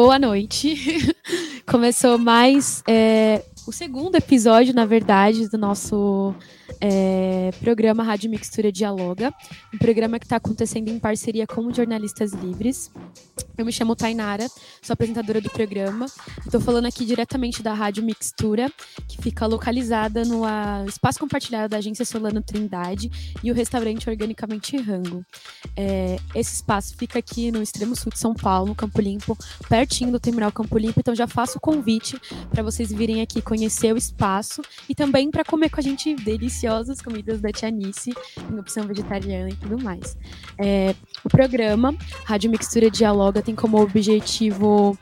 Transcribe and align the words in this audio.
Boa 0.00 0.16
noite. 0.16 0.76
Começou 1.66 2.18
mais 2.18 2.84
é, 2.86 3.42
o 3.66 3.72
segundo 3.72 4.14
episódio, 4.14 4.72
na 4.72 4.86
verdade, 4.86 5.48
do 5.48 5.58
nosso 5.58 6.32
é, 6.80 7.50
programa 7.58 8.04
Rádio 8.04 8.30
Mixtura 8.30 8.70
Dialoga, 8.70 9.34
um 9.74 9.78
programa 9.78 10.20
que 10.20 10.24
está 10.24 10.36
acontecendo 10.36 10.88
em 10.88 11.00
parceria 11.00 11.48
com 11.48 11.74
jornalistas 11.74 12.32
livres. 12.32 12.92
Eu 13.58 13.64
me 13.64 13.72
chamo 13.72 13.96
Tainara, 13.96 14.46
sou 14.80 14.94
apresentadora 14.94 15.40
do 15.40 15.50
programa. 15.50 16.06
Estou 16.46 16.60
falando 16.60 16.86
aqui 16.86 17.04
diretamente 17.04 17.60
da 17.60 17.74
Rádio 17.74 18.04
Mixtura, 18.04 18.70
que 19.08 19.20
fica 19.20 19.46
localizada 19.46 20.24
no 20.24 20.44
espaço 20.86 21.18
compartilhado 21.18 21.68
da 21.68 21.78
Agência 21.78 22.04
Solano 22.04 22.40
Trindade 22.40 23.10
e 23.42 23.50
o 23.50 23.54
restaurante 23.54 24.08
Organicamente 24.08 24.76
Rango. 24.76 25.26
É, 25.76 26.20
esse 26.36 26.54
espaço 26.54 26.94
fica 26.96 27.18
aqui 27.18 27.50
no 27.50 27.60
extremo 27.60 27.96
sul 27.96 28.12
de 28.12 28.20
São 28.20 28.32
Paulo, 28.32 28.76
Campo 28.76 29.00
Limpo, 29.00 29.36
pertinho 29.68 30.12
do 30.12 30.20
Terminal 30.20 30.52
Campo 30.52 30.78
Limpo. 30.78 31.00
Então 31.00 31.12
já 31.12 31.26
faço 31.26 31.58
o 31.58 31.60
convite 31.60 32.16
para 32.50 32.62
vocês 32.62 32.92
virem 32.92 33.22
aqui 33.22 33.42
conhecer 33.42 33.92
o 33.92 33.96
espaço 33.96 34.62
e 34.88 34.94
também 34.94 35.32
para 35.32 35.44
comer 35.44 35.68
com 35.68 35.80
a 35.80 35.82
gente 35.82 36.14
deliciosas 36.14 37.00
comidas 37.02 37.40
da 37.40 37.50
Tianice, 37.50 38.14
em 38.52 38.56
opção 38.56 38.86
vegetariana 38.86 39.50
e 39.50 39.56
tudo 39.56 39.82
mais. 39.82 40.16
É, 40.56 40.94
o 41.24 41.28
programa 41.28 41.92
Rádio 42.24 42.52
Mixtura 42.52 42.88
Dialoga 42.88 43.47
tem 43.48 43.54
como 43.54 43.80
objetivo 43.80 44.96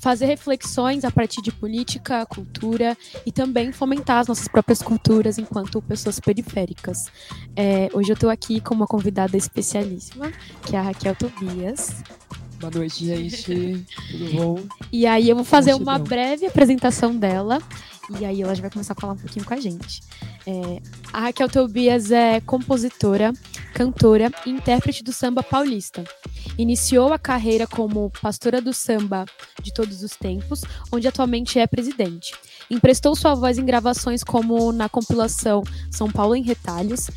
fazer 0.00 0.26
reflexões 0.26 1.04
a 1.04 1.10
partir 1.10 1.42
de 1.42 1.50
política, 1.50 2.24
cultura 2.26 2.96
e 3.26 3.32
também 3.32 3.72
fomentar 3.72 4.18
as 4.18 4.28
nossas 4.28 4.46
próprias 4.46 4.80
culturas 4.80 5.38
enquanto 5.38 5.82
pessoas 5.82 6.20
periféricas. 6.20 7.10
É, 7.56 7.88
hoje 7.92 8.10
eu 8.10 8.14
estou 8.14 8.30
aqui 8.30 8.60
com 8.60 8.74
uma 8.74 8.86
convidada 8.86 9.36
especialíssima, 9.36 10.32
que 10.64 10.76
é 10.76 10.78
a 10.78 10.82
Raquel 10.82 11.16
Tobias. 11.16 12.02
Boa 12.60 12.72
noite, 12.72 13.04
gente. 13.06 13.84
Tudo 14.10 14.32
bom? 14.36 14.60
E 14.92 15.04
aí 15.04 15.28
eu 15.28 15.34
vou 15.34 15.44
fazer 15.44 15.74
uma 15.74 15.98
breve 15.98 16.46
apresentação 16.46 17.16
dela 17.16 17.60
e 18.10 18.24
aí 18.24 18.42
ela 18.42 18.54
já 18.54 18.62
vai 18.62 18.70
começar 18.70 18.94
a 18.96 19.00
falar 19.00 19.12
um 19.12 19.18
pouquinho 19.18 19.44
com 19.44 19.54
a 19.54 19.60
gente. 19.60 20.02
É, 20.46 20.82
a 21.12 21.20
Raquel 21.20 21.48
Tobias 21.48 22.10
é 22.10 22.40
compositora, 22.40 23.32
cantora 23.74 24.30
e 24.44 24.50
intérprete 24.50 25.04
do 25.04 25.12
samba 25.12 25.42
paulista. 25.42 26.04
Iniciou 26.58 27.12
a 27.12 27.18
carreira 27.18 27.66
como 27.66 28.10
pastora 28.20 28.60
do 28.60 28.72
samba 28.72 29.24
de 29.62 29.72
todos 29.72 30.02
os 30.02 30.16
tempos, 30.16 30.62
onde 30.90 31.06
atualmente 31.06 31.58
é 31.58 31.66
presidente. 31.66 32.34
Emprestou 32.70 33.14
sua 33.14 33.34
voz 33.34 33.58
em 33.58 33.64
gravações 33.64 34.24
como 34.24 34.72
na 34.72 34.88
compilação 34.88 35.62
São 35.90 36.10
Paulo 36.10 36.34
em 36.34 36.42
Retalhos 36.42 37.08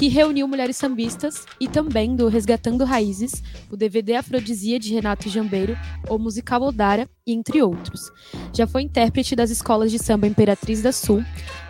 que 0.00 0.08
reuniu 0.08 0.48
mulheres 0.48 0.78
sambistas 0.78 1.44
e 1.60 1.68
também 1.68 2.16
do 2.16 2.26
Resgatando 2.26 2.86
Raízes, 2.86 3.42
o 3.70 3.76
DVD 3.76 4.14
Afrodisia 4.14 4.78
de 4.78 4.94
Renato 4.94 5.28
Jambeiro, 5.28 5.76
o 6.08 6.16
musical 6.16 6.62
Odara, 6.62 7.06
entre 7.26 7.60
outros. 7.60 8.10
Já 8.50 8.66
foi 8.66 8.80
intérprete 8.80 9.36
das 9.36 9.50
escolas 9.50 9.90
de 9.90 9.98
samba 9.98 10.26
Imperatriz 10.26 10.80
da 10.80 10.90
Sul, 10.90 11.22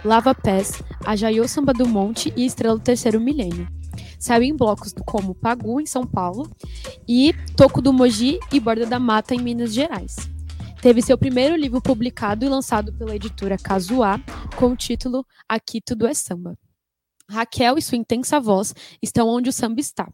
Lava 0.05 0.33
Pés, 0.33 0.81
a 1.05 1.17
Jaiô 1.17 1.49
Samba 1.49 1.73
do 1.73 1.89
Monte 1.89 2.33
e 2.37 2.47
Estrela 2.47 2.77
do 2.77 2.85
Terceiro 2.85 3.21
Milênio. 3.21 3.67
Saiu 4.17 4.45
em 4.45 4.55
blocos 4.55 4.95
como 5.05 5.35
Pagu, 5.35 5.81
em 5.81 5.87
São 5.87 6.07
Paulo, 6.07 6.49
e 7.09 7.35
Toco 7.57 7.83
do 7.83 7.93
Mogi 7.93 8.39
e 8.53 8.61
Borda 8.61 8.87
da 8.87 9.01
Mata, 9.01 9.35
em 9.35 9.41
Minas 9.41 9.75
Gerais. 9.75 10.15
Teve 10.81 11.03
seu 11.03 11.19
primeiro 11.19 11.57
livro 11.57 11.83
publicado 11.83 12.45
e 12.45 12.49
lançado 12.49 12.93
pela 12.93 13.17
editora 13.17 13.59
Casuá, 13.59 14.21
com 14.55 14.67
o 14.67 14.77
título 14.77 15.27
Aqui 15.49 15.81
Tudo 15.81 16.07
é 16.07 16.15
Samba. 16.15 16.57
Raquel 17.31 17.79
e 17.79 17.83
sua 17.83 17.97
intensa 17.97 18.41
voz 18.41 18.75
estão 19.01 19.29
onde 19.29 19.49
o 19.49 19.53
samba 19.53 19.81
está. 19.81 20.09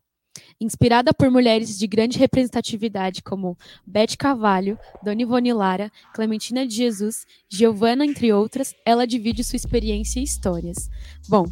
Inspirada 0.60 1.14
por 1.14 1.30
mulheres 1.30 1.78
de 1.78 1.86
grande 1.86 2.18
representatividade 2.18 3.22
como 3.22 3.56
Beth 3.86 4.16
Carvalho, 4.18 4.78
Dona 5.02 5.22
Ivone 5.22 5.52
Lara, 5.52 5.90
Clementina 6.14 6.66
de 6.66 6.74
Jesus, 6.74 7.26
Giovanna, 7.48 8.04
entre 8.04 8.32
outras, 8.32 8.74
ela 8.84 9.06
divide 9.06 9.42
sua 9.42 9.56
experiência 9.56 10.20
e 10.20 10.24
histórias. 10.24 10.90
Bom, 11.28 11.46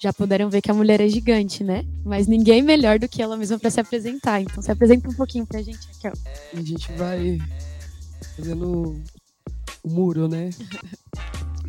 já 0.00 0.12
puderam 0.12 0.48
ver 0.48 0.62
que 0.62 0.70
a 0.70 0.74
mulher 0.74 1.00
é 1.00 1.08
gigante, 1.08 1.64
né? 1.64 1.84
Mas 2.04 2.28
ninguém 2.28 2.62
melhor 2.62 3.00
do 3.00 3.08
que 3.08 3.20
ela 3.20 3.36
mesma 3.36 3.58
para 3.58 3.70
se 3.70 3.80
apresentar. 3.80 4.40
Então 4.40 4.62
se 4.62 4.70
apresenta 4.70 5.08
um 5.08 5.14
pouquinho 5.14 5.44
pra 5.44 5.60
gente, 5.60 5.80
Raquel. 5.94 6.12
A 6.54 6.62
gente 6.62 6.92
vai 6.92 7.38
fazendo 8.36 9.02
o 9.82 9.88
muro, 9.88 10.28
né? 10.28 10.50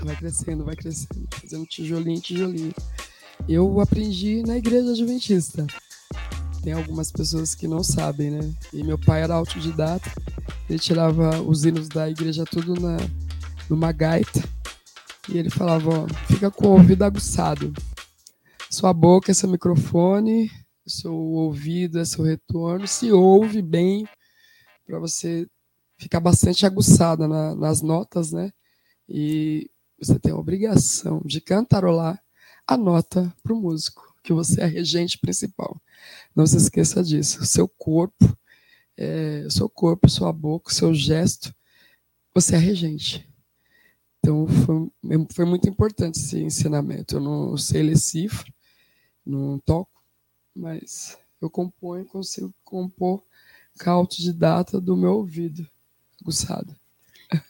Vai 0.01 0.15
crescendo, 0.15 0.63
vai 0.63 0.77
crescendo, 0.77 1.27
fazendo 1.41 1.65
tijolinho, 1.65 2.21
tijolinho. 2.21 2.73
Eu 3.47 3.79
aprendi 3.79 4.43
na 4.43 4.57
igreja 4.57 4.91
adventista. 4.91 5.65
Tem 6.61 6.73
algumas 6.73 7.11
pessoas 7.11 7.55
que 7.55 7.67
não 7.67 7.83
sabem, 7.83 8.31
né? 8.31 8.53
E 8.73 8.83
meu 8.83 8.97
pai 8.97 9.21
era 9.23 9.35
autodidata. 9.35 10.11
Ele 10.69 10.79
tirava 10.79 11.41
os 11.41 11.65
hinos 11.65 11.87
da 11.87 12.09
igreja 12.09 12.43
tudo 12.45 12.79
na, 12.79 12.97
numa 13.69 13.91
gaita. 13.91 14.43
E 15.27 15.37
ele 15.37 15.49
falava, 15.49 15.89
ó, 15.89 16.07
fica 16.27 16.51
com 16.51 16.67
o 16.67 16.71
ouvido 16.71 17.03
aguçado. 17.03 17.73
Sua 18.69 18.93
boca 18.93 19.31
é 19.31 19.33
seu 19.33 19.49
microfone, 19.49 20.51
seu 20.85 21.13
ouvido 21.13 21.99
é 21.99 22.05
seu 22.05 22.23
retorno. 22.23 22.87
Se 22.87 23.11
ouve 23.11 23.61
bem, 23.61 24.07
para 24.85 24.99
você 24.99 25.47
ficar 25.97 26.19
bastante 26.19 26.65
aguçada 26.65 27.27
na, 27.27 27.55
nas 27.55 27.81
notas, 27.81 28.31
né? 28.31 28.51
E 29.07 29.69
você 29.99 30.17
tem 30.19 30.31
a 30.31 30.37
obrigação 30.37 31.21
de 31.25 31.41
cantarolar 31.41 32.21
a 32.69 32.77
nota 32.77 33.33
para 33.41 33.51
o 33.51 33.59
músico, 33.59 34.15
que 34.23 34.31
você 34.31 34.61
é 34.61 34.65
regente 34.67 35.17
principal. 35.17 35.81
Não 36.35 36.45
se 36.45 36.55
esqueça 36.55 37.03
disso. 37.03 37.43
Seu 37.43 37.67
corpo, 37.67 38.37
é, 38.95 39.47
seu 39.49 39.67
corpo, 39.67 40.07
sua 40.07 40.31
boca, 40.31 40.71
seu 40.71 40.93
gesto, 40.93 41.51
você 42.31 42.55
é 42.55 42.59
regente. 42.59 43.27
Então 44.19 44.45
foi, 44.47 45.27
foi 45.33 45.45
muito 45.45 45.67
importante 45.67 46.19
esse 46.19 46.39
ensinamento. 46.39 47.15
Eu 47.15 47.21
não 47.21 47.57
sei 47.57 47.81
ler 47.81 47.97
cifra, 47.97 48.53
não 49.25 49.57
toco, 49.57 50.03
mas 50.55 51.17
eu 51.41 51.49
componho, 51.49 52.05
consigo 52.05 52.53
compor 52.63 53.23
com 53.83 53.89
autodidata 53.89 54.79
do 54.79 54.95
meu 54.95 55.13
ouvido 55.13 55.67
aguçado. 56.21 56.78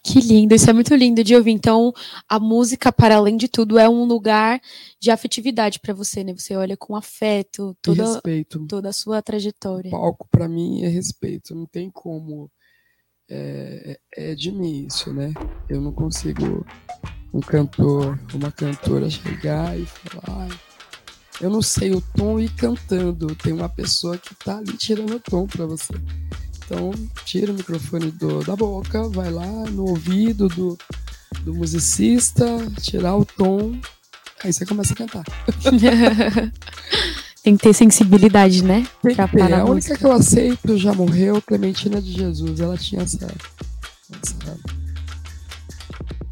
Que 0.03 0.19
lindo, 0.19 0.53
isso 0.53 0.69
é 0.69 0.73
muito 0.73 0.93
lindo 0.93 1.23
de 1.23 1.35
ouvir. 1.35 1.51
Então, 1.51 1.93
a 2.27 2.37
música, 2.39 2.91
para 2.91 3.15
além 3.15 3.37
de 3.37 3.47
tudo, 3.47 3.79
é 3.79 3.87
um 3.87 4.03
lugar 4.03 4.59
de 4.99 5.09
afetividade 5.09 5.79
para 5.79 5.93
você, 5.93 6.23
né? 6.23 6.33
Você 6.33 6.55
olha 6.55 6.75
com 6.75 6.95
afeto 6.95 7.75
toda, 7.81 8.03
respeito. 8.03 8.65
toda 8.67 8.89
a 8.89 8.93
sua 8.93 9.21
trajetória. 9.21 9.89
O 9.89 9.91
palco, 9.91 10.27
para 10.29 10.49
mim, 10.49 10.83
é 10.83 10.87
respeito. 10.87 11.55
Não 11.55 11.65
tem 11.65 11.89
como. 11.89 12.51
É, 13.29 13.97
é, 14.17 14.31
é 14.31 14.35
de 14.35 14.51
mim 14.51 14.87
isso, 14.87 15.13
né? 15.13 15.33
Eu 15.69 15.79
não 15.79 15.93
consigo 15.93 16.65
um 17.33 17.39
cantor, 17.39 18.19
uma 18.33 18.51
cantora 18.51 19.09
chegar 19.09 19.79
e 19.79 19.85
falar. 19.85 20.49
eu 21.39 21.49
não 21.49 21.61
sei 21.61 21.91
o 21.91 22.01
tom 22.01 22.37
e 22.39 22.49
cantando. 22.49 23.33
Tem 23.35 23.53
uma 23.53 23.69
pessoa 23.69 24.17
que 24.17 24.35
tá 24.35 24.57
ali 24.57 24.75
tirando 24.75 25.15
o 25.15 25.19
tom 25.19 25.47
para 25.47 25.65
você. 25.65 25.93
Então, 26.69 26.91
tira 27.25 27.51
o 27.51 27.55
microfone 27.55 28.11
do, 28.11 28.43
da 28.43 28.55
boca, 28.55 29.09
vai 29.09 29.31
lá 29.31 29.47
no 29.71 29.89
ouvido 29.89 30.47
do, 30.49 30.77
do 31.41 31.51
musicista, 31.51 32.45
tirar 32.79 33.15
o 33.15 33.25
tom, 33.25 33.75
aí 34.43 34.53
você 34.53 34.67
começa 34.67 34.93
a 34.93 34.95
cantar. 34.95 35.23
Tem 37.43 37.57
que 37.57 37.63
ter 37.63 37.73
sensibilidade, 37.73 38.63
né? 38.63 38.85
Tem 39.01 39.15
ter. 39.15 39.53
A, 39.53 39.61
a 39.61 39.65
única 39.65 39.97
que 39.97 40.05
eu 40.05 40.11
aceito 40.11 40.77
já 40.77 40.93
morreu, 40.93 41.41
Clementina 41.41 41.99
de 41.99 42.11
Jesus. 42.11 42.59
Ela 42.59 42.77
tinha 42.77 43.01
essa. 43.01 43.25
essa 44.21 44.35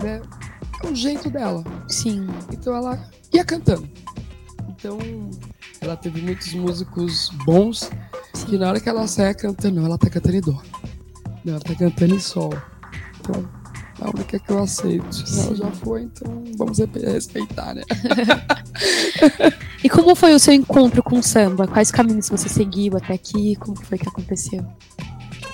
né, 0.04 0.22
é 0.84 0.88
o 0.88 0.94
jeito 0.94 1.32
dela. 1.32 1.64
Sim. 1.88 2.28
Então 2.54 2.76
ela 2.76 3.10
ia 3.34 3.44
cantando. 3.44 3.90
Então 4.70 5.00
ela 5.82 5.96
teve 5.96 6.22
muitos 6.22 6.54
músicos 6.54 7.32
bons 7.46 7.90
que 8.46 8.58
na 8.58 8.70
hora 8.70 8.80
que 8.80 8.90
ela 8.90 9.08
sai 9.08 9.34
cantando, 9.34 9.86
ela 9.86 9.98
tá 9.98 10.10
cantando 10.10 10.36
em 10.36 10.42
dó. 10.42 10.62
Não, 11.44 11.54
ela 11.54 11.62
tá 11.62 11.76
cantando 11.76 12.16
em 12.16 12.20
sol. 12.20 12.54
Então, 13.20 13.48
é 14.00 14.06
a 14.06 14.10
única 14.10 14.40
que 14.40 14.52
eu 14.52 14.60
aceito. 14.60 15.24
Ela 15.44 15.56
já 15.56 15.72
foi, 15.72 16.04
então 16.04 16.44
vamos 16.58 16.78
respeitar, 16.78 17.74
né? 17.74 17.84
e 19.84 19.90
como 19.90 20.16
foi 20.16 20.34
o 20.34 20.40
seu 20.40 20.54
encontro 20.54 21.02
com 21.02 21.20
o 21.20 21.24
samba? 21.24 21.68
Quais 21.68 21.92
caminhos 21.92 22.30
você 22.30 22.48
seguiu 22.48 22.96
até 22.98 23.14
aqui? 23.14 23.56
Como 23.56 23.76
foi 23.76 23.98
que 23.98 24.08
aconteceu? 24.08 24.66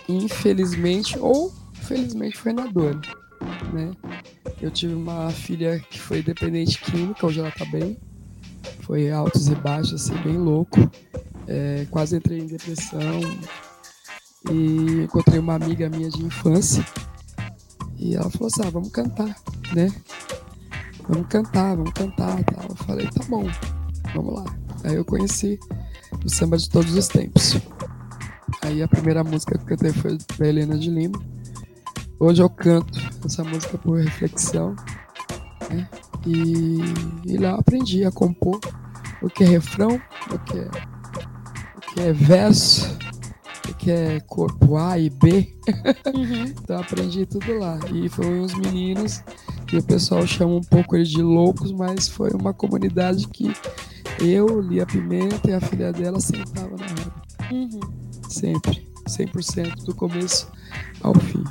Infelizmente, 0.10 1.18
ou 1.20 1.54
felizmente 1.74 2.38
foi 2.38 2.54
na 2.54 2.66
dor, 2.66 3.00
né? 3.74 3.92
Eu 4.62 4.72
tive 4.72 4.94
uma 4.94 5.30
filha 5.30 5.80
que 5.80 6.00
foi 6.00 6.22
dependente 6.22 6.80
química, 6.80 7.26
hoje 7.26 7.40
ela 7.40 7.52
tá 7.52 7.66
bem. 7.66 7.98
Foi 8.82 9.10
altos 9.10 9.48
e 9.48 9.56
baixos, 9.56 9.94
assim, 9.94 10.22
bem 10.24 10.38
louco. 10.38 10.90
É, 11.48 11.86
quase 11.92 12.18
entrei 12.18 12.40
em 12.40 12.46
depressão 12.46 13.20
e 14.50 15.04
encontrei 15.04 15.40
uma 15.40 15.56
amiga 15.56 15.90
minha 15.90 16.10
de 16.10 16.24
infância 16.24 16.86
e 18.04 18.16
ela 18.16 18.30
falou 18.30 18.48
assim: 18.48 18.62
ah, 18.66 18.70
vamos 18.70 18.90
cantar, 18.90 19.36
né? 19.74 19.90
Vamos 21.08 21.28
cantar, 21.28 21.76
vamos 21.76 21.94
cantar. 21.94 22.44
Tal. 22.44 22.66
Eu 22.70 22.76
falei: 22.76 23.08
tá 23.08 23.24
bom, 23.30 23.46
vamos 24.14 24.36
lá. 24.36 24.46
Aí 24.84 24.96
eu 24.96 25.06
conheci 25.06 25.58
o 26.24 26.30
samba 26.30 26.58
de 26.58 26.70
todos 26.70 26.94
os 26.94 27.08
tempos. 27.08 27.58
Aí 28.62 28.84
a 28.84 28.88
primeira 28.88 29.24
música 29.24 29.58
que 29.58 29.64
eu 29.64 29.68
cantei 29.68 29.94
foi 29.94 30.18
pra 30.36 30.48
Helena 30.48 30.78
de 30.78 30.90
Lima. 30.90 31.18
Hoje 32.20 32.42
eu 32.42 32.50
canto 32.50 33.00
essa 33.26 33.44
música 33.44 33.78
por 33.78 34.00
reflexão. 34.00 34.76
Né? 35.70 35.90
E, 36.26 36.80
e 37.26 37.38
lá 37.38 37.52
eu 37.52 37.56
aprendi 37.56 38.04
a 38.06 38.12
compor 38.12 38.60
o 39.22 39.30
que 39.30 39.44
é 39.44 39.48
refrão, 39.48 40.00
o 40.30 40.40
que 40.40 40.60
é, 40.60 40.70
que 41.94 42.02
é 42.02 42.12
verso, 42.12 42.98
o 43.70 43.74
que 43.76 43.92
é 43.92 44.20
corpo 44.22 44.78
A 44.78 44.98
e 44.98 45.12
B. 45.12 45.54
Uhum. 46.14 46.46
então 46.64 46.80
aprendi 46.80 47.26
tudo 47.26 47.60
lá. 47.60 47.80
E 47.94 48.10
foi 48.10 48.26
uns 48.26 48.56
meninos 48.56 49.24
que 49.68 49.78
o 49.78 49.84
pessoal 49.84 50.26
chama 50.26 50.56
um 50.56 50.62
pouco 50.62 50.96
eles 50.96 51.10
de 51.10 51.22
loucos, 51.22 51.72
mas 51.72 52.08
foi 52.08 52.32
uma 52.32 52.52
comunidade 52.52 53.28
que 53.28 53.54
eu, 54.20 54.60
Lia 54.60 54.88
Pimenta 54.88 55.52
e 55.52 55.54
a 55.54 55.62
filha 55.62 55.94
dela 55.94 56.20
sentava 56.20 56.76
na 56.76 56.88
roda. 56.88 57.14
Uhum. 57.52 57.80
Sempre, 58.28 58.88
100% 59.08 59.86
do 59.86 59.94
começo 59.94 60.52
ao 61.02 61.14
fim. 61.14 61.44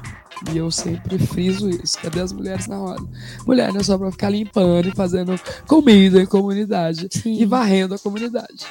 E 0.52 0.58
eu 0.58 0.72
sempre 0.72 1.18
friso 1.18 1.70
isso. 1.70 1.96
Cadê 2.00 2.20
as 2.20 2.32
mulheres 2.32 2.66
na 2.66 2.76
roda? 2.76 3.06
Mulher 3.46 3.72
não 3.72 3.80
é 3.80 3.84
só 3.84 3.96
pra 3.96 4.10
ficar 4.10 4.30
limpando 4.30 4.88
e 4.88 4.90
fazendo 4.90 5.40
comida 5.68 6.20
em 6.20 6.26
comunidade 6.26 7.06
Sim. 7.12 7.34
e 7.34 7.44
varrendo 7.44 7.94
a 7.94 7.98
comunidade. 7.98 8.66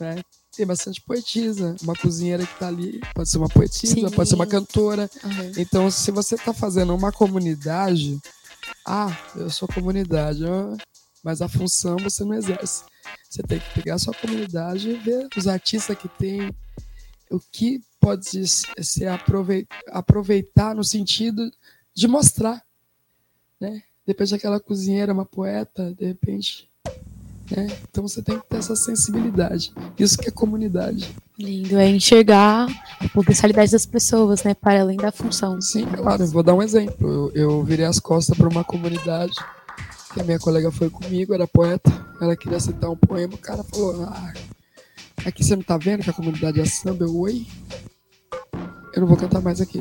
Né? 0.00 0.16
Tem 0.60 0.66
bastante 0.66 1.00
poetisa. 1.00 1.74
Uma 1.80 1.94
cozinheira 1.94 2.46
que 2.46 2.58
tá 2.58 2.68
ali 2.68 3.00
pode 3.14 3.30
ser 3.30 3.38
uma 3.38 3.48
poetisa, 3.48 3.94
Sim. 3.94 4.10
pode 4.10 4.28
ser 4.28 4.34
uma 4.34 4.46
cantora. 4.46 5.08
Uhum. 5.24 5.52
Então, 5.56 5.90
se 5.90 6.10
você 6.10 6.36
tá 6.36 6.52
fazendo 6.52 6.94
uma 6.94 7.10
comunidade, 7.10 8.20
ah, 8.84 9.08
eu 9.36 9.48
sou 9.48 9.66
comunidade, 9.66 10.44
mas 11.24 11.40
a 11.40 11.48
função 11.48 11.96
você 11.96 12.24
não 12.24 12.34
exerce. 12.34 12.84
Você 13.26 13.42
tem 13.42 13.58
que 13.58 13.72
pegar 13.72 13.94
a 13.94 13.98
sua 13.98 14.12
comunidade 14.12 14.90
e 14.90 14.98
ver 14.98 15.28
os 15.34 15.48
artistas 15.48 15.96
que 15.96 16.08
tem, 16.08 16.54
o 17.30 17.40
que 17.40 17.80
pode 17.98 18.46
ser 18.46 19.08
aproveitar 19.88 20.74
no 20.74 20.84
sentido 20.84 21.50
de 21.94 22.06
mostrar, 22.06 22.62
né? 23.58 23.82
De 24.04 24.08
repente 24.08 24.34
aquela 24.34 24.60
cozinheira 24.60 25.10
é 25.10 25.14
uma 25.14 25.24
poeta, 25.24 25.94
de 25.94 26.04
repente, 26.04 26.69
né? 27.50 27.68
Então 27.90 28.06
você 28.06 28.22
tem 28.22 28.38
que 28.38 28.46
ter 28.46 28.56
essa 28.56 28.76
sensibilidade. 28.76 29.72
Isso 29.98 30.18
que 30.18 30.28
é 30.28 30.32
comunidade. 30.32 31.14
Lindo, 31.38 31.78
é 31.78 31.88
enxergar 31.88 32.66
a 33.00 33.08
potencialidade 33.08 33.72
das 33.72 33.86
pessoas, 33.86 34.42
né? 34.42 34.54
Para 34.54 34.80
além 34.80 34.96
da 34.96 35.10
função. 35.10 35.60
Sim, 35.60 35.86
claro. 35.86 36.26
vou 36.26 36.42
dar 36.42 36.54
um 36.54 36.62
exemplo. 36.62 37.08
Eu, 37.08 37.32
eu 37.34 37.64
virei 37.64 37.86
as 37.86 37.98
costas 37.98 38.36
para 38.36 38.48
uma 38.48 38.64
comunidade 38.64 39.34
que 40.12 40.20
a 40.20 40.24
minha 40.24 40.38
colega 40.38 40.70
foi 40.70 40.90
comigo, 40.90 41.32
era 41.32 41.46
poeta. 41.46 41.90
Ela 42.20 42.36
queria 42.36 42.60
citar 42.60 42.90
um 42.90 42.96
poema, 42.96 43.34
o 43.34 43.38
cara 43.38 43.62
falou: 43.64 44.04
ah, 44.04 44.32
Aqui 45.24 45.44
você 45.44 45.54
não 45.54 45.62
tá 45.62 45.76
vendo 45.76 46.02
que 46.02 46.10
a 46.10 46.14
comunidade 46.14 46.60
é 46.60 46.64
samba? 46.64 47.04
Eu, 47.04 47.16
oi? 47.18 47.46
Eu 48.94 49.00
não 49.02 49.06
vou 49.06 49.16
cantar 49.16 49.40
mais 49.40 49.60
aqui. 49.60 49.80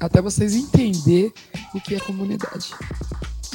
Até 0.00 0.20
vocês 0.20 0.54
entenderem 0.54 1.32
o 1.74 1.80
que 1.80 1.94
é 1.94 2.00
comunidade. 2.00 2.74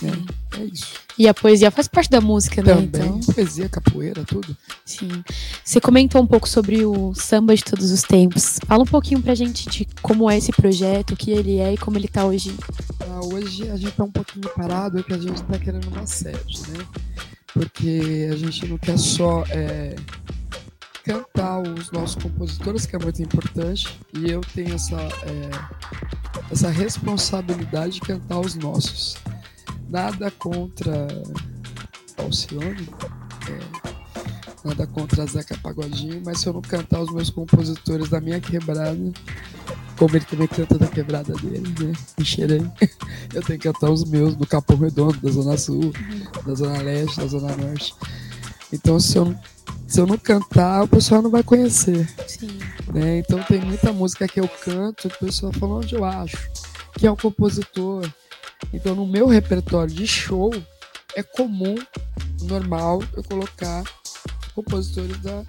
É, 0.02 0.62
é 0.62 0.64
isso. 0.66 1.05
E 1.18 1.28
a 1.28 1.34
poesia 1.34 1.72
faz 1.72 1.88
parte 1.88 2.10
da 2.10 2.20
música, 2.20 2.62
né? 2.62 2.74
Também, 2.74 2.86
então... 2.88 3.20
poesia, 3.34 3.70
capoeira, 3.70 4.24
tudo. 4.26 4.56
Sim. 4.84 5.24
Você 5.64 5.80
comentou 5.80 6.22
um 6.22 6.28
pouco 6.28 6.48
sobre 6.48 6.86
o 6.86 7.14
samba 7.14 7.56
de 7.56 7.64
todos 7.64 7.90
os 7.92 8.02
tempos. 8.02 8.60
Fala 8.66 8.84
um 8.84 8.88
pouquinho 8.88 9.22
pra 9.22 9.34
gente 9.34 9.70
de 9.70 9.88
como 10.02 10.30
é 10.30 10.38
esse 10.38 10.52
projeto, 10.52 11.12
o 11.12 11.16
que 11.16 11.32
ele 11.32 11.58
é 11.58 11.74
e 11.74 11.78
como 11.78 11.98
ele 11.98 12.10
tá 12.10 12.26
hoje. 12.26 12.54
Ah, 13.00 13.22
hoje 13.24 13.70
a 13.70 13.78
gente 13.78 13.94
tá 13.94 14.04
um 14.04 14.12
pouquinho 14.12 14.50
parado, 14.56 14.98
porque 14.98 15.14
a 15.14 15.18
gente 15.18 15.42
tá 15.44 15.58
querendo 15.58 15.88
uma 15.88 16.06
sede, 16.06 16.62
né? 16.70 16.86
Porque 17.54 18.30
a 18.34 18.36
gente 18.36 18.68
não 18.68 18.78
quer 18.78 19.00
só 19.00 19.46
é, 19.50 19.96
cantar 21.06 21.60
os 21.62 21.92
nossos 21.92 22.22
compositores, 22.22 22.86
que 22.86 22.96
é 22.96 23.00
muito 23.00 23.22
importante, 23.22 23.88
e 24.18 24.30
eu 24.30 24.42
tenho 24.54 24.76
essa, 24.76 25.00
é, 25.00 25.50
essa 26.52 26.70
responsabilidade 26.70 27.94
de 27.94 28.02
cantar 28.02 28.40
os 28.40 28.56
nossos. 28.56 29.16
Nada 29.90 30.32
contra 30.32 31.08
Alcione, 32.18 32.90
é, 33.50 34.68
nada 34.68 34.88
contra 34.88 35.26
Zeca 35.26 35.58
Pagodinho, 35.58 36.22
mas 36.26 36.40
se 36.40 36.48
eu 36.48 36.54
não 36.54 36.62
cantar 36.62 37.02
os 37.02 37.14
meus 37.14 37.30
compositores 37.30 38.10
da 38.10 38.20
minha 38.20 38.40
quebrada, 38.40 38.98
como 39.98 40.16
ele 40.16 40.26
também 40.26 40.48
canta 40.48 40.78
da 40.78 40.88
quebrada 40.88 41.34
dele, 41.34 41.74
né? 41.80 41.94
Encherei. 42.20 42.66
Eu 43.34 43.42
tenho 43.44 43.60
que 43.60 43.72
cantar 43.72 43.90
os 43.90 44.06
meus 44.06 44.36
do 44.36 44.46
Capão 44.46 44.78
Redondo, 44.78 45.18
da 45.20 45.30
Zona 45.30 45.58
Sul, 45.58 45.92
da 46.46 46.54
Zona 46.54 46.82
Leste, 46.82 47.20
da 47.20 47.28
Zona 47.28 47.56
Norte. 47.58 47.94
Então, 48.72 48.98
se 49.00 49.18
eu 49.18 49.36
se 49.88 50.00
eu 50.02 50.08
não 50.08 50.18
cantar, 50.18 50.84
o 50.84 50.88
pessoal 50.88 51.22
não 51.22 51.30
vai 51.30 51.44
conhecer. 51.44 52.08
Sim. 52.28 52.60
Né? 52.94 53.20
Então 53.20 53.42
tem 53.44 53.62
muita 53.62 53.94
música 53.94 54.28
que 54.28 54.40
eu 54.40 54.48
canto, 54.48 55.08
o 55.08 55.26
pessoal 55.26 55.54
fala 55.54 55.76
onde 55.76 55.96
eu 55.96 56.04
acho, 56.04 56.38
que 56.94 57.06
é 57.06 57.12
o 57.12 57.16
compositor. 57.18 58.08
Então 58.74 58.96
no 58.96 59.06
meu 59.06 59.28
repertório 59.28 59.94
de 59.94 60.06
show 60.06 60.52
é 61.16 61.24
comum, 61.24 61.76
normal, 62.42 63.02
eu 63.16 63.24
colocar 63.24 63.84
compositores 64.54 65.18
da 65.20 65.44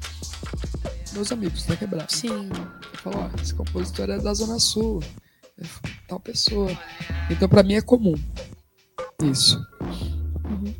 meus 1.13 1.33
amigos 1.33 1.65
da 1.65 1.77
quebrada. 1.77 2.07
Sim. 2.09 2.49
Eu 2.49 2.99
falo, 3.03 3.17
ó, 3.19 3.41
esse 3.41 3.55
compositor 3.55 4.11
é 4.11 4.19
da 4.19 4.35
Zona 4.35 4.59
Sul, 4.59 5.03
é 5.59 5.65
tal 6.07 6.21
pessoa. 6.21 6.71
Então 7.31 7.49
para 7.49 7.63
mim 7.63 7.75
é 7.75 7.81
comum. 7.81 8.15
Isso. 9.23 9.59
Uhum. 10.45 10.75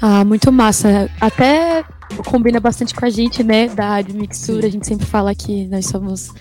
Ah, 0.00 0.24
muito 0.24 0.50
massa. 0.52 1.10
Até 1.20 1.84
combina 2.26 2.60
bastante 2.60 2.94
com 2.94 3.04
a 3.04 3.10
gente, 3.10 3.42
né, 3.42 3.68
da 3.68 3.88
Rádio 3.88 4.14
Mixtura. 4.14 4.62
Sim. 4.62 4.68
A 4.68 4.70
gente 4.70 4.86
sempre 4.86 5.06
fala 5.06 5.34
que 5.34 5.66
nós 5.66 5.86
somos 5.86 6.32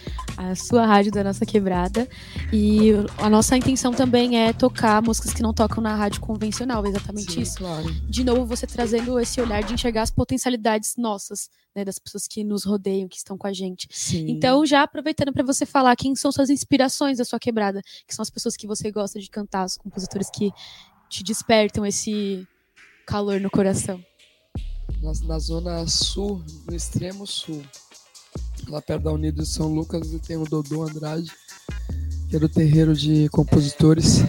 a 0.49 0.55
sua 0.55 0.85
rádio 0.85 1.11
da 1.11 1.23
nossa 1.23 1.45
quebrada. 1.45 2.07
E 2.51 2.91
a 3.17 3.29
nossa 3.29 3.55
intenção 3.55 3.91
também 3.91 4.39
é 4.39 4.53
tocar 4.53 5.01
músicas 5.01 5.33
que 5.33 5.41
não 5.41 5.53
tocam 5.53 5.81
na 5.81 5.95
rádio 5.95 6.21
convencional, 6.21 6.85
exatamente 6.85 7.33
Sim, 7.33 7.41
isso. 7.41 7.57
Claro. 7.57 7.91
De 8.07 8.23
novo, 8.23 8.45
você 8.45 8.65
trazendo 8.65 9.19
esse 9.19 9.39
olhar 9.39 9.63
de 9.63 9.73
enxergar 9.73 10.01
as 10.01 10.11
potencialidades 10.11 10.95
nossas, 10.97 11.49
né, 11.75 11.85
das 11.85 11.99
pessoas 11.99 12.27
que 12.27 12.43
nos 12.43 12.63
rodeiam, 12.63 13.07
que 13.07 13.17
estão 13.17 13.37
com 13.37 13.47
a 13.47 13.53
gente. 13.53 13.87
Sim. 13.91 14.29
Então, 14.29 14.65
já 14.65 14.83
aproveitando 14.83 15.31
para 15.31 15.43
você 15.43 15.65
falar 15.65 15.95
quem 15.95 16.15
são 16.15 16.31
suas 16.31 16.49
inspirações 16.49 17.17
da 17.17 17.25
sua 17.25 17.39
quebrada, 17.39 17.81
que 18.07 18.15
são 18.15 18.23
as 18.23 18.29
pessoas 18.29 18.55
que 18.55 18.67
você 18.67 18.91
gosta 18.91 19.19
de 19.19 19.29
cantar, 19.29 19.65
os 19.65 19.77
compositores 19.77 20.29
que 20.29 20.51
te 21.09 21.23
despertam 21.23 21.85
esse 21.85 22.47
calor 23.05 23.39
no 23.39 23.49
coração? 23.49 24.03
Na, 25.01 25.11
na 25.25 25.39
zona 25.39 25.87
sul, 25.87 26.43
no 26.67 26.75
extremo 26.75 27.25
sul, 27.25 27.63
lá 28.69 28.81
perto 28.81 29.03
da 29.03 29.11
Unido 29.11 29.43
de 29.43 29.49
São 29.49 29.73
Lucas, 29.73 30.07
tem 30.25 30.37
o 30.37 30.45
Dodô 30.45 30.83
Andrade, 30.83 31.31
que 32.29 32.35
é 32.35 32.39
do 32.39 32.47
terreiro 32.47 32.95
de 32.95 33.27
compositores. 33.29 34.19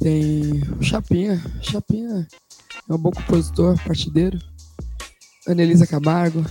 Tem 0.00 0.62
o 0.78 0.82
Chapinha, 0.82 1.42
Chapinha 1.62 2.26
é 2.88 2.94
um 2.94 2.98
bom 2.98 3.10
compositor, 3.10 3.76
partideiro. 3.82 4.38
Anelisa 5.46 5.86
Camargo, 5.86 6.44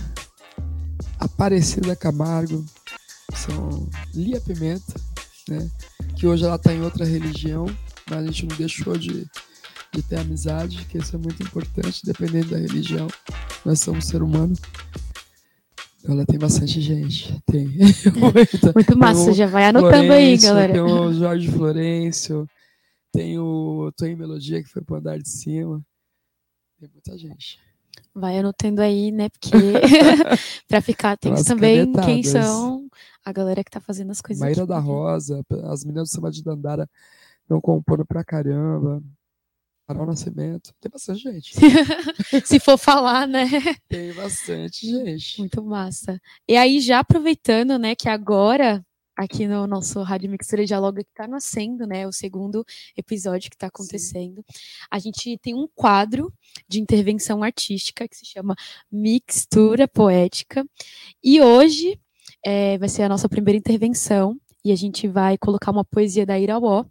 Aparecida 1.20 1.94
Camargo, 1.94 2.64
são 3.34 3.88
Lia 4.14 4.40
Pimenta, 4.40 4.94
né? 5.48 5.70
Que 6.16 6.26
hoje 6.26 6.44
ela 6.44 6.56
está 6.56 6.72
em 6.72 6.80
outra 6.80 7.04
religião, 7.04 7.66
mas 8.08 8.18
a 8.18 8.26
gente 8.26 8.46
não 8.46 8.56
deixou 8.56 8.96
de 8.96 9.28
de 9.96 10.02
ter 10.02 10.18
amizade, 10.18 10.84
que 10.90 10.98
isso 10.98 11.16
é 11.16 11.18
muito 11.18 11.42
importante, 11.42 12.04
dependendo 12.04 12.50
da 12.50 12.58
religião. 12.58 13.08
Nós 13.64 13.80
somos 13.80 14.06
ser 14.06 14.22
humano. 14.22 14.54
Ela 16.08 16.24
tem 16.24 16.38
bastante 16.38 16.80
gente. 16.80 17.40
Tem. 17.46 17.66
Muito 18.74 18.96
massa, 18.96 19.26
tem 19.26 19.34
já 19.34 19.46
vai 19.46 19.66
anotando 19.66 20.12
aí, 20.12 20.36
galera. 20.38 20.72
Tem 20.72 20.82
o 20.82 21.12
Jorge 21.12 21.50
Florencio, 21.50 22.46
tem 23.12 23.38
o 23.38 23.90
Tom 23.96 24.16
Melodia, 24.16 24.62
que 24.62 24.68
foi 24.68 24.82
pro 24.82 24.96
andar 24.96 25.18
de 25.18 25.28
cima. 25.28 25.82
Tem 26.78 26.88
muita 26.92 27.16
gente. 27.18 27.58
Vai 28.14 28.38
anotando 28.38 28.80
aí, 28.80 29.10
né? 29.10 29.28
Porque 29.28 29.50
para 30.68 30.80
ficar 30.80 31.12
atento 31.12 31.44
também 31.44 31.92
quem 32.04 32.22
são 32.22 32.86
a 33.24 33.32
galera 33.32 33.64
que 33.64 33.70
tá 33.70 33.80
fazendo 33.80 34.10
as 34.10 34.20
coisas. 34.20 34.40
Maíra 34.40 34.62
aqui. 34.62 34.68
da 34.68 34.78
Rosa, 34.78 35.44
as 35.64 35.84
meninas 35.84 36.08
do 36.08 36.12
Samba 36.12 36.30
de 36.30 36.42
Dandara 36.42 36.88
estão 37.42 37.60
compondo 37.60 38.06
pra 38.06 38.24
caramba. 38.24 39.02
Carol 39.86 40.06
Nascimento. 40.06 40.74
Tem 40.80 40.90
bastante 40.90 41.20
gente. 41.20 41.54
Se 42.44 42.58
for 42.58 42.76
falar, 42.76 43.26
né? 43.26 43.46
Tem 43.88 44.12
bastante 44.12 44.84
gente. 44.84 45.38
Muito 45.38 45.62
massa. 45.62 46.20
E 46.48 46.56
aí, 46.56 46.80
já 46.80 46.98
aproveitando, 46.98 47.78
né, 47.78 47.94
que 47.94 48.08
agora, 48.08 48.84
aqui 49.16 49.46
no 49.46 49.64
nosso 49.64 50.02
Rádio 50.02 50.28
Mixtura 50.28 50.66
Dialoga, 50.66 51.04
que 51.04 51.10
está 51.10 51.28
nascendo, 51.28 51.86
né, 51.86 52.04
o 52.04 52.12
segundo 52.12 52.64
episódio 52.96 53.48
que 53.48 53.54
está 53.54 53.68
acontecendo, 53.68 54.44
Sim. 54.50 54.60
a 54.90 54.98
gente 54.98 55.38
tem 55.38 55.54
um 55.54 55.68
quadro 55.72 56.32
de 56.68 56.80
intervenção 56.80 57.44
artística 57.44 58.08
que 58.08 58.16
se 58.16 58.26
chama 58.26 58.56
Mixtura 58.90 59.86
Poética. 59.86 60.66
E 61.22 61.40
hoje 61.40 62.00
é, 62.44 62.76
vai 62.76 62.88
ser 62.88 63.04
a 63.04 63.08
nossa 63.08 63.28
primeira 63.28 63.56
intervenção 63.56 64.36
e 64.64 64.72
a 64.72 64.76
gente 64.76 65.06
vai 65.06 65.38
colocar 65.38 65.70
uma 65.70 65.84
poesia 65.84 66.26
da 66.26 66.36
Irauó, 66.36 66.84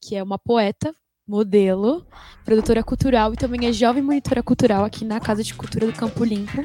que 0.00 0.16
é 0.16 0.22
uma 0.22 0.38
poeta 0.38 0.94
modelo, 1.30 2.04
produtora 2.44 2.82
cultural 2.82 3.32
e 3.32 3.36
também 3.36 3.68
é 3.68 3.72
jovem 3.72 4.02
monitora 4.02 4.42
cultural 4.42 4.84
aqui 4.84 5.04
na 5.04 5.20
Casa 5.20 5.44
de 5.44 5.54
Cultura 5.54 5.86
do 5.86 5.92
Campo 5.92 6.24
Limpo. 6.24 6.64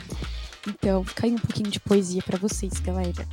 Então, 0.68 1.04
fica 1.04 1.28
aí 1.28 1.34
um 1.34 1.38
pouquinho 1.38 1.70
de 1.70 1.80
poesia 1.80 2.24
para 2.24 2.40
vocês, 2.40 2.74
galera. 2.80 3.28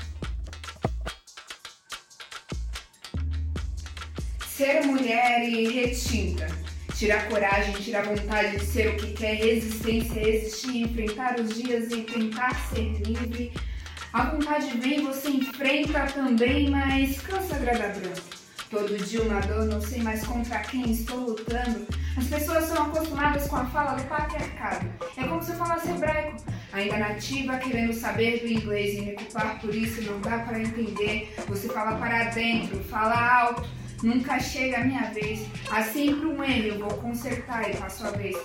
Ser 4.46 4.84
mulher 4.84 5.48
e 5.48 5.68
retinta. 5.72 6.46
Tirar 6.98 7.26
coragem, 7.30 7.72
tirar 7.76 8.04
vontade 8.04 8.58
de 8.58 8.66
ser 8.66 8.88
o 8.90 8.96
que 8.98 9.12
quer, 9.14 9.34
resistência, 9.36 10.20
existir, 10.20 10.82
enfrentar 10.82 11.40
os 11.40 11.54
dias 11.54 11.90
e 11.90 12.02
tentar 12.02 12.54
ser 12.68 12.92
livre. 13.06 13.52
A 14.12 14.26
vontade 14.26 14.76
vem, 14.76 15.02
você 15.02 15.30
enfrenta 15.30 16.04
também, 16.08 16.68
mas 16.68 17.18
cansa 17.22 17.56
agradar 17.56 17.94
branco. 17.94 18.41
Todo 18.73 18.97
dia 18.97 19.21
uma 19.21 19.38
dor, 19.41 19.67
não 19.67 19.83
sei 19.83 20.02
mais 20.02 20.25
contra 20.25 20.59
quem 20.61 20.91
estou 20.91 21.19
lutando. 21.19 21.87
As 22.17 22.26
pessoas 22.26 22.64
são 22.64 22.87
acostumadas 22.87 23.47
com 23.47 23.57
a 23.57 23.67
fala 23.67 23.97
do 23.97 24.05
patriarcado. 24.05 24.91
É 25.14 25.25
como 25.25 25.43
se 25.43 25.50
eu 25.50 25.57
falasse 25.59 25.91
hebraico. 25.91 26.43
Ainda 26.73 26.97
nativa, 26.97 27.59
querendo 27.59 27.93
saber 27.93 28.41
do 28.41 28.47
inglês 28.47 28.97
e 28.97 29.02
me 29.02 29.12
culpar 29.12 29.61
por 29.61 29.75
isso, 29.75 30.00
não 30.11 30.19
dá 30.23 30.38
para 30.38 30.59
entender. 30.59 31.35
Você 31.49 31.69
fala 31.69 31.99
para 31.99 32.31
dentro, 32.31 32.83
fala 32.85 33.43
alto. 33.43 33.69
Nunca 34.02 34.41
chega 34.41 34.79
a 34.79 34.85
minha 34.85 35.11
vez. 35.11 35.47
Há 35.71 35.83
sempre 35.83 36.25
um 36.25 36.43
erro, 36.43 36.69
eu 36.69 36.79
vou 36.79 36.97
consertar 36.97 37.71
e 37.71 37.76
passo 37.76 38.07
a 38.07 38.11
vez. 38.12 38.38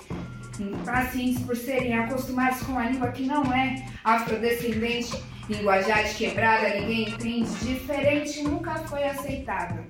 Impacientes 0.59 1.41
por 1.43 1.55
serem 1.55 1.97
acostumados 1.97 2.59
com 2.63 2.77
a 2.77 2.89
língua 2.89 3.13
que 3.13 3.23
não 3.23 3.45
é 3.53 3.81
afrodescendente, 4.03 5.23
linguajar 5.49 6.03
de 6.03 6.13
quebrada, 6.15 6.69
ninguém 6.69 7.09
entende, 7.09 7.49
diferente 7.59 8.43
nunca 8.43 8.75
foi 8.87 9.03
aceitável. 9.03 9.83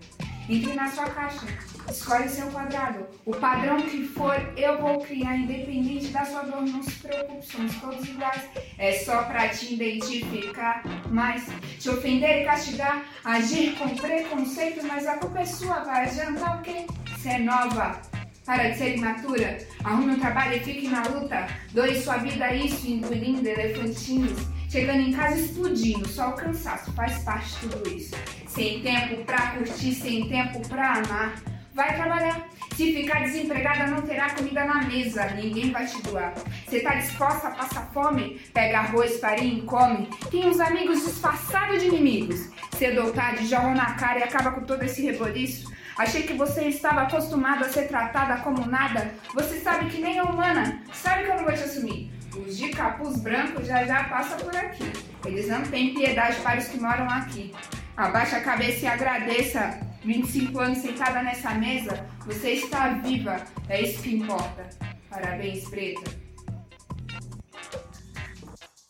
Entre 0.49 0.73
na 0.73 0.89
sua 0.89 1.05
caixa, 1.09 1.45
escolhe 1.91 2.29
seu 2.29 2.47
quadrado. 2.51 3.05
O 3.25 3.35
padrão 3.35 3.81
que 3.81 4.07
for, 4.07 4.35
eu 4.55 4.81
vou 4.81 5.01
criar, 5.01 5.35
independente 5.35 6.07
da 6.07 6.23
sua 6.23 6.43
dor. 6.43 6.61
Não 6.61 6.81
se 6.81 6.91
preocupe, 6.91 7.45
somos 7.45 7.75
todos 7.75 8.07
iguais. 8.07 8.43
É 8.77 8.93
só 8.93 9.23
pra 9.23 9.49
te 9.49 9.73
identificar, 9.73 10.83
mas 11.09 11.45
te 11.79 11.89
ofender 11.89 12.43
e 12.43 12.45
castigar, 12.45 13.03
agir 13.25 13.75
com 13.75 13.89
preconceito, 13.89 14.85
mas 14.85 15.05
a 15.05 15.17
culpa 15.17 15.39
é 15.39 15.45
sua. 15.45 15.83
Vai 15.83 16.05
adiantar 16.05 16.59
o 16.59 16.61
quê? 16.61 16.87
Você 17.17 17.29
é 17.29 17.39
nova. 17.39 18.01
Para 18.45 18.69
de 18.69 18.77
ser 18.77 18.95
imatura, 18.95 19.57
arrume 19.83 20.13
um 20.13 20.19
trabalho 20.19 20.55
e 20.55 20.59
fique 20.61 20.87
na 20.87 21.01
luta. 21.03 21.45
Doe 21.73 22.01
sua 22.01 22.15
vida 22.15 22.45
a 22.45 22.55
isso, 22.55 22.87
engolindo 22.87 23.45
elefantinhos. 23.45 24.56
Chegando 24.69 25.00
em 25.00 25.13
casa 25.13 25.39
explodindo, 25.39 26.07
só 26.09 26.29
o 26.29 26.33
cansaço 26.33 26.91
faz 26.91 27.24
parte 27.24 27.51
de 27.51 27.67
tudo 27.67 27.89
isso. 27.89 28.15
Sem 28.47 28.81
tempo 28.81 29.24
pra 29.24 29.51
curtir, 29.51 29.93
sem 29.93 30.27
tempo 30.27 30.59
pra 30.67 30.95
amar. 30.95 31.41
Vai 31.74 31.95
trabalhar. 31.95 32.50
Se 32.75 32.93
ficar 32.93 33.21
desempregada, 33.21 33.88
não 33.88 34.01
terá 34.01 34.31
comida 34.31 34.65
na 34.65 34.83
mesa, 34.83 35.25
ninguém 35.36 35.71
vai 35.71 35.86
te 35.86 36.01
doar. 36.01 36.33
Você 36.67 36.81
tá 36.81 36.95
disposta 36.95 37.47
a 37.47 37.51
passar 37.51 37.89
fome? 37.93 38.41
Pega 38.53 38.79
arroz, 38.79 39.19
farinha 39.19 39.59
e 39.59 39.62
come. 39.62 40.09
Tem 40.29 40.47
uns 40.47 40.59
amigos 40.59 41.05
disfarçados 41.05 41.81
de 41.81 41.88
inimigos. 41.88 42.50
Cedo 42.77 43.05
ou 43.05 43.13
tarde, 43.13 43.47
jogam 43.47 43.74
na 43.74 43.93
cara 43.93 44.19
e 44.19 44.24
acaba 44.24 44.51
com 44.51 44.62
todo 44.62 44.83
esse 44.83 45.01
reboliço. 45.01 45.71
Achei 45.97 46.24
que 46.24 46.33
você 46.33 46.65
estava 46.65 47.03
acostumado 47.03 47.63
a 47.63 47.69
ser 47.69 47.88
tratada 47.88 48.41
como 48.41 48.65
nada. 48.67 49.15
Você 49.33 49.59
sabe 49.59 49.89
que 49.89 50.01
nem 50.01 50.17
é 50.17 50.24
humana. 50.24 50.83
Sabe 50.91 51.24
que 51.24 51.31
eu 51.31 51.38
não 51.38 51.45
vou 51.45 51.53
te 51.53 51.63
assumir. 51.63 52.16
Os 52.46 52.58
de 52.58 52.70
capuz 52.70 53.17
branco 53.17 53.63
já 53.63 53.86
já 53.86 54.03
passam 54.06 54.38
por 54.38 54.56
aqui. 54.56 54.91
Eles 55.25 55.48
não 55.48 55.63
têm 55.63 55.94
piedade 55.94 56.39
para 56.41 56.60
os 56.60 56.67
que 56.67 56.79
moram 56.79 57.10
aqui. 57.10 57.53
Abaixa 57.96 58.38
a 58.38 58.41
cabeça 58.41 58.86
e 58.86 58.88
agradeça. 58.88 59.79
25 60.03 60.60
anos 60.60 60.77
sentada 60.77 61.22
nessa 61.22 61.51
mesa, 61.56 62.06
você 62.25 62.51
está 62.51 62.89
viva. 62.94 63.44
É 63.67 63.82
isso 63.82 64.01
que 64.01 64.15
importa. 64.15 64.70
Parabéns, 65.10 65.67
preta. 65.67 66.10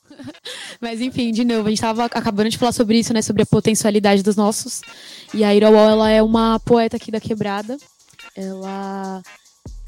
Mas 0.80 1.02
enfim, 1.02 1.32
de 1.32 1.44
novo, 1.44 1.68
a 1.68 1.70
gente 1.70 1.80
estava 1.80 2.06
acabando 2.06 2.50
de 2.50 2.58
falar 2.58 2.72
sobre 2.72 3.00
isso, 3.00 3.14
né? 3.14 3.22
Sobre 3.22 3.42
a 3.42 3.46
potencialidade 3.46 4.22
dos 4.22 4.36
nossos. 4.36 4.82
E 5.34 5.44
a 5.44 5.56
Ira 5.56 5.72
Wall, 5.72 5.90
ela 5.90 6.10
é 6.10 6.22
uma 6.22 6.60
poeta 6.60 6.98
aqui 6.98 7.12
da 7.12 7.20
Quebrada. 7.20 7.78
Ela 8.36 9.24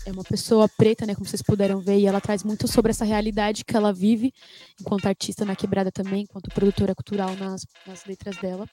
é 0.10 0.12
uma 0.12 0.24
pessoa 0.24 0.68
preta, 0.68 1.06
né, 1.06 1.14
como 1.14 1.28
vocês 1.28 1.42
puderam 1.42 1.80
ver, 1.80 2.00
e 2.00 2.06
ela 2.06 2.20
traz 2.20 2.44
muito 2.44 2.68
sobre 2.68 2.92
essa 2.92 3.06
realidade 3.06 3.64
que 3.64 3.76
ela 3.76 3.94
vive 3.94 4.34
enquanto 4.80 5.06
artista 5.06 5.46
na 5.46 5.56
quebrada 5.56 5.92
também, 5.92 6.24
enquanto 6.24 6.54
produtora 6.54 6.96
cultural 6.96 7.36
nas, 7.36 7.66
nas 7.86 8.06
letras 8.06 8.38
dela. 8.38 8.68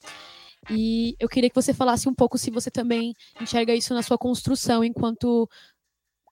E 0.71 1.15
eu 1.21 1.29
queria 1.29 1.49
que 1.49 1.55
você 1.55 1.73
falasse 1.73 2.09
um 2.09 2.15
pouco 2.15 2.39
se 2.39 2.51
você 2.51 2.71
também 2.71 3.15
enxerga 3.41 3.75
isso 3.75 3.95
na 3.95 4.03
sua 4.03 4.19
construção 4.19 4.83
enquanto 4.83 5.49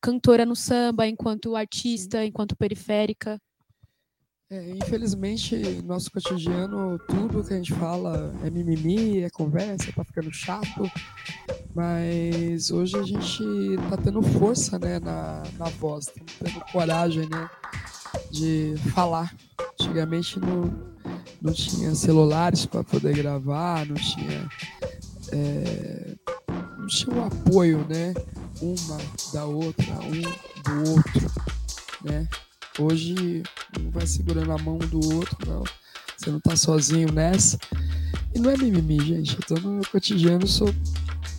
cantora 0.02 0.44
no 0.44 0.56
samba, 0.56 1.06
enquanto 1.06 1.54
artista, 1.54 2.24
enquanto 2.24 2.56
periférica. 2.56 3.40
É, 4.50 4.70
infelizmente, 4.70 5.56
nosso 5.82 6.10
cotidiano, 6.10 6.98
tudo 7.08 7.42
que 7.42 7.54
a 7.54 7.56
gente 7.56 7.72
fala 7.72 8.32
é 8.44 8.50
mimimi, 8.50 9.22
é 9.22 9.30
conversa, 9.30 9.92
tá 9.92 10.04
ficando 10.04 10.32
chato. 10.32 10.82
Mas 11.74 12.70
hoje 12.70 12.96
a 12.96 13.02
gente 13.02 13.42
tá 13.90 13.96
tendo 13.96 14.22
força 14.22 14.78
né, 14.78 15.00
na, 15.00 15.42
na 15.58 15.64
voz, 15.70 16.06
tá 16.06 16.12
tendo 16.44 16.60
coragem 16.70 17.28
né, 17.28 17.50
de 18.30 18.74
falar. 18.94 19.34
Antigamente 19.72 20.38
não, 20.38 20.72
não 21.42 21.52
tinha 21.52 21.94
celulares 21.94 22.64
para 22.64 22.84
poder 22.84 23.16
gravar, 23.16 23.84
não 23.86 23.96
tinha, 23.96 24.48
é, 25.32 26.14
não 26.78 26.86
tinha 26.86 27.16
o 27.16 27.24
apoio, 27.24 27.84
né? 27.88 28.14
Uma 28.62 28.98
da 29.32 29.44
outra, 29.44 29.94
um 29.94 30.22
do 30.62 30.90
outro, 30.92 31.30
né? 32.04 32.28
Hoje 32.78 33.42
um 33.78 33.90
vai 33.90 34.06
segurando 34.06 34.52
a 34.52 34.58
mão 34.58 34.78
do 34.78 35.14
outro, 35.14 35.36
não. 35.46 35.64
Você 36.16 36.30
não 36.30 36.40
tá 36.40 36.56
sozinho 36.56 37.12
nessa. 37.12 37.58
E 38.34 38.38
não 38.38 38.50
é 38.50 38.56
mimimi, 38.56 38.98
gente. 39.00 39.36
Eu 39.36 39.42
tô 39.42 39.54
no 39.56 39.74
meu 39.74 39.84
cotidiano, 39.90 40.46
sou. 40.46 40.72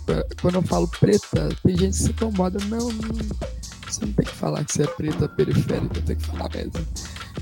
É, 0.08 0.26
quando 0.42 0.56
eu 0.56 0.62
falo 0.62 0.88
preta, 0.88 1.50
tem 1.64 1.78
gente 1.78 1.98
que 1.98 2.04
se 2.04 2.10
incomoda. 2.12 2.60
Não, 2.66 2.90
não, 2.90 3.16
você 3.88 4.06
não 4.06 4.14
tem 4.14 4.26
que 4.26 4.32
falar 4.32 4.64
que 4.64 4.74
você 4.74 4.84
é 4.84 4.88
preta 4.88 5.28
periférica, 5.28 6.02
tenho 6.02 6.20
que 6.20 6.26
falar 6.26 6.50
mesmo. 6.54 6.74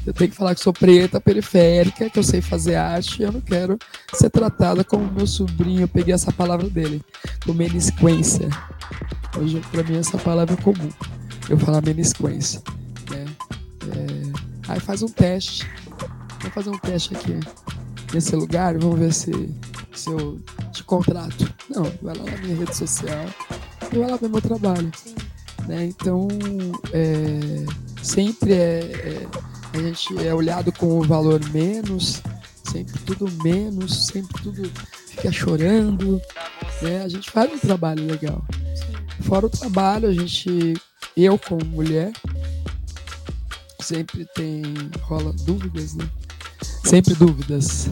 Eu 0.05 0.13
tenho 0.13 0.29
que 0.31 0.35
falar 0.35 0.55
que 0.55 0.61
sou 0.61 0.73
preta 0.73 1.21
periférica, 1.21 2.09
que 2.09 2.19
eu 2.19 2.23
sei 2.23 2.41
fazer 2.41 2.75
arte 2.75 3.21
e 3.21 3.23
eu 3.23 3.31
não 3.31 3.41
quero 3.41 3.77
ser 4.13 4.29
tratada 4.29 4.83
como 4.83 5.11
meu 5.11 5.27
sobrinho. 5.27 5.81
Eu 5.81 5.87
peguei 5.87 6.13
essa 6.13 6.31
palavra 6.31 6.69
dele, 6.69 7.01
com 7.45 7.53
menisquência. 7.53 8.49
Hoje, 9.37 9.61
pra 9.71 9.83
mim, 9.83 9.97
essa 9.97 10.17
palavra 10.17 10.53
é 10.53 10.61
comum. 10.61 10.89
Eu 11.49 11.57
falar 11.57 11.81
menisquência. 11.81 12.61
Né? 13.09 13.25
É... 13.95 14.71
Aí 14.71 14.79
faz 14.79 15.01
um 15.01 15.07
teste. 15.07 15.69
Vou 16.41 16.51
fazer 16.51 16.69
um 16.69 16.77
teste 16.77 17.15
aqui 17.15 17.39
nesse 18.13 18.35
lugar, 18.35 18.77
vamos 18.77 18.99
ver 18.99 19.13
se, 19.13 19.31
se 19.93 20.09
eu 20.09 20.39
te 20.71 20.83
contrato. 20.83 21.53
Não, 21.69 21.83
vai 22.01 22.15
lá 22.15 22.23
na 22.23 22.37
minha 22.37 22.55
rede 22.55 22.75
social 22.75 23.25
e 23.91 23.97
vai 23.97 24.09
lá 24.09 24.17
ver 24.17 24.29
meu 24.29 24.41
trabalho. 24.41 24.91
Né? 25.67 25.85
Então, 25.85 26.27
é, 26.91 27.65
sempre 28.01 28.53
é, 28.53 28.79
é, 28.79 29.27
a 29.73 29.81
gente 29.81 30.25
é 30.25 30.33
olhado 30.33 30.71
com 30.71 30.99
o 30.99 31.03
valor 31.03 31.39
menos, 31.51 32.21
sempre 32.63 32.99
tudo 32.99 33.31
menos, 33.43 34.07
sempre 34.07 34.41
tudo 34.41 34.69
fica 35.07 35.31
chorando. 35.31 36.21
Né? 36.81 37.03
A 37.03 37.07
gente 37.07 37.29
faz 37.29 37.51
um 37.51 37.59
trabalho 37.59 38.05
legal. 38.05 38.43
Fora 39.21 39.45
o 39.45 39.49
trabalho, 39.49 40.09
a 40.09 40.13
gente, 40.13 40.73
eu 41.15 41.37
como 41.37 41.63
mulher, 41.65 42.11
sempre 43.79 44.25
tem 44.33 44.63
rola 45.01 45.33
dúvidas, 45.45 45.93
né? 45.93 46.09
Sempre 46.83 47.13
dúvidas. 47.13 47.89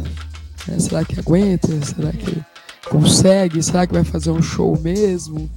É, 0.70 0.80
será 0.80 1.04
que 1.04 1.20
aguenta? 1.20 1.68
Será 1.86 2.12
que 2.12 2.44
consegue? 2.90 3.62
Será 3.62 3.88
que 3.88 3.94
vai 3.94 4.04
fazer 4.04 4.32
um 4.32 4.42
show 4.42 4.80
mesmo? 4.80 5.50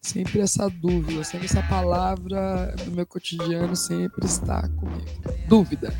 Sempre 0.00 0.40
essa 0.40 0.68
dúvida, 0.68 1.24
sempre 1.24 1.46
essa 1.46 1.62
palavra 1.62 2.74
no 2.86 2.92
meu 2.92 3.06
cotidiano 3.06 3.74
sempre 3.74 4.24
está 4.24 4.68
comigo. 4.68 5.04
Dúvida. 5.48 5.92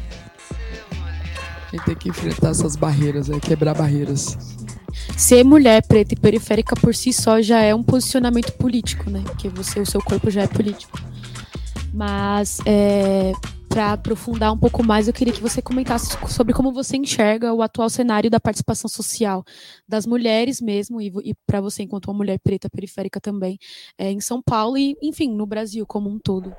Gente 1.73 1.85
tem 1.85 1.97
que 1.97 2.09
enfrentar 2.09 2.51
essas 2.51 2.77
barreiras, 2.77 3.29
é, 3.29 3.41
quebrar 3.41 3.75
barreiras. 3.75 4.39
Ser 5.17 5.45
mulher 5.45 5.83
preta 5.83 6.15
e 6.15 6.17
periférica 6.17 6.77
por 6.77 6.95
si 6.95 7.13
só 7.13 7.43
já 7.43 7.61
é 7.61 7.75
um 7.75 7.83
posicionamento 7.83 8.53
político, 8.53 9.11
né? 9.11 9.23
Porque 9.25 9.49
você, 9.49 9.81
o 9.81 9.87
seu 9.87 10.01
corpo 10.01 10.31
já 10.31 10.43
é 10.43 10.47
político. 10.47 11.01
Mas 11.93 12.59
é, 12.65 13.33
para 13.77 13.93
aprofundar 13.93 14.51
um 14.55 14.57
pouco 14.57 14.83
mais, 14.83 15.07
eu 15.07 15.13
queria 15.13 15.35
que 15.35 15.43
você 15.43 15.61
comentasse 15.61 16.17
sobre 16.31 16.55
como 16.55 16.73
você 16.73 16.97
enxerga 16.97 17.53
o 17.53 17.61
atual 17.61 17.91
cenário 17.91 18.31
da 18.31 18.41
participação 18.41 18.89
social 18.89 19.45
das 19.87 20.07
mulheres 20.07 20.63
mesmo, 20.63 20.99
e, 20.99 21.13
e 21.23 21.35
para 21.47 21.61
você, 21.61 21.83
enquanto 21.83 22.07
uma 22.07 22.15
mulher 22.15 22.39
preta 22.39 22.71
periférica 22.71 23.21
também, 23.21 23.59
é, 23.99 24.11
em 24.11 24.19
São 24.19 24.41
Paulo 24.41 24.79
e, 24.79 24.97
enfim, 25.03 25.31
no 25.31 25.45
Brasil 25.45 25.85
como 25.87 26.09
um 26.09 26.19
todo. 26.19 26.57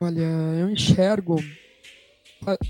Olha, 0.00 0.20
eu 0.20 0.70
enxergo. 0.70 1.42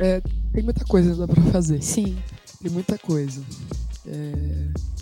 É, 0.00 0.22
tem 0.50 0.62
muita 0.62 0.86
coisa 0.86 1.26
para 1.28 1.42
fazer. 1.52 1.82
Sim. 1.82 2.16
Tem 2.62 2.72
muita 2.72 2.96
coisa. 2.96 3.44
É, 4.06 4.93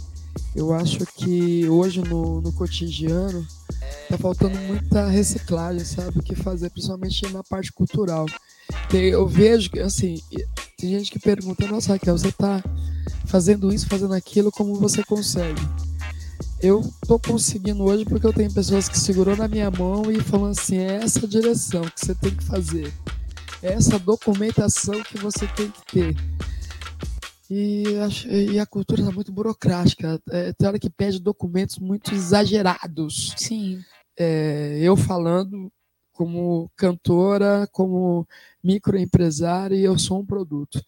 eu 0.54 0.72
acho 0.72 1.06
que 1.16 1.68
hoje 1.68 2.00
no, 2.02 2.40
no 2.40 2.52
cotidiano 2.52 3.46
tá 4.08 4.18
faltando 4.18 4.56
muita 4.60 5.08
reciclagem, 5.08 5.84
sabe? 5.84 6.18
O 6.18 6.22
que 6.22 6.34
fazer, 6.34 6.70
principalmente 6.70 7.32
na 7.32 7.42
parte 7.42 7.72
cultural. 7.72 8.26
Eu 8.92 9.26
vejo 9.26 9.70
que, 9.70 9.80
assim, 9.80 10.20
tem 10.78 10.90
gente 10.90 11.10
que 11.10 11.18
pergunta, 11.18 11.66
nossa, 11.66 11.92
Raquel, 11.92 12.16
você 12.16 12.32
tá 12.32 12.62
fazendo 13.26 13.72
isso, 13.72 13.88
fazendo 13.88 14.14
aquilo, 14.14 14.50
como 14.50 14.74
você 14.74 15.02
consegue? 15.02 15.60
eu 16.62 16.80
tô 17.08 17.18
conseguindo 17.18 17.82
hoje 17.82 18.04
porque 18.04 18.24
eu 18.24 18.32
tenho 18.32 18.52
pessoas 18.52 18.88
que 18.88 18.98
segurou 18.98 19.36
na 19.36 19.48
minha 19.48 19.68
mão 19.68 20.08
e 20.10 20.20
falam 20.20 20.50
assim, 20.50 20.78
é 20.78 21.02
essa 21.02 21.26
direção 21.26 21.82
que 21.82 22.06
você 22.06 22.14
tem 22.14 22.30
que 22.30 22.44
fazer. 22.44 22.92
É 23.60 23.72
essa 23.72 23.98
documentação 23.98 25.02
que 25.02 25.18
você 25.18 25.46
tem 25.48 25.68
que 25.68 25.92
ter. 25.92 26.16
E, 27.54 27.84
e 28.54 28.58
a 28.58 28.64
cultura 28.64 29.02
está 29.02 29.12
muito 29.12 29.30
burocrática. 29.30 30.18
É, 30.30 30.54
tem 30.54 30.66
hora 30.66 30.78
que 30.78 30.88
pede 30.88 31.20
documentos 31.20 31.78
muito 31.78 32.14
exagerados. 32.14 33.34
Sim. 33.36 33.84
É, 34.18 34.78
eu 34.80 34.96
falando 34.96 35.70
como 36.12 36.70
cantora, 36.74 37.68
como 37.70 38.26
microempresária, 38.64 39.76
e 39.76 39.84
eu 39.84 39.98
sou 39.98 40.20
um 40.20 40.24
produto. 40.24 40.82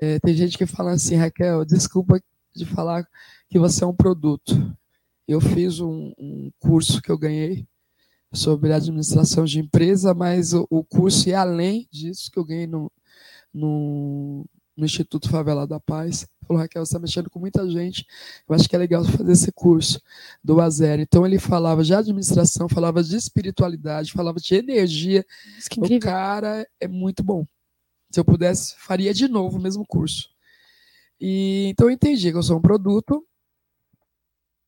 É, 0.00 0.18
tem 0.18 0.34
gente 0.34 0.58
que 0.58 0.66
fala 0.66 0.90
assim, 0.90 1.14
Raquel, 1.14 1.64
desculpa 1.64 2.20
de 2.52 2.66
falar 2.66 3.06
que 3.48 3.60
você 3.60 3.84
é 3.84 3.86
um 3.86 3.94
produto. 3.94 4.76
Eu 5.28 5.40
fiz 5.40 5.78
um, 5.78 6.12
um 6.18 6.50
curso 6.58 7.00
que 7.00 7.12
eu 7.12 7.18
ganhei 7.18 7.64
sobre 8.32 8.72
administração 8.72 9.44
de 9.44 9.60
empresa, 9.60 10.12
mas 10.14 10.52
o, 10.52 10.66
o 10.68 10.82
curso 10.82 11.30
é 11.30 11.34
além 11.34 11.86
disso 11.92 12.28
que 12.28 12.40
eu 12.40 12.44
ganhei 12.44 12.66
no, 12.66 12.90
no, 13.54 14.44
no 14.82 14.86
Instituto 14.86 15.30
Favela 15.30 15.64
da 15.64 15.78
Paz. 15.78 16.26
Falou, 16.44 16.60
Raquel, 16.60 16.84
você 16.84 16.90
está 16.90 16.98
mexendo 16.98 17.30
com 17.30 17.38
muita 17.38 17.70
gente, 17.70 18.04
eu 18.48 18.54
acho 18.54 18.68
que 18.68 18.74
é 18.74 18.78
legal 18.78 19.04
fazer 19.04 19.30
esse 19.30 19.52
curso 19.52 20.02
do 20.42 20.58
zero. 20.70 21.00
Então 21.00 21.24
ele 21.24 21.38
falava 21.38 21.84
de 21.84 21.94
administração, 21.94 22.68
falava 22.68 23.00
de 23.00 23.14
espiritualidade, 23.14 24.12
falava 24.12 24.40
de 24.40 24.54
energia. 24.56 25.24
O 25.78 26.00
cara 26.00 26.66
é 26.80 26.88
muito 26.88 27.22
bom. 27.22 27.46
Se 28.10 28.18
eu 28.18 28.24
pudesse, 28.24 28.74
faria 28.76 29.14
de 29.14 29.28
novo 29.28 29.56
o 29.56 29.62
mesmo 29.62 29.86
curso. 29.86 30.28
E 31.20 31.68
então 31.70 31.86
eu 31.86 31.92
entendi 31.92 32.32
que 32.32 32.36
eu 32.36 32.42
sou 32.42 32.58
um 32.58 32.62
produto, 32.62 33.24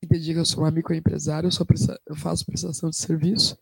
entendi 0.00 0.32
que 0.32 0.38
eu 0.38 0.44
sou 0.44 0.64
um 0.64 0.70
microempresário, 0.70 1.48
eu, 1.48 1.50
sou, 1.50 1.66
eu 2.06 2.14
faço 2.14 2.46
prestação 2.46 2.88
de 2.88 2.96
serviço, 2.96 3.58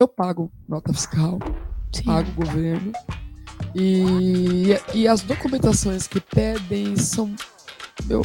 eu 0.00 0.08
pago 0.08 0.52
nota 0.68 0.92
fiscal, 0.92 1.38
Sim. 1.92 2.02
pago 2.02 2.28
o 2.32 2.34
governo, 2.34 2.92
e, 3.74 4.78
e 4.94 5.08
as 5.08 5.22
documentações 5.22 6.06
que 6.06 6.20
pedem 6.20 6.96
são, 6.96 7.34
meu, 8.04 8.24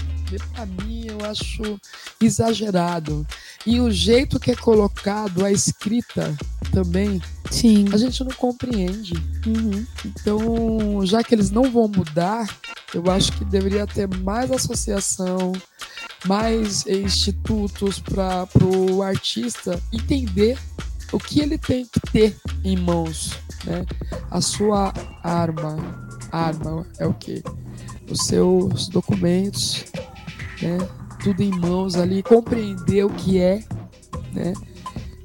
para 0.54 0.66
mim, 0.66 1.08
eu 1.08 1.26
acho 1.26 1.80
exagerado. 2.22 3.26
E 3.66 3.80
o 3.80 3.92
jeito 3.92 4.40
que 4.40 4.52
é 4.52 4.56
colocado 4.56 5.46
a 5.46 5.52
escrita 5.52 6.36
também, 6.72 7.22
Sim. 7.50 7.86
a 7.94 7.98
gente 7.98 8.24
não 8.24 8.32
compreende. 8.32 9.14
Uhum. 9.46 9.86
Então, 10.06 11.06
já 11.06 11.24
que 11.24 11.34
eles 11.34 11.52
não 11.52 11.72
vão 11.72 11.88
mudar, 11.88 12.48
eu 12.94 13.10
acho 13.12 13.32
que 13.34 13.46
deveria 13.46 13.86
ter 13.88 14.08
mais 14.20 14.52
associação, 14.52 15.54
mais 16.26 16.86
institutos 16.88 18.00
para 18.00 18.48
o 18.64 19.02
artista 19.02 19.82
entender 19.94 20.58
o 21.12 21.18
que 21.18 21.40
ele 21.40 21.58
tem 21.58 21.86
que 21.86 22.00
ter 22.12 22.36
em 22.64 22.78
mãos 22.78 23.40
né? 23.66 23.86
A 24.30 24.42
sua 24.42 24.94
arma, 25.24 25.78
arma 26.32 26.86
é 27.00 27.06
o 27.06 27.14
que? 27.14 27.44
Os 28.10 28.26
seus 28.26 28.88
documentos, 28.88 29.86
né? 30.62 30.78
Tudo 31.24 31.42
em 31.42 31.52
mãos 31.52 31.96
ali, 31.96 32.24
compreender 32.24 33.06
o 33.06 33.10
que 33.10 33.40
é, 33.40 33.64
né? 34.34 34.54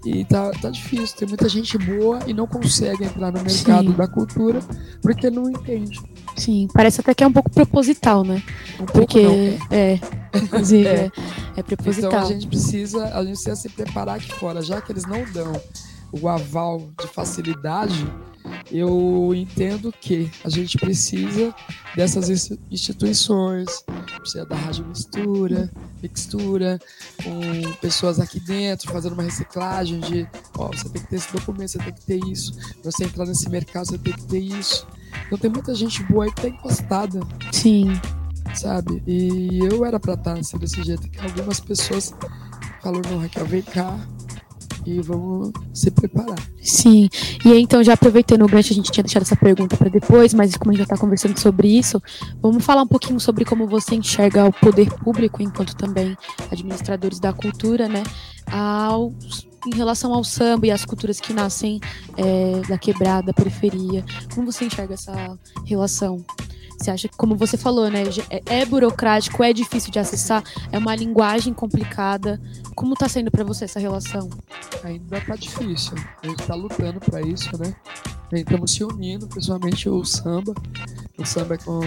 E 0.05 0.25
tá, 0.25 0.51
tá 0.51 0.71
difícil, 0.71 1.17
tem 1.17 1.29
muita 1.29 1.49
gente 1.49 1.79
boa 1.79 2.19
e 2.27 2.35
não 2.35 2.47
consegue 2.47 3.05
entrar 3.05 3.31
no 3.31 3.41
mercado 3.41 3.91
Sim. 3.91 3.97
da 3.97 4.09
cultura 4.09 4.61
porque 5.01 5.31
não 5.31 5.49
entende. 5.49 6.01
Sim, 6.37 6.69
parece 6.73 7.01
até 7.01 7.15
que 7.15 7.23
é 7.23 7.27
um 7.27 7.33
pouco 7.33 7.51
proposital, 7.51 8.25
né? 8.25 8.43
Um 8.81 8.87
porque 8.87 9.23
não, 9.23 9.67
é, 9.71 10.01
inclusive 10.35 10.87
é. 10.89 10.95
é, 10.95 11.11
é 11.57 11.63
proposital. 11.63 12.11
Então 12.11 12.23
a 12.23 12.33
gente 12.33 12.47
precisa, 12.47 13.05
a 13.07 13.25
gente 13.25 13.35
precisa 13.35 13.57
se 13.57 13.69
preparar 13.69 14.17
aqui 14.17 14.33
fora, 14.33 14.63
já 14.63 14.81
que 14.81 14.93
eles 14.93 15.05
não 15.05 15.25
dão 15.33 15.53
o 16.13 16.29
aval 16.29 16.91
de 17.01 17.07
facilidade, 17.09 18.07
eu 18.71 19.33
entendo 19.35 19.93
que 19.93 20.31
a 20.45 20.49
gente 20.49 20.77
precisa 20.77 21.55
dessas 21.97 22.51
instituições, 22.71 23.85
precisa 24.19 24.45
da 24.45 24.57
rádio 24.57 24.85
mistura, 24.87 25.71
mixtura, 26.03 26.79
com 27.23 27.73
pessoas 27.81 28.21
aqui 28.21 28.41
dentro 28.41 28.91
fazendo 28.91 29.15
uma 29.15 29.23
reciclagem 29.23 30.01
de, 30.01 30.29
ó, 30.57 30.69
você 30.69 30.89
tem 30.89 31.03
que 31.03 31.09
ter 31.09 31.17
esse 31.17 31.33
documento, 31.33 31.71
você 31.71 31.79
tem 31.79 31.93
que 31.93 32.05
ter 32.05 32.25
isso, 32.27 32.55
você 32.83 33.05
entrar 33.05 33.27
nesse 33.27 33.49
mercado, 33.49 33.87
você 33.87 33.99
tem 33.99 34.13
que 34.13 34.25
ter 34.25 34.41
isso. 34.41 34.87
Então 35.27 35.39
tem 35.39 35.51
muita 35.51 35.75
gente 35.75 36.03
boa 36.05 36.25
aí 36.25 36.33
que 36.33 36.43
tá 36.43 36.49
encostada. 36.49 37.21
Sim. 37.51 37.93
Sabe? 38.55 39.03
E 39.07 39.61
eu 39.61 39.85
era 39.85 39.99
pra 39.99 40.15
estar 40.15 40.39
assim, 40.39 40.59
desse 40.59 40.83
jeito, 40.83 41.09
que 41.09 41.21
algumas 41.21 41.61
pessoas 41.61 42.15
falaram, 42.83 43.11
não, 43.11 43.19
Raquel, 43.19 43.47
vem 43.47 43.63
cá, 43.63 43.99
e 44.87 45.01
vamos 45.01 45.53
se 45.73 45.91
preparar. 45.91 46.39
Sim, 46.61 47.09
e 47.45 47.59
então 47.59 47.83
já 47.83 47.95
aproveitando 47.95 48.43
o 48.43 48.49
gancho, 48.49 48.73
a 48.73 48.77
gente 48.77 48.91
tinha 48.91 49.05
deixado 49.05 49.23
essa 49.23 49.37
pergunta 49.37 49.77
para 49.77 49.89
depois, 49.89 50.35
mas 50.35 50.57
como 50.57 50.71
a 50.71 50.75
gente 50.75 50.81
já 50.81 50.85
está 50.85 50.97
conversando 50.97 51.39
sobre 51.39 51.69
isso, 51.69 52.03
vamos 52.41 52.65
falar 52.65 52.83
um 52.83 52.87
pouquinho 52.87 53.19
sobre 53.21 53.45
como 53.45 53.67
você 53.67 53.95
enxerga 53.95 54.45
o 54.45 54.53
poder 54.53 54.93
público, 54.95 55.43
enquanto 55.43 55.75
também 55.77 56.17
administradores 56.51 57.19
da 57.19 57.33
cultura, 57.33 57.89
né, 57.89 58.03
ao, 58.51 59.13
em 59.67 59.75
relação 59.75 60.13
ao 60.13 60.25
samba 60.25 60.67
e 60.67 60.71
às 60.71 60.85
culturas 60.85 61.21
que 61.21 61.33
nascem 61.33 61.81
é, 62.17 62.61
da 62.69 62.79
quebrada, 62.79 63.27
da 63.27 63.33
periferia. 63.33 64.05
Como 64.35 64.51
você 64.51 64.65
enxerga 64.65 64.95
essa 64.95 65.39
relação? 65.65 66.25
Você 66.83 66.91
acha 66.91 67.09
que, 67.09 67.17
como 67.17 67.37
você 67.37 67.57
falou, 67.57 67.89
né, 67.89 68.03
é, 68.29 68.61
é 68.61 68.67
burocrático, 68.67 69.45
é 69.45 69.53
difícil 69.53 69.93
de 69.93 70.01
acessar, 70.01 70.43
é 70.73 70.79
uma 70.79 70.97
linguagem 70.97 71.55
complicada. 71.55 72.41
Como 72.75 72.95
está 72.95 73.09
sendo 73.09 73.31
para 73.31 73.45
você 73.45 73.67
essa 73.67 73.79
relação? 73.79 74.29
Ainda 74.83 75.21
tá 75.21 75.37
difícil. 75.37 75.95
A 76.23 76.27
gente 76.27 76.41
está 76.41 76.57
lutando 76.57 76.99
para 76.99 77.23
isso, 77.23 77.57
né? 77.57 77.73
Estamos 78.33 78.73
se 78.73 78.83
unindo, 78.83 79.29
principalmente 79.29 79.89
o 79.89 80.05
samba. 80.05 80.55
O 81.17 81.25
samba 81.25 81.55
é 81.55 81.59
com, 81.59 81.81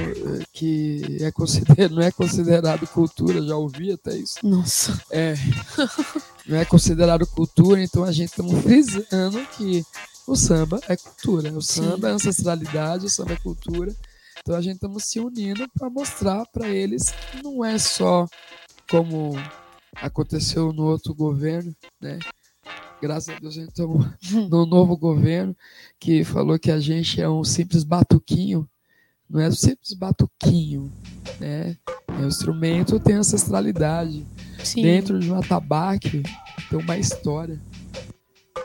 que 0.54 1.18
é 1.20 1.32
considerado, 1.32 1.92
não 1.96 2.02
é 2.02 2.12
considerado 2.12 2.88
cultura, 2.88 3.42
já 3.42 3.58
ouvi 3.58 3.92
até 3.92 4.16
isso. 4.16 4.36
Nossa. 4.44 4.98
É. 5.12 5.34
Não 6.48 6.58
é 6.58 6.66
considerado 6.66 7.26
cultura, 7.26 7.82
então 7.82 8.04
a 8.04 8.12
gente 8.12 8.30
está 8.30 8.44
frisando 8.62 9.46
que 9.58 9.84
o 10.28 10.36
samba 10.36 10.80
é 10.88 10.96
cultura. 10.96 11.52
O 11.54 11.62
samba 11.62 12.08
Sim. 12.08 12.14
é 12.14 12.16
ancestralidade, 12.16 13.06
o 13.06 13.10
samba 13.10 13.34
é 13.34 13.38
cultura. 13.38 13.96
Então 14.40 14.56
a 14.56 14.62
gente 14.62 14.76
estamos 14.76 15.04
se 15.06 15.20
unindo 15.20 15.68
para 15.70 15.90
mostrar 15.90 16.46
para 16.48 16.68
eles 16.68 17.10
que 17.32 17.42
não 17.42 17.66
é 17.66 17.80
só 17.80 18.28
como 18.90 19.34
aconteceu 19.96 20.72
no 20.72 20.84
outro 20.84 21.16
governo, 21.16 21.76
né? 22.00 22.20
Graças 23.02 23.36
a 23.36 23.40
Deus 23.40 23.58
a 23.58 23.62
gente 23.62 23.70
estamos 23.70 24.06
no 24.50 24.66
novo 24.66 24.96
governo 24.96 25.56
que 26.00 26.24
falou 26.24 26.60
que 26.60 26.72
a 26.72 26.80
gente 26.80 27.22
é 27.22 27.30
um 27.30 27.44
simples 27.44 27.84
batuquinho, 27.84 28.70
não 29.28 29.40
é 29.40 29.48
um 29.48 29.56
simples 29.56 29.94
batuquinho, 29.94 30.92
né? 31.40 31.78
É 32.08 32.22
um 32.22 32.28
instrumento 32.28 33.00
tem 33.00 33.16
ancestralidade. 33.16 34.26
Sim. 34.66 34.82
Dentro 34.82 35.20
de 35.20 35.32
um 35.32 35.38
atabaque 35.38 36.24
tem 36.70 36.80
uma 36.80 36.98
história. 36.98 37.62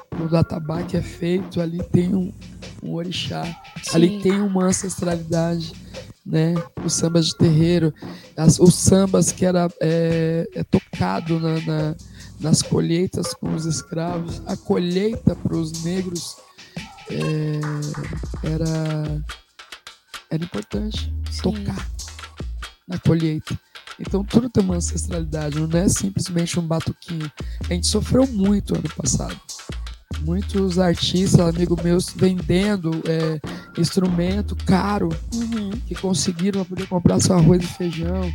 Quando 0.08 0.32
o 0.32 0.36
atabaque 0.36 0.96
é 0.96 1.02
feito, 1.02 1.60
ali 1.60 1.82
tem 1.84 2.14
um, 2.14 2.32
um 2.82 2.94
orixá. 2.94 3.44
Sim. 3.82 3.90
Ali 3.94 4.22
tem 4.22 4.40
uma 4.40 4.64
ancestralidade, 4.64 5.72
né? 6.24 6.54
Os 6.84 6.94
sambas 6.94 7.26
de 7.26 7.36
terreiro, 7.36 7.92
as, 8.36 8.58
os 8.58 8.74
sambas 8.74 9.30
que 9.30 9.44
era 9.44 9.68
é, 9.80 10.48
é 10.54 10.64
tocado 10.64 11.38
na, 11.38 11.60
na, 11.60 11.96
nas 12.40 12.62
colheitas 12.62 13.34
com 13.34 13.54
os 13.54 13.66
escravos, 13.66 14.42
a 14.46 14.56
colheita 14.56 15.36
para 15.36 15.56
os 15.56 15.84
negros 15.84 16.36
é, 17.10 17.60
era 18.48 19.24
era 20.30 20.44
importante 20.44 21.12
Sim. 21.30 21.42
tocar 21.42 21.90
na 22.86 22.98
colheita. 22.98 23.58
Então 24.00 24.24
tudo 24.24 24.48
tem 24.48 24.64
uma 24.64 24.76
ancestralidade, 24.76 25.60
não 25.60 25.78
é 25.78 25.88
simplesmente 25.88 26.58
um 26.58 26.66
batuquinho. 26.66 27.30
A 27.68 27.74
gente 27.74 27.86
sofreu 27.86 28.26
muito 28.26 28.74
ano 28.74 28.88
passado 28.96 29.38
muitos 30.20 30.78
artistas, 30.78 31.40
amigos 31.40 31.82
meus, 31.82 32.10
vendendo 32.10 32.90
é, 33.06 33.40
instrumento 33.80 34.56
caro 34.66 35.08
uhum. 35.34 35.70
que 35.86 35.94
conseguiram 35.94 36.64
poder 36.64 36.86
comprar 36.86 37.20
seu 37.20 37.36
arroz 37.36 37.62
e 37.62 37.66
feijão. 37.66 38.32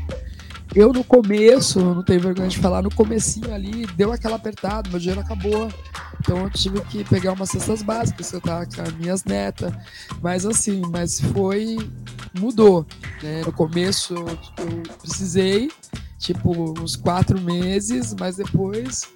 Eu 0.75 0.91
no 0.91 1.05
começo, 1.05 1.79
não 1.79 2.03
tenho 2.03 2.19
vergonha 2.19 2.49
de 2.49 2.59
falar, 2.59 2.81
no 2.81 2.93
comecinho 2.93 3.53
ali, 3.53 3.85
deu 3.95 4.11
aquela 4.11 4.35
apertada, 4.35 4.89
meu 4.89 4.99
dinheiro 4.99 5.21
acabou. 5.21 5.71
Então 6.19 6.39
eu 6.39 6.49
tive 6.49 6.81
que 6.81 7.01
pegar 7.05 7.31
umas 7.31 7.49
cestas 7.49 7.81
básicas, 7.81 8.33
eu 8.33 8.41
tava 8.41 8.65
com 8.65 8.81
as 8.81 8.93
minhas 8.93 9.23
netas. 9.23 9.73
Mas 10.21 10.45
assim, 10.45 10.81
mas 10.91 11.21
foi. 11.21 11.77
mudou. 12.37 12.85
Né? 13.23 13.41
No 13.45 13.53
começo 13.53 14.15
eu 14.15 14.97
precisei, 15.01 15.71
tipo, 16.19 16.73
uns 16.81 16.97
quatro 16.97 17.39
meses, 17.39 18.13
mas 18.19 18.35
depois 18.35 19.07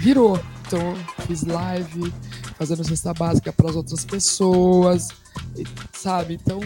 virou. 0.00 0.38
Então, 0.66 0.94
fiz 1.26 1.44
live, 1.44 2.12
fazendo 2.58 2.84
cesta 2.84 3.14
básica 3.14 3.52
para 3.52 3.70
as 3.70 3.76
outras 3.76 4.04
pessoas, 4.04 5.08
sabe? 5.92 6.34
Então, 6.34 6.60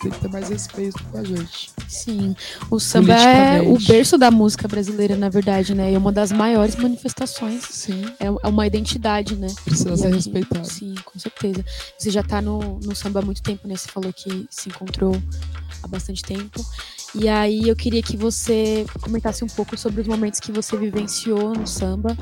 tem 0.00 0.10
que 0.10 0.20
ter 0.20 0.28
mais 0.28 0.48
respeito 0.48 1.02
com 1.04 1.18
a 1.18 1.24
gente. 1.24 1.70
Sim, 1.88 2.34
o 2.70 2.78
samba 2.78 3.14
é 3.14 3.62
o 3.62 3.78
berço 3.78 4.18
da 4.18 4.30
música 4.30 4.68
brasileira, 4.68 5.16
na 5.16 5.28
verdade, 5.28 5.74
né? 5.74 5.92
É 5.92 5.98
uma 5.98 6.12
das 6.12 6.32
maiores 6.32 6.76
manifestações. 6.76 7.62
Sim. 7.64 8.04
É, 8.18 8.26
é 8.26 8.48
uma 8.48 8.66
identidade, 8.66 9.36
né? 9.36 9.48
Precisa 9.64 9.92
e 9.92 9.96
ser 9.96 10.06
aqui, 10.06 10.16
respeitado. 10.16 10.66
Sim, 10.68 10.94
com 11.04 11.18
certeza. 11.18 11.64
Você 11.98 12.10
já 12.10 12.22
tá 12.22 12.42
no, 12.42 12.78
no 12.80 12.94
samba 12.94 13.20
há 13.20 13.22
muito 13.22 13.42
tempo, 13.42 13.66
né? 13.66 13.76
Você 13.76 13.88
falou 13.88 14.12
que 14.12 14.46
se 14.50 14.68
encontrou 14.68 15.16
há 15.82 15.88
bastante 15.88 16.22
tempo. 16.22 16.64
E 17.14 17.28
aí 17.28 17.68
eu 17.68 17.76
queria 17.76 18.02
que 18.02 18.16
você 18.16 18.84
comentasse 19.00 19.42
um 19.42 19.48
pouco 19.48 19.76
sobre 19.76 20.02
os 20.02 20.06
momentos 20.06 20.40
que 20.40 20.52
você 20.52 20.76
vivenciou 20.76 21.54
no 21.54 21.66
samba, 21.66 22.16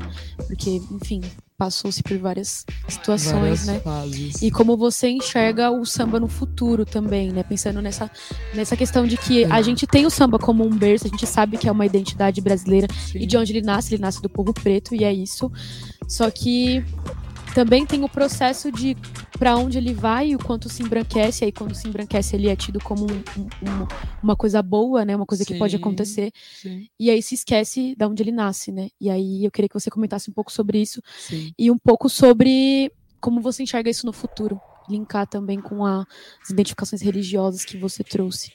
porque, 0.47 0.81
enfim, 0.91 1.21
passou-se 1.57 2.03
por 2.03 2.17
várias 2.17 2.65
situações, 2.87 3.33
várias 3.33 3.65
né? 3.65 3.79
Fases. 3.79 4.41
E 4.41 4.51
como 4.51 4.75
você 4.75 5.09
enxerga 5.09 5.71
o 5.71 5.85
samba 5.85 6.19
no 6.19 6.27
futuro 6.27 6.85
também, 6.85 7.31
né? 7.31 7.43
Pensando 7.43 7.81
nessa, 7.81 8.11
nessa 8.53 8.75
questão 8.75 9.07
de 9.07 9.17
que 9.17 9.43
é. 9.43 9.51
a 9.51 9.61
gente 9.61 9.87
tem 9.87 10.05
o 10.05 10.09
samba 10.09 10.37
como 10.37 10.65
um 10.65 10.69
berço, 10.69 11.07
a 11.07 11.09
gente 11.09 11.25
sabe 11.25 11.57
que 11.57 11.67
é 11.67 11.71
uma 11.71 11.85
identidade 11.85 12.41
brasileira 12.41 12.87
Sim. 12.93 13.19
e 13.19 13.25
de 13.25 13.37
onde 13.37 13.53
ele 13.53 13.61
nasce, 13.61 13.93
ele 13.93 14.01
nasce 14.01 14.21
do 14.21 14.29
povo 14.29 14.53
preto 14.53 14.93
e 14.93 15.03
é 15.03 15.13
isso. 15.13 15.51
Só 16.07 16.29
que 16.29 16.83
também 17.55 17.85
tem 17.85 18.03
o 18.03 18.09
processo 18.09 18.69
de 18.69 18.97
para 19.39 19.55
onde 19.55 19.77
ele 19.77 19.93
vai 19.93 20.31
e 20.31 20.35
o 20.35 20.39
quanto 20.39 20.67
se 20.67 20.83
embranquece. 20.83 21.45
Aí, 21.45 21.53
quando 21.53 21.73
se 21.73 21.87
embranquece, 21.87 22.35
ele 22.35 22.49
é 22.49 22.55
tido 22.55 22.81
como 22.81 23.05
um, 23.05 23.15
um, 23.15 23.87
uma 24.21 24.35
coisa 24.35 24.61
boa, 24.61 25.05
né? 25.05 25.15
Uma 25.15 25.25
coisa 25.25 25.45
sim, 25.45 25.53
que 25.53 25.57
pode 25.57 25.73
acontecer. 25.73 26.33
Sim. 26.61 26.89
E 26.99 27.09
aí 27.09 27.23
se 27.23 27.33
esquece 27.33 27.95
de 27.97 28.05
onde 28.05 28.21
ele 28.21 28.33
nasce, 28.33 28.73
né? 28.73 28.89
E 28.99 29.09
aí 29.09 29.45
eu 29.45 29.49
queria 29.49 29.69
que 29.69 29.73
você 29.73 29.89
comentasse 29.89 30.29
um 30.29 30.33
pouco 30.33 30.51
sobre 30.51 30.81
isso 30.81 31.01
sim. 31.17 31.53
e 31.57 31.71
um 31.71 31.77
pouco 31.77 32.09
sobre 32.09 32.91
como 33.21 33.39
você 33.39 33.63
enxerga 33.63 33.89
isso 33.89 34.05
no 34.05 34.11
futuro. 34.11 34.59
Linkar 34.89 35.25
também 35.25 35.61
com 35.61 35.85
a, 35.85 36.05
as 36.43 36.49
identificações 36.49 37.01
religiosas 37.01 37.63
que 37.63 37.77
você 37.77 38.03
trouxe. 38.03 38.51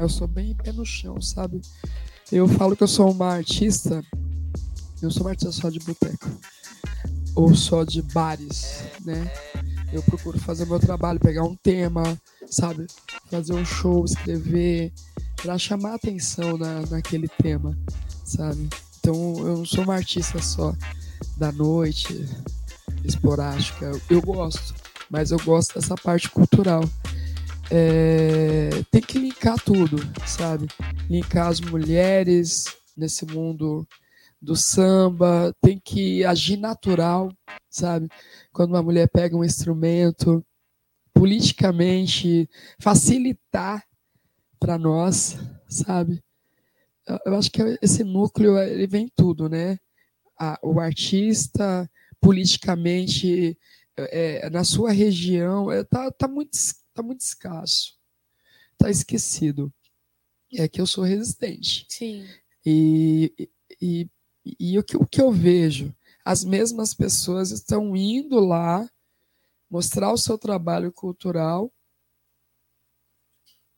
Eu 0.00 0.08
sou 0.08 0.26
bem 0.26 0.52
pé 0.56 0.72
no 0.72 0.84
chão, 0.84 1.20
sabe? 1.20 1.60
Eu 2.30 2.48
falo 2.48 2.74
que 2.74 2.82
eu 2.82 2.88
sou 2.88 3.08
uma 3.08 3.34
artista. 3.34 4.02
Eu 5.00 5.12
sou 5.12 5.22
uma 5.22 5.30
artista 5.30 5.52
só 5.52 5.70
de 5.70 5.78
boteco 5.78 6.28
ou 7.34 7.54
só 7.54 7.84
de 7.84 8.02
bares, 8.02 8.84
né? 9.04 9.30
Eu 9.92 10.02
procuro 10.02 10.38
fazer 10.38 10.66
meu 10.66 10.80
trabalho, 10.80 11.20
pegar 11.20 11.44
um 11.44 11.54
tema, 11.56 12.02
sabe? 12.46 12.86
Fazer 13.30 13.52
um 13.52 13.64
show, 13.64 14.04
escrever, 14.04 14.92
para 15.36 15.58
chamar 15.58 15.94
atenção 15.94 16.56
na, 16.56 16.82
naquele 16.90 17.28
tema, 17.28 17.76
sabe? 18.24 18.68
Então 18.98 19.34
eu 19.38 19.58
não 19.58 19.64
sou 19.64 19.84
uma 19.84 19.94
artista 19.94 20.40
só 20.40 20.74
da 21.36 21.50
noite, 21.52 22.26
esporástica. 23.04 23.90
Eu 24.08 24.22
gosto, 24.22 24.74
mas 25.10 25.30
eu 25.30 25.38
gosto 25.40 25.74
dessa 25.74 25.94
parte 25.96 26.30
cultural. 26.30 26.88
É, 27.70 28.84
tem 28.90 29.00
que 29.00 29.18
linkar 29.18 29.58
tudo, 29.60 29.96
sabe? 30.26 30.68
Linkar 31.08 31.48
as 31.48 31.60
mulheres 31.60 32.66
nesse 32.96 33.26
mundo 33.26 33.86
do 34.42 34.56
samba, 34.56 35.54
tem 35.60 35.78
que 35.78 36.24
agir 36.24 36.56
natural, 36.56 37.32
sabe? 37.70 38.08
Quando 38.52 38.70
uma 38.70 38.82
mulher 38.82 39.08
pega 39.08 39.36
um 39.36 39.44
instrumento, 39.44 40.44
politicamente 41.14 42.50
facilitar 42.80 43.86
para 44.58 44.76
nós, 44.76 45.36
sabe? 45.68 46.20
Eu 47.24 47.36
acho 47.36 47.50
que 47.50 47.62
esse 47.80 48.02
núcleo 48.02 48.58
ele 48.58 48.86
vem 48.86 49.08
tudo, 49.14 49.48
né? 49.48 49.78
o 50.60 50.80
artista 50.80 51.88
politicamente 52.20 53.56
é, 53.96 54.50
na 54.50 54.64
sua 54.64 54.90
região 54.90 55.70
é, 55.70 55.84
tá, 55.84 56.10
tá, 56.10 56.26
muito, 56.26 56.58
tá 56.92 57.00
muito 57.00 57.20
escasso, 57.20 57.96
tá 58.76 58.90
esquecido. 58.90 59.72
É 60.54 60.68
que 60.68 60.80
eu 60.80 60.86
sou 60.86 61.04
resistente. 61.04 61.86
Sim. 61.88 62.26
E, 62.66 63.48
e 63.80 64.08
e 64.44 64.78
o 64.78 64.82
que, 64.82 64.96
o 64.96 65.06
que 65.06 65.20
eu 65.20 65.30
vejo? 65.30 65.94
As 66.24 66.44
mesmas 66.44 66.94
pessoas 66.94 67.50
estão 67.50 67.96
indo 67.96 68.38
lá 68.40 68.88
mostrar 69.70 70.12
o 70.12 70.18
seu 70.18 70.36
trabalho 70.36 70.92
cultural, 70.92 71.72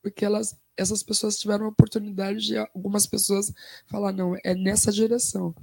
porque 0.02 0.24
elas, 0.24 0.56
essas 0.76 1.02
pessoas 1.02 1.38
tiveram 1.38 1.66
a 1.66 1.68
oportunidade 1.68 2.40
de 2.40 2.58
algumas 2.58 3.06
pessoas 3.06 3.52
falar, 3.86 4.12
não, 4.12 4.36
é 4.42 4.54
nessa 4.54 4.90
direção. 4.90 5.54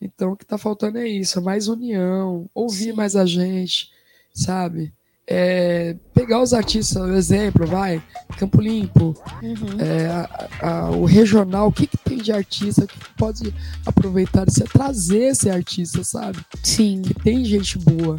Então 0.00 0.32
o 0.32 0.36
que 0.36 0.44
está 0.44 0.56
faltando 0.56 0.98
é 0.98 1.08
isso, 1.08 1.38
é 1.38 1.42
mais 1.42 1.68
união, 1.68 2.48
ouvir 2.54 2.92
mais 2.92 3.16
a 3.16 3.26
gente, 3.26 3.92
sabe? 4.32 4.92
É, 5.28 5.96
pegar 6.12 6.42
os 6.42 6.52
artistas, 6.52 7.00
por 7.00 7.14
exemplo, 7.14 7.66
vai, 7.66 8.02
Campo 8.36 8.60
Limpo, 8.60 9.14
uhum. 9.42 9.80
é, 9.80 10.06
a, 10.08 10.68
a, 10.68 10.90
o 10.90 11.04
regional, 11.04 11.68
o 11.68 11.72
que, 11.72 11.86
que 11.86 11.96
tem 11.96 12.18
de 12.18 12.32
artista 12.32 12.86
que 12.86 12.98
pode 13.16 13.54
aproveitar 13.86 14.44
você 14.44 14.64
trazer 14.64 15.30
esse 15.30 15.48
artista, 15.48 16.02
sabe? 16.02 16.38
Sim. 16.62 17.02
Que 17.02 17.14
tem 17.14 17.44
gente 17.44 17.78
boa. 17.78 18.16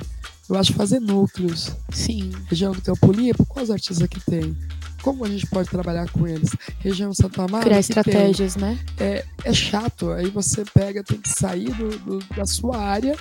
Eu 0.50 0.58
acho 0.58 0.74
fazer 0.74 1.00
núcleos. 1.00 1.72
Sim. 1.92 2.32
Região 2.50 2.74
do 2.74 2.82
Campo 2.82 3.12
Limpo, 3.12 3.46
quais 3.46 3.70
artistas 3.70 4.08
que 4.08 4.20
tem? 4.22 4.56
Como 5.02 5.26
a 5.26 5.30
gente 5.30 5.46
pode 5.48 5.70
trabalhar 5.70 6.10
com 6.10 6.26
eles? 6.26 6.52
Região 6.80 7.14
Santa 7.14 7.44
Amaro. 7.44 7.66
Criar 7.66 7.80
estratégias, 7.80 8.56
tem? 8.56 8.64
né? 8.64 8.80
É, 8.98 9.26
é 9.44 9.54
chato. 9.54 10.12
Aí 10.12 10.30
você 10.30 10.64
pega, 10.74 11.04
tem 11.04 11.20
que 11.20 11.30
sair 11.30 11.72
do, 11.74 11.98
do 12.00 12.20
da 12.36 12.46
sua 12.46 12.78
área 12.78 13.18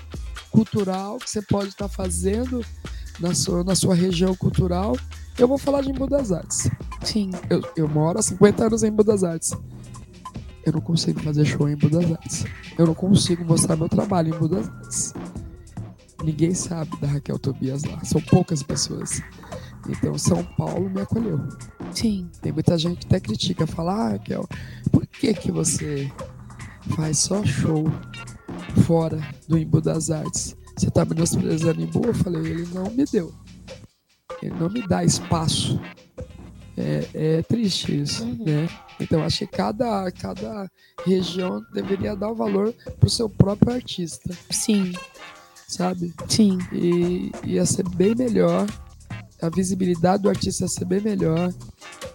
cultural 0.51 1.19
que 1.19 1.29
você 1.29 1.43
pode 1.43 1.71
estar 1.71 1.89
tá 1.89 1.95
fazendo 1.95 2.65
na 3.23 3.35
sua, 3.35 3.63
na 3.63 3.75
sua 3.75 3.95
região 3.95 4.35
cultural. 4.35 4.97
Eu 5.39 5.49
vou 5.49 5.57
falar 5.57 5.81
de 5.81 5.91
Embu 5.91 6.07
das 6.07 6.33
Artes. 6.33 6.69
Sim. 7.03 7.31
Eu, 7.49 7.63
eu 7.77 7.89
moro 7.89 8.19
há 8.19 8.23
50 8.23 8.67
anos 8.67 8.83
em 8.83 8.89
Embu 8.89 9.05
das 9.05 9.25
Artes. 9.25 9.53
Eu 10.67 10.73
não 10.73 10.81
consigo 10.81 11.21
fazer 11.21 11.45
show 11.45 11.69
em 11.69 11.73
Embu 11.73 11.89
das 11.89 12.11
Artes. 12.11 12.45
Eu 12.77 12.87
não 12.87 12.95
consigo 12.95 13.45
mostrar 13.45 13.77
meu 13.77 13.89
trabalho 13.89 14.33
em 14.33 14.37
Embu 14.37 14.49
das 14.49 14.69
Artes. 14.69 15.15
Ninguém 16.23 16.55
sabe 16.55 16.97
da 17.01 17.07
Raquel 17.07 17.39
Tobias 17.39 17.85
lá. 17.85 18.05
São 18.05 18.21
poucas 18.21 18.63
pessoas. 18.63 19.23
Então 19.89 20.17
São 20.19 20.45
Paulo 20.45 20.91
me 20.91 21.01
acolheu. 21.01 21.41
Sim. 21.93 22.29
Tem 22.41 22.53
muita 22.53 22.77
gente 22.77 23.01
que 23.01 23.07
até 23.07 23.21
critica, 23.21 23.67
fala, 23.67 23.93
ah, 23.95 24.09
Raquel, 24.11 24.47
por 24.91 25.07
que 25.07 25.33
que 25.35 25.51
você 25.51 26.11
faz 26.95 27.19
só 27.19 27.45
show 27.45 27.85
fora 28.85 29.21
do 29.49 29.57
Embu 29.57 29.81
das 29.81 30.11
Artes? 30.11 30.57
Você 30.77 30.91
tá 30.91 31.05
menosprezando 31.05 31.83
em 31.83 31.87
boa? 31.87 32.07
Eu 32.07 32.15
falei, 32.15 32.43
ele 32.43 32.69
não 32.73 32.91
me 32.91 33.05
deu. 33.05 33.33
Ele 34.43 34.55
não 34.55 34.69
me 34.69 34.87
dá 34.87 35.05
espaço. 35.05 35.81
É, 36.77 37.09
é 37.15 37.43
triste 37.43 38.01
isso, 38.01 38.25
uhum. 38.25 38.45
né? 38.45 38.69
Então 38.99 39.23
acho 39.23 39.41
que 39.41 39.47
cada, 39.47 40.11
cada 40.13 40.71
região 41.05 41.63
deveria 41.73 42.17
dar 42.17 42.31
o 42.31 42.35
valor 42.35 42.73
pro 42.99 43.11
seu 43.11 43.29
próprio 43.29 43.75
artista. 43.75 44.35
Sim. 44.51 44.93
Sabe? 45.69 46.15
Sim. 46.29 46.59
E 46.73 47.31
ia 47.45 47.67
ser 47.67 47.87
bem 47.91 48.15
melhor. 48.15 48.67
A 49.41 49.49
visibilidade 49.51 50.23
do 50.23 50.29
artista 50.29 50.65
ia 50.65 50.69
ser 50.69 50.85
bem 50.85 51.01
melhor. 51.01 51.53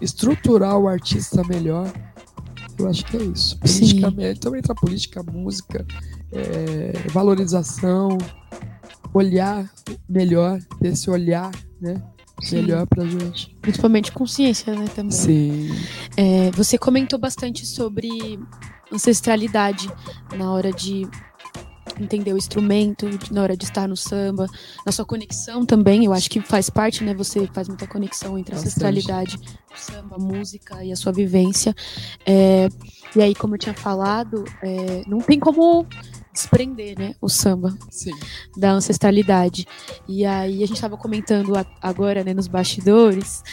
Estruturar 0.01 0.77
o 0.77 0.87
artista 0.87 1.43
melhor. 1.43 1.91
Eu 2.77 2.87
acho 2.87 3.05
que 3.05 3.17
é 3.17 3.23
isso. 3.23 3.59
Politicamente, 3.59 4.39
então 4.39 4.55
entra 4.55 4.75
política, 4.75 5.23
música, 5.23 5.85
é, 6.31 6.91
valorização, 7.11 8.17
olhar 9.13 9.69
melhor, 10.07 10.59
ter 10.79 10.89
esse 10.89 11.09
olhar, 11.09 11.51
né? 11.79 12.01
Sim. 12.41 12.57
Melhor 12.57 12.85
pra 12.85 13.03
gente. 13.05 13.55
Principalmente 13.61 14.11
consciência, 14.11 14.75
né, 14.75 14.85
também. 14.95 15.11
Sim. 15.11 15.69
É, 16.15 16.51
você 16.51 16.77
comentou 16.77 17.17
bastante 17.17 17.65
sobre 17.65 18.39
ancestralidade 18.91 19.89
na 20.35 20.51
hora 20.51 20.71
de 20.71 21.07
entender 21.99 22.33
o 22.33 22.37
instrumento, 22.37 23.09
na 23.31 23.41
hora 23.41 23.57
de 23.57 23.65
estar 23.65 23.87
no 23.87 23.97
samba, 23.97 24.47
na 24.85 24.91
sua 24.91 25.05
conexão 25.05 25.65
também, 25.65 26.05
eu 26.05 26.13
acho 26.13 26.29
que 26.29 26.39
faz 26.41 26.69
parte, 26.69 27.03
né? 27.03 27.13
Você 27.15 27.47
faz 27.47 27.67
muita 27.67 27.87
conexão 27.87 28.37
entre 28.37 28.55
a 28.55 28.57
ancestralidade, 28.57 29.39
o 29.73 29.79
samba, 29.79 30.15
a 30.15 30.19
música 30.19 30.83
e 30.83 30.91
a 30.91 30.95
sua 30.95 31.11
vivência. 31.11 31.75
É, 32.25 32.69
e 33.15 33.21
aí, 33.21 33.33
como 33.33 33.55
eu 33.55 33.59
tinha 33.59 33.73
falado, 33.73 34.45
é, 34.61 35.03
não 35.07 35.19
tem 35.19 35.39
como 35.39 35.85
desprender, 36.37 36.97
né, 36.97 37.15
o 37.19 37.27
samba 37.27 37.75
Sim. 37.89 38.11
da 38.55 38.71
ancestralidade. 38.71 39.67
E 40.07 40.25
aí 40.25 40.63
a 40.63 40.67
gente 40.67 40.75
estava 40.75 40.95
comentando 40.95 41.53
agora, 41.81 42.23
né, 42.23 42.33
nos 42.33 42.47
bastidores, 42.47 43.43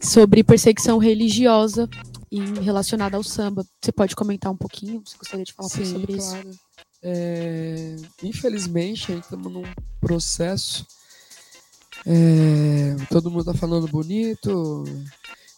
sobre 0.00 0.44
perseguição 0.44 0.98
religiosa 0.98 1.88
relacionada 2.62 3.16
ao 3.16 3.24
samba. 3.24 3.66
Você 3.82 3.90
pode 3.90 4.14
comentar 4.14 4.52
um 4.52 4.56
pouquinho? 4.56 5.02
Você 5.04 5.16
gostaria 5.18 5.44
de 5.44 5.52
falar 5.52 5.68
Sim, 5.68 5.84
sobre 5.84 6.16
claro. 6.16 6.48
isso? 6.48 6.60
É, 7.02 7.96
infelizmente, 8.22 9.12
estamos 9.12 9.52
num 9.52 9.64
processo. 10.00 10.86
É, 12.06 12.96
todo 13.10 13.30
mundo 13.30 13.50
está 13.50 13.54
falando 13.54 13.88
bonito, 13.88 14.84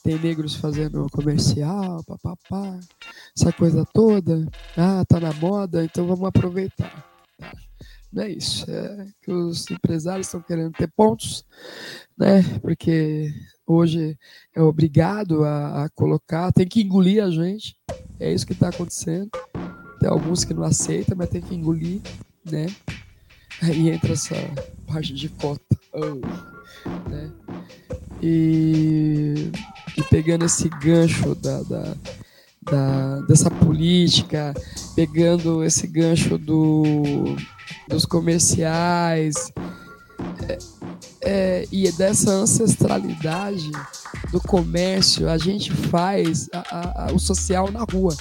tem 0.02 0.18
negros 0.18 0.54
fazendo 0.54 1.06
comercial, 1.10 2.02
papapá, 2.04 2.78
essa 3.36 3.52
coisa 3.52 3.86
toda. 3.92 4.46
Ah, 4.76 5.04
tá 5.06 5.20
na 5.20 5.32
moda, 5.34 5.84
então 5.84 6.06
vamos 6.06 6.26
aproveitar. 6.26 7.06
Tá. 7.38 7.52
Não 8.12 8.22
é 8.24 8.30
isso. 8.30 8.68
É 8.70 9.06
que 9.22 9.30
os 9.30 9.70
empresários 9.70 10.26
estão 10.26 10.40
querendo 10.40 10.72
ter 10.72 10.88
pontos, 10.88 11.44
né? 12.18 12.42
Porque 12.60 13.32
hoje 13.66 14.18
é 14.54 14.62
obrigado 14.62 15.44
a, 15.44 15.84
a 15.84 15.88
colocar, 15.90 16.52
tem 16.52 16.66
que 16.66 16.82
engolir 16.82 17.22
a 17.22 17.30
gente. 17.30 17.76
É 18.18 18.32
isso 18.32 18.46
que 18.46 18.52
está 18.52 18.68
acontecendo. 18.68 19.30
Tem 20.00 20.08
alguns 20.08 20.44
que 20.44 20.54
não 20.54 20.64
aceitam, 20.64 21.16
mas 21.16 21.28
tem 21.28 21.42
que 21.42 21.54
engolir, 21.54 22.00
né? 22.44 22.66
Aí 23.62 23.90
entra 23.90 24.14
essa 24.14 24.34
parte 24.86 25.12
de 25.12 25.28
cota. 25.28 25.78
Oh, 25.92 26.14
né? 27.08 27.30
E, 28.22 29.50
pegando 30.10 30.44
esse 30.44 30.68
gancho 30.68 31.34
da, 31.36 31.62
da, 31.62 31.94
da, 32.62 33.20
dessa 33.20 33.50
política, 33.50 34.52
pegando 34.94 35.64
esse 35.64 35.86
gancho 35.86 36.36
do, 36.36 37.36
dos 37.88 38.04
comerciais 38.04 39.52
é, 40.46 40.58
é, 41.22 41.68
e 41.70 41.90
dessa 41.92 42.30
ancestralidade 42.30 43.70
do 44.32 44.40
comércio, 44.40 45.28
a 45.28 45.38
gente 45.38 45.72
faz 45.72 46.48
a, 46.52 47.06
a, 47.06 47.12
o 47.12 47.18
social 47.18 47.70
na 47.70 47.84
rua, 47.84 48.14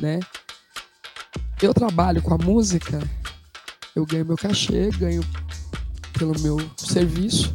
né? 0.00 0.18
Eu 1.60 1.74
trabalho 1.74 2.22
com 2.22 2.34
a 2.34 2.38
música, 2.38 3.00
eu 3.94 4.06
ganho 4.06 4.24
meu 4.24 4.36
cachê, 4.36 4.90
ganho 4.90 5.22
pelo 6.16 6.38
meu 6.40 6.58
serviço, 6.76 7.52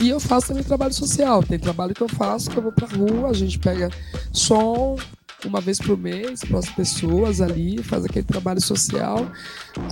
e 0.00 0.08
eu 0.08 0.18
faço 0.18 0.48
também 0.48 0.62
trabalho 0.62 0.92
social. 0.92 1.42
Tem 1.42 1.58
trabalho 1.58 1.94
que 1.94 2.02
eu 2.02 2.08
faço 2.08 2.50
que 2.50 2.56
eu 2.56 2.62
vou 2.62 2.72
pra 2.72 2.88
rua, 2.88 3.30
a 3.30 3.32
gente 3.32 3.58
pega 3.58 3.90
som 4.32 4.96
uma 5.44 5.60
vez 5.60 5.78
por 5.78 5.98
mês 5.98 6.40
para 6.40 6.58
as 6.58 6.68
pessoas 6.70 7.40
ali, 7.40 7.82
faz 7.82 8.04
aquele 8.04 8.26
trabalho 8.26 8.60
social. 8.60 9.26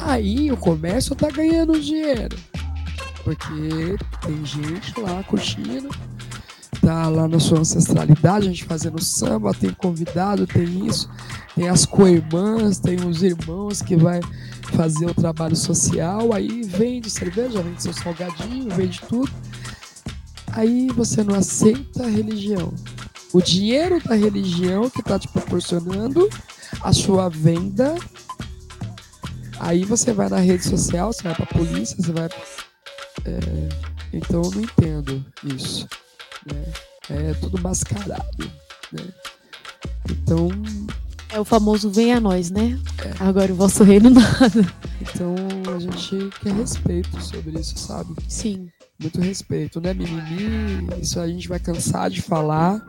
Aí 0.01 0.51
o 0.51 0.57
comércio 0.57 1.15
tá 1.15 1.31
ganhando 1.31 1.81
dinheiro. 1.81 2.37
Porque 3.25 3.97
tem 4.23 4.45
gente 4.47 4.99
lá 4.99 5.23
curtindo, 5.25 5.89
tá 6.81 7.09
lá 7.09 7.29
na 7.29 7.39
sua 7.39 7.61
ancestralidade, 7.61 8.47
a 8.47 8.51
gente 8.51 8.65
fazendo 8.65 9.03
samba, 9.03 9.53
tem 9.53 9.71
convidado, 9.71 10.47
tem 10.47 10.87
isso, 10.87 11.11
tem 11.55 11.69
as 11.69 11.85
co-irmãs, 11.85 12.79
tem 12.79 12.97
os 13.07 13.23
irmãos 13.23 13.83
que 13.83 13.97
vai 13.97 14.21
fazer 14.73 15.07
o 15.07 15.15
trabalho 15.15 15.57
social, 15.57 16.33
aí 16.33 16.63
vende 16.63 17.11
cerveja, 17.11 17.63
vende 17.63 17.83
seu 17.83 17.93
salgadinho, 17.93 18.71
vende 18.71 19.01
tudo. 19.03 19.31
Aí 20.53 20.89
você 20.89 21.23
não 21.23 21.35
aceita 21.35 22.05
a 22.05 22.09
religião. 22.09 22.73
O 23.33 23.41
dinheiro 23.41 24.03
da 24.03 24.15
religião 24.15 24.91
que 24.91 25.01
está 25.01 25.19
te 25.19 25.29
proporcionando 25.29 26.29
a 26.83 26.93
sua 26.93 27.29
venda. 27.29 27.95
Aí 29.59 29.85
você 29.85 30.13
vai 30.13 30.29
na 30.29 30.39
rede 30.39 30.65
social, 30.65 31.13
você 31.13 31.23
vai 31.23 31.35
para 31.35 31.45
a 31.45 31.47
polícia, 31.47 31.97
você 31.97 32.13
vai. 32.13 32.29
É, 33.25 33.69
então 34.13 34.43
eu 34.43 34.51
não 34.51 34.63
entendo 34.63 35.25
isso. 35.45 35.87
Né? 36.51 36.73
É 37.11 37.35
tudo 37.35 37.61
mascarado. 37.61 38.51
Né? 38.93 39.05
Então. 40.11 40.49
É 41.33 41.39
o 41.39 41.45
famoso 41.45 41.89
vem 41.91 42.13
a 42.13 42.19
nós, 42.19 42.51
né? 42.51 42.77
É. 43.05 43.23
Agora 43.23 43.53
o 43.53 43.57
vosso 43.57 43.85
reino 43.85 44.11
nada. 44.11 44.67
Então 45.01 45.35
a 45.73 45.79
gente 45.79 46.29
quer 46.41 46.53
respeito 46.55 47.23
sobre 47.23 47.61
isso, 47.61 47.79
sabe? 47.79 48.17
Sim 48.27 48.69
muito 49.01 49.21
respeito, 49.21 49.81
né? 49.81 49.95
Mimimi, 49.95 51.01
isso 51.01 51.19
a 51.19 51.27
gente 51.27 51.49
vai 51.49 51.59
cansar 51.59 52.11
de 52.11 52.21
falar. 52.21 52.85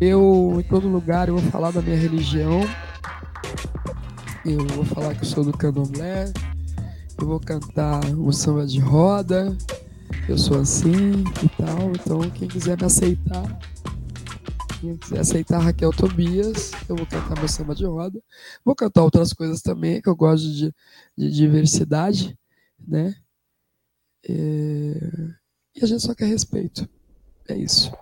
Eu, 0.00 0.56
em 0.58 0.62
todo 0.62 0.88
lugar, 0.88 1.28
eu 1.28 1.36
vou 1.36 1.50
falar 1.50 1.70
da 1.70 1.80
minha 1.80 1.96
religião. 1.96 2.60
Eu 4.44 4.66
vou 4.68 4.84
falar 4.84 5.14
que 5.14 5.22
eu 5.22 5.28
sou 5.28 5.44
do 5.44 5.52
candomblé. 5.52 6.32
Eu 7.18 7.26
vou 7.26 7.38
cantar 7.38 8.00
o 8.16 8.32
samba 8.32 8.66
de 8.66 8.80
roda. 8.80 9.56
Eu 10.28 10.36
sou 10.36 10.58
assim 10.60 11.22
e 11.42 11.48
tal. 11.56 11.92
Então, 11.92 12.20
quem 12.30 12.48
quiser 12.48 12.76
me 12.76 12.86
aceitar, 12.86 13.60
quem 14.80 14.96
quiser 14.96 15.20
aceitar 15.20 15.58
Raquel 15.60 15.92
Tobias, 15.92 16.72
eu 16.88 16.96
vou 16.96 17.06
cantar 17.06 17.38
meu 17.38 17.48
samba 17.48 17.74
de 17.74 17.84
roda. 17.84 18.20
Vou 18.64 18.74
cantar 18.74 19.04
outras 19.04 19.32
coisas 19.32 19.62
também, 19.62 20.00
que 20.00 20.08
eu 20.08 20.16
gosto 20.16 20.50
de, 20.50 20.74
de 21.16 21.30
diversidade, 21.30 22.36
né? 22.86 23.14
É... 24.28 24.34
E 25.76 25.84
a 25.84 25.86
gente 25.86 26.02
só 26.02 26.14
quer 26.14 26.26
respeito. 26.26 26.88
É 27.48 27.56
isso. 27.56 27.92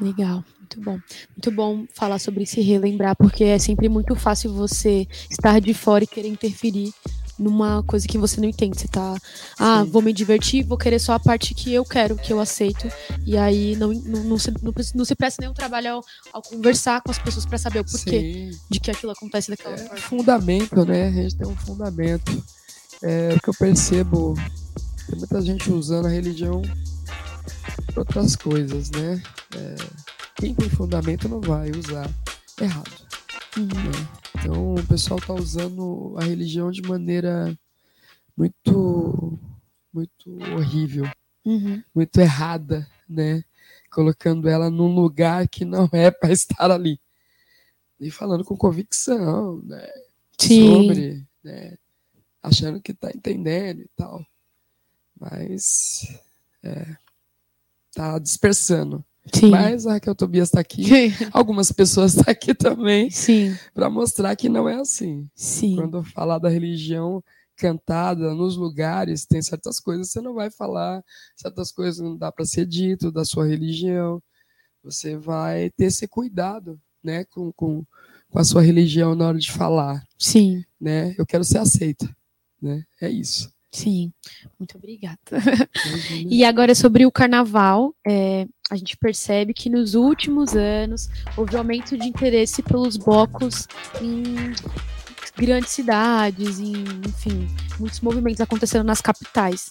Legal, 0.00 0.44
muito 0.58 0.80
bom. 0.80 0.98
Muito 1.30 1.50
bom 1.50 1.86
falar 1.94 2.18
sobre 2.18 2.44
se 2.44 2.60
relembrar, 2.60 3.16
porque 3.16 3.44
é 3.44 3.58
sempre 3.58 3.88
muito 3.88 4.14
fácil 4.14 4.52
você 4.52 5.06
estar 5.30 5.58
de 5.60 5.72
fora 5.72 6.04
e 6.04 6.06
querer 6.06 6.28
interferir 6.28 6.92
numa 7.38 7.82
coisa 7.82 8.06
que 8.06 8.18
você 8.18 8.40
não 8.40 8.48
entende. 8.48 8.78
Você 8.78 8.88
tá, 8.88 9.16
ah, 9.58 9.82
Sim. 9.84 9.90
vou 9.90 10.02
me 10.02 10.12
divertir, 10.12 10.64
vou 10.64 10.76
querer 10.76 10.98
só 10.98 11.14
a 11.14 11.20
parte 11.20 11.54
que 11.54 11.72
eu 11.72 11.84
quero, 11.84 12.16
que 12.16 12.32
eu 12.32 12.40
aceito. 12.40 12.88
E 13.24 13.36
aí 13.36 13.74
não, 13.76 13.92
não, 13.92 14.24
não, 14.24 14.38
se, 14.38 14.50
não, 14.62 14.72
não 14.94 15.04
se 15.04 15.14
presta 15.14 15.40
nenhum 15.40 15.54
trabalho 15.54 15.94
ao, 15.94 16.04
ao 16.32 16.42
conversar 16.42 17.00
com 17.02 17.10
as 17.10 17.18
pessoas 17.18 17.46
para 17.46 17.58
saber 17.58 17.80
o 17.80 17.84
porquê 17.84 18.50
Sim. 18.52 18.60
de 18.70 18.80
que 18.80 18.90
aquilo 18.90 19.12
acontece 19.12 19.50
daquela 19.50 19.74
é 19.74 19.78
forma. 19.78 19.96
Fundamento, 19.96 20.84
né? 20.84 21.08
A 21.08 21.12
gente 21.12 21.36
tem 21.36 21.46
um 21.46 21.56
fundamento. 21.56 22.44
É 23.02 23.34
o 23.34 23.40
que 23.40 23.48
eu 23.48 23.54
percebo 23.54 24.34
tem 25.06 25.18
muita 25.18 25.40
gente 25.40 25.70
usando 25.70 26.06
a 26.06 26.10
religião 26.10 26.62
para 27.86 28.00
outras 28.00 28.34
coisas, 28.34 28.90
né? 28.90 29.22
É, 29.54 29.74
quem 30.34 30.54
tem 30.54 30.68
fundamento 30.68 31.28
não 31.28 31.40
vai 31.40 31.70
usar 31.70 32.10
errado. 32.60 32.90
Uhum. 33.56 33.66
Né? 33.66 34.08
Então 34.38 34.74
o 34.74 34.86
pessoal 34.86 35.18
está 35.18 35.32
usando 35.32 36.14
a 36.18 36.24
religião 36.24 36.70
de 36.72 36.82
maneira 36.82 37.56
muito, 38.36 39.38
muito 39.92 40.38
horrível, 40.54 41.08
uhum. 41.44 41.82
muito 41.94 42.20
errada, 42.20 42.86
né? 43.08 43.44
Colocando 43.90 44.48
ela 44.48 44.68
num 44.68 44.92
lugar 44.92 45.48
que 45.48 45.64
não 45.64 45.88
é 45.92 46.10
para 46.10 46.32
estar 46.32 46.70
ali. 46.70 47.00
E 48.00 48.10
falando 48.10 48.44
com 48.44 48.56
convicção, 48.56 49.62
né? 49.62 49.88
Sim. 50.38 50.72
Sobre, 50.72 51.26
né? 51.44 51.78
Achando 52.42 52.80
que 52.82 52.90
está 52.90 53.10
entendendo 53.10 53.80
e 53.80 53.88
tal 53.96 54.26
mas 55.18 56.20
é, 56.62 56.96
tá 57.94 58.18
dispersando. 58.18 59.04
Sim. 59.32 59.50
Mas 59.50 59.86
a 59.86 59.94
Raquel 59.94 60.14
Tobias 60.14 60.48
está 60.48 60.60
aqui, 60.60 60.84
algumas 61.32 61.72
pessoas 61.72 62.12
estão 62.12 62.24
tá 62.24 62.30
aqui 62.30 62.54
também, 62.54 63.08
para 63.74 63.90
mostrar 63.90 64.36
que 64.36 64.48
não 64.48 64.68
é 64.68 64.76
assim. 64.76 65.28
Sim. 65.34 65.76
Quando 65.76 66.04
falar 66.04 66.38
da 66.38 66.48
religião 66.48 67.22
cantada 67.56 68.34
nos 68.34 68.56
lugares, 68.56 69.24
tem 69.24 69.42
certas 69.42 69.80
coisas 69.80 70.08
que 70.08 70.12
você 70.12 70.20
não 70.20 70.34
vai 70.34 70.50
falar, 70.50 71.02
certas 71.34 71.72
coisas 71.72 72.00
não 72.00 72.16
dá 72.16 72.30
para 72.30 72.44
ser 72.44 72.66
dito 72.66 73.10
da 73.10 73.24
sua 73.24 73.46
religião. 73.46 74.22
Você 74.84 75.16
vai 75.16 75.70
ter 75.70 75.86
esse 75.86 76.06
cuidado, 76.06 76.78
né, 77.02 77.24
com, 77.24 77.50
com, 77.52 77.84
com 78.30 78.38
a 78.38 78.44
sua 78.44 78.62
religião 78.62 79.14
na 79.14 79.28
hora 79.28 79.38
de 79.38 79.50
falar. 79.50 80.04
Sim. 80.18 80.64
Né? 80.80 81.14
Eu 81.18 81.26
quero 81.26 81.42
ser 81.42 81.58
aceita, 81.58 82.08
né? 82.62 82.84
É 83.00 83.08
isso. 83.08 83.55
Sim, 83.76 84.10
muito 84.58 84.78
obrigada. 84.78 85.18
e 86.30 86.42
agora 86.46 86.74
sobre 86.74 87.04
o 87.04 87.12
carnaval, 87.12 87.94
é, 88.08 88.46
a 88.70 88.76
gente 88.76 88.96
percebe 88.96 89.52
que 89.52 89.68
nos 89.68 89.94
últimos 89.94 90.56
anos 90.56 91.10
houve 91.36 91.58
aumento 91.58 91.94
de 91.94 92.06
interesse 92.08 92.62
pelos 92.62 92.96
blocos 92.96 93.68
em 94.00 94.54
grandes 95.36 95.72
cidades, 95.72 96.58
em, 96.58 96.84
enfim, 97.06 97.46
muitos 97.78 98.00
movimentos 98.00 98.40
acontecendo 98.40 98.86
nas 98.86 99.02
capitais. 99.02 99.70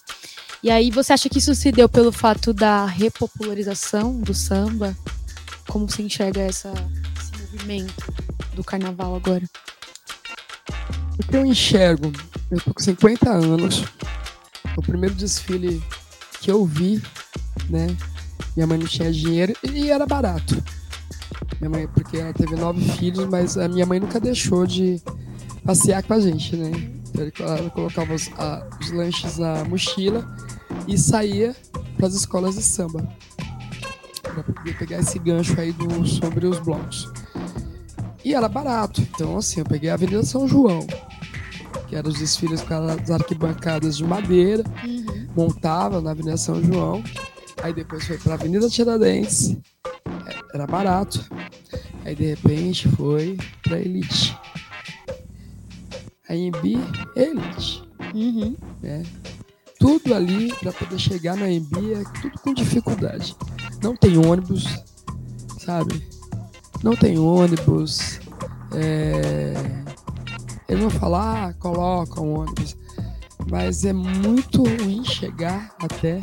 E 0.62 0.70
aí 0.70 0.88
você 0.88 1.12
acha 1.12 1.28
que 1.28 1.38
isso 1.38 1.52
se 1.56 1.72
deu 1.72 1.88
pelo 1.88 2.12
fato 2.12 2.54
da 2.54 2.86
repopularização 2.86 4.20
do 4.20 4.32
samba? 4.32 4.96
Como 5.66 5.90
você 5.90 6.02
enxerga 6.02 6.42
essa, 6.42 6.72
esse 7.18 7.42
movimento 7.42 8.14
do 8.54 8.62
carnaval 8.62 9.16
agora? 9.16 9.42
O 11.18 11.28
que 11.28 11.36
eu 11.36 11.46
enxergo 11.46 12.12
eu 12.50 12.60
tô 12.60 12.72
com 12.72 12.82
50 12.82 13.30
anos. 13.30 13.84
O 14.76 14.82
primeiro 14.82 15.14
desfile 15.14 15.82
que 16.40 16.50
eu 16.50 16.64
vi, 16.64 17.02
né? 17.68 17.88
Minha 18.54 18.66
mãe 18.66 18.78
não 18.78 18.86
tinha 18.86 19.10
dinheiro 19.12 19.54
e 19.62 19.90
era 19.90 20.06
barato. 20.06 20.62
Minha 21.60 21.70
mãe, 21.70 21.88
porque 21.88 22.18
ela 22.18 22.32
teve 22.32 22.54
nove 22.54 22.82
filhos, 22.92 23.26
mas 23.28 23.56
a 23.56 23.68
minha 23.68 23.86
mãe 23.86 23.98
nunca 23.98 24.20
deixou 24.20 24.66
de 24.66 25.00
passear 25.64 26.02
com 26.02 26.12
a 26.12 26.20
gente, 26.20 26.54
né? 26.56 26.70
Então, 27.14 27.46
ela 27.46 27.70
colocava 27.70 28.14
os, 28.14 28.30
a, 28.38 28.66
os 28.80 28.90
lanches 28.92 29.38
na 29.38 29.64
mochila 29.64 30.24
e 30.86 30.98
saía 30.98 31.56
para 31.96 32.06
as 32.06 32.14
escolas 32.14 32.54
de 32.54 32.62
samba. 32.62 33.08
Para 34.22 34.42
poder 34.42 34.78
pegar 34.78 34.98
esse 34.98 35.18
gancho 35.18 35.58
aí 35.58 35.72
do, 35.72 36.06
sobre 36.06 36.46
os 36.46 36.58
blocos. 36.60 37.10
E 38.26 38.34
era 38.34 38.48
barato. 38.48 39.00
Então, 39.00 39.36
assim, 39.36 39.60
eu 39.60 39.64
peguei 39.64 39.88
a 39.88 39.94
Avenida 39.94 40.24
São 40.24 40.48
João 40.48 40.84
que 41.88 41.94
eram 41.94 42.10
os 42.10 42.18
desfiles 42.18 42.62
com 42.62 42.74
as 42.74 43.10
arquibancadas 43.12 43.96
de 43.96 44.02
madeira, 44.02 44.64
uhum. 44.84 45.28
montava 45.36 46.00
na 46.00 46.10
Avenida 46.10 46.36
São 46.36 46.60
João, 46.60 47.00
aí 47.62 47.72
depois 47.72 48.04
foi 48.04 48.18
para 48.18 48.32
a 48.32 48.34
Avenida 48.34 48.68
Tiradentes, 48.68 49.56
era 50.52 50.66
barato, 50.66 51.24
aí 52.04 52.14
de 52.16 52.24
repente 52.24 52.88
foi 52.88 53.38
para 53.62 53.78
Elite. 53.78 54.36
A 56.28 56.34
Embi, 56.34 56.76
Elite. 57.14 57.84
Uhum. 58.12 58.56
né? 58.82 59.04
Tudo 59.78 60.12
ali 60.12 60.52
para 60.54 60.72
poder 60.72 60.98
chegar 60.98 61.36
na 61.36 61.44
AMB 61.44 61.92
é 61.92 62.20
tudo 62.20 62.40
com 62.40 62.52
dificuldade. 62.52 63.36
Não 63.80 63.94
tem 63.94 64.16
ônibus, 64.18 64.82
sabe? 65.60 66.15
Não 66.82 66.94
tem 66.94 67.18
ônibus. 67.18 68.20
É... 68.72 69.54
Eles 70.68 70.80
vão 70.82 70.90
falar, 70.90 71.48
ah, 71.48 71.54
coloca 71.54 72.20
um 72.20 72.40
ônibus. 72.40 72.76
Mas 73.50 73.84
é 73.84 73.92
muito 73.92 74.64
ruim 74.64 75.04
chegar 75.04 75.72
até, 75.80 76.18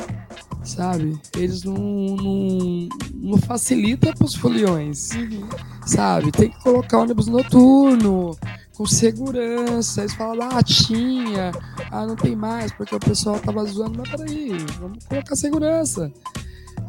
sabe? 0.64 1.18
Eles 1.38 1.64
não, 1.64 1.74
não, 1.76 2.90
não 3.14 3.38
facilitam 3.38 4.12
para 4.14 4.26
os 4.26 4.36
foliões, 4.36 5.12
Uhum. 5.12 5.48
sabe? 5.86 6.32
Tem 6.34 6.50
que 6.50 6.62
colocar 6.62 7.00
ônibus 7.00 7.28
noturno, 7.28 8.38
com 8.76 8.86
segurança. 8.86 10.02
Eles 10.02 10.14
falam, 10.14 10.50
ah, 10.52 10.62
tinha, 10.62 11.52
ah, 11.90 12.06
não 12.06 12.18
tem 12.18 12.36
mais, 12.36 12.74
porque 12.74 12.94
o 12.94 13.00
pessoal 13.00 13.40
tava 13.40 13.64
zoando, 13.64 14.00
mas 14.00 14.10
peraí, 14.10 14.50
vamos 14.82 15.06
colocar 15.06 15.36
segurança. 15.38 16.12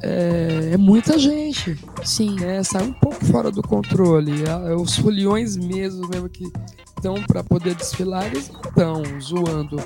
É, 0.07 0.75
é 0.75 0.77
muita 0.77 1.19
gente, 1.19 1.79
Sim. 2.05 2.35
né? 2.35 2.63
Sai 2.63 2.83
um 2.83 2.93
pouco 2.93 3.25
fora 3.25 3.51
do 3.51 3.63
controle. 3.63 4.33
É, 4.45 4.75
Os 4.75 4.97
foliões 4.97 5.57
mesmo, 5.57 6.07
mesmo 6.09 6.29
que 6.29 6.45
estão 6.95 7.15
para 7.23 7.43
poder 7.43 7.75
desfilar, 7.75 8.27
eles 8.27 8.51
não 8.51 8.61
estão 9.03 9.03
zoando 9.19 9.77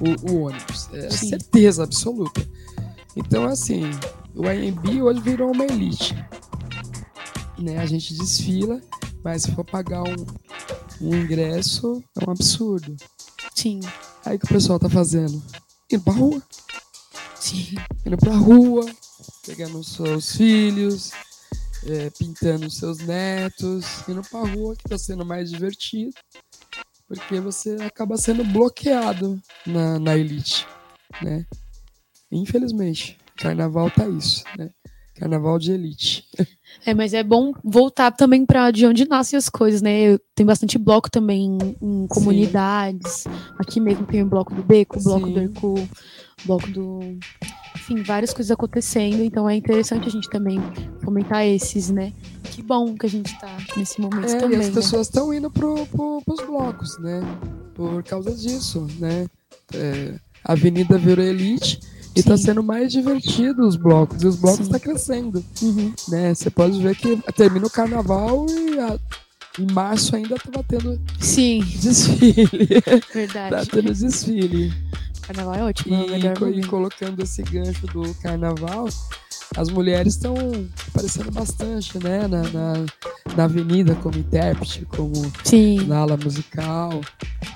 o, 0.00 0.32
o 0.32 0.42
ônibus. 0.44 0.88
É 0.94 1.10
Sim. 1.10 1.28
certeza 1.28 1.84
absoluta. 1.84 2.40
Então, 3.14 3.44
assim, 3.44 3.82
o 4.34 4.48
AMB 4.48 5.02
hoje 5.02 5.20
virou 5.20 5.52
uma 5.52 5.64
elite. 5.64 6.14
Né? 7.58 7.76
A 7.76 7.84
gente 7.84 8.14
desfila, 8.14 8.80
mas 9.22 9.42
se 9.42 9.52
for 9.52 9.64
pagar 9.64 10.02
um, 10.04 10.26
um 11.02 11.14
ingresso, 11.14 12.02
é 12.18 12.26
um 12.26 12.32
absurdo. 12.32 12.96
Sim. 13.54 13.80
Aí 14.24 14.36
o 14.36 14.38
que 14.38 14.46
o 14.46 14.48
pessoal 14.48 14.78
tá 14.78 14.88
fazendo? 14.88 15.42
Indo 15.92 16.02
pra 16.02 16.14
rua. 16.14 16.42
Sim. 17.34 17.74
Indo 18.06 18.16
pra 18.16 18.32
rua, 18.34 18.86
pegando 19.44 19.82
seus 19.82 20.36
filhos, 20.36 21.12
é, 21.86 22.10
pintando 22.10 22.70
seus 22.70 22.98
netos, 22.98 24.06
indo 24.08 24.22
pra 24.22 24.40
rua, 24.40 24.76
que 24.76 24.88
tá 24.88 24.98
sendo 24.98 25.24
mais 25.24 25.50
divertido. 25.50 26.12
Porque 27.06 27.40
você 27.40 27.76
acaba 27.80 28.16
sendo 28.16 28.44
bloqueado 28.44 29.40
na, 29.66 29.98
na 29.98 30.16
elite, 30.16 30.66
né? 31.20 31.44
Infelizmente, 32.30 33.18
carnaval 33.36 33.90
tá 33.90 34.08
isso, 34.08 34.44
né? 34.56 34.70
Carnaval 35.16 35.58
de 35.58 35.72
elite. 35.72 36.24
É, 36.86 36.94
mas 36.94 37.12
é 37.12 37.22
bom 37.22 37.52
voltar 37.64 38.12
também 38.12 38.46
para 38.46 38.70
de 38.70 38.86
onde 38.86 39.06
nascem 39.06 39.36
as 39.36 39.48
coisas, 39.48 39.82
né? 39.82 40.16
Tem 40.34 40.46
bastante 40.46 40.78
bloco 40.78 41.10
também 41.10 41.58
em, 41.82 42.06
comunidades. 42.06 43.24
Aqui 43.58 43.80
mesmo 43.80 44.06
tem 44.06 44.22
o 44.22 44.26
bloco 44.26 44.54
do 44.54 44.62
Beco, 44.62 44.98
o 44.98 45.02
bloco 45.02 45.26
Sim. 45.26 45.32
do 45.34 45.40
Hercu, 45.40 45.74
o 45.74 45.88
bloco 46.44 46.68
do. 46.70 47.00
Enfim, 47.76 48.02
várias 48.02 48.32
coisas 48.32 48.50
acontecendo. 48.50 49.22
Então 49.22 49.48
é 49.48 49.56
interessante 49.56 50.06
a 50.08 50.10
gente 50.10 50.28
também 50.28 50.60
fomentar 51.02 51.44
esses, 51.44 51.90
né? 51.90 52.12
Que 52.44 52.62
bom 52.62 52.94
que 52.96 53.06
a 53.06 53.08
gente 53.08 53.38
tá 53.38 53.56
nesse 53.76 54.00
momento 54.00 54.28
É, 54.30 54.38
também. 54.38 54.58
e 54.58 54.60
as 54.60 54.68
né? 54.68 54.74
pessoas 54.74 55.06
estão 55.06 55.32
indo 55.32 55.50
pro, 55.50 55.86
pro, 55.86 56.22
pros 56.24 56.40
blocos, 56.46 56.98
né? 56.98 57.20
Por 57.74 58.02
causa 58.04 58.34
disso, 58.34 58.86
né? 58.98 59.26
É, 59.72 60.14
a 60.44 60.52
avenida 60.52 60.98
virou 60.98 61.24
elite 61.24 61.80
e 62.14 62.22
tá 62.22 62.36
Sim. 62.36 62.44
sendo 62.44 62.62
mais 62.62 62.90
divertido 62.92 63.66
os 63.66 63.76
blocos. 63.76 64.22
E 64.22 64.26
os 64.26 64.36
blocos 64.36 64.58
Sim. 64.66 64.72
estão 64.74 64.80
crescendo, 64.80 65.44
Uhum. 65.62 65.92
né? 66.08 66.34
Você 66.34 66.50
pode 66.50 66.80
ver 66.82 66.96
que 66.96 67.16
termina 67.34 67.66
o 67.66 67.70
carnaval 67.70 68.46
e 68.48 68.78
a- 68.78 68.98
em 69.58 69.72
março 69.72 70.14
ainda 70.16 70.36
tava 70.36 70.64
tendo 70.66 71.00
Sim, 71.20 71.60
desfile. 71.60 72.46
tá 72.82 73.00
verdade. 73.14 73.68
tendo 73.70 73.92
desfile. 73.94 74.72
Carnaval 75.32 75.54
é 75.54 75.62
ótimo, 75.64 75.94
é 75.94 76.18
E, 76.18 76.34
co- 76.34 76.48
e 76.48 76.64
colocando 76.66 77.22
esse 77.22 77.40
gancho 77.42 77.86
do 77.86 78.12
carnaval, 78.16 78.88
as 79.56 79.68
mulheres 79.70 80.14
estão 80.14 80.34
aparecendo 80.88 81.30
bastante, 81.30 82.02
né? 82.02 82.26
Na, 82.26 82.42
na, 82.42 82.72
na 83.36 83.44
avenida 83.44 83.94
como 83.96 84.18
intérprete, 84.18 84.84
como 84.86 85.12
Sim, 85.44 85.86
na 85.86 85.98
ala 85.98 86.16
musical. 86.16 87.00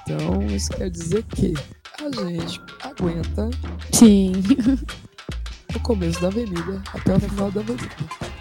Então, 0.03 0.41
isso 0.47 0.71
quer 0.71 0.89
dizer 0.89 1.25
que 1.25 1.53
a 2.01 2.25
gente 2.29 2.61
aguenta 2.81 3.51
sim. 3.93 4.33
o 5.75 5.81
começo 5.81 6.21
da 6.21 6.29
avenida 6.29 6.81
até 6.93 7.17
o 7.17 7.21
final 7.21 7.51
da 7.51 7.61
avenida. 7.61 7.89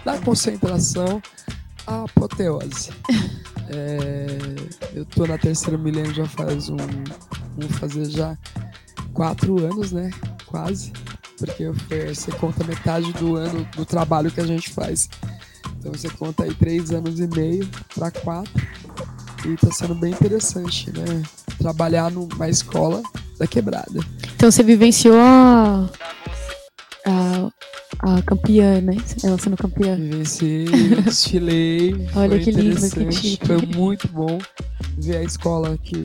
Da 0.04 0.16
concentração 0.18 1.20
à 1.88 2.04
apoteose. 2.04 2.90
É, 3.68 4.28
eu 4.94 5.04
tô 5.06 5.26
na 5.26 5.38
terceira 5.38 5.76
milênio 5.76 6.14
já 6.14 6.26
faz 6.26 6.68
um. 6.68 6.76
Vamos 7.56 7.76
fazer 7.78 8.04
já 8.10 8.36
quatro 9.12 9.64
anos, 9.64 9.92
né? 9.92 10.10
Quase. 10.46 10.92
Porque 11.38 11.70
você 12.14 12.30
conta 12.32 12.64
metade 12.64 13.12
do 13.14 13.36
ano 13.36 13.66
do 13.76 13.84
trabalho 13.84 14.30
que 14.30 14.40
a 14.40 14.46
gente 14.46 14.70
faz. 14.70 15.08
Então 15.78 15.92
você 15.92 16.08
conta 16.08 16.44
aí 16.44 16.54
três 16.54 16.90
anos 16.90 17.18
e 17.20 17.26
meio 17.26 17.68
para 17.94 18.10
quatro. 18.10 18.52
E 19.44 19.56
tá 19.56 19.70
sendo 19.70 19.94
bem 19.94 20.12
interessante, 20.12 20.90
né? 20.90 21.22
Trabalhar 21.58 22.10
numa 22.10 22.48
escola 22.48 23.02
da 23.38 23.46
quebrada. 23.46 24.00
Então 24.34 24.50
você 24.50 24.62
vivenciou 24.62 25.18
a. 25.20 25.90
a, 27.06 27.50
a 27.98 28.22
campeã, 28.22 28.80
né? 28.80 28.96
Ela 29.22 29.38
sendo 29.38 29.56
campeã. 29.56 29.96
Vivenciei, 29.96 30.64
desfilei. 31.04 32.08
Olha 32.14 32.30
foi 32.30 32.40
que 32.40 32.50
lindo, 32.50 32.90
que 32.90 33.12
chique. 33.12 33.46
Foi 33.46 33.58
muito 33.66 34.08
bom 34.08 34.38
ver 34.96 35.18
a 35.18 35.22
escola 35.22 35.76
que 35.76 36.02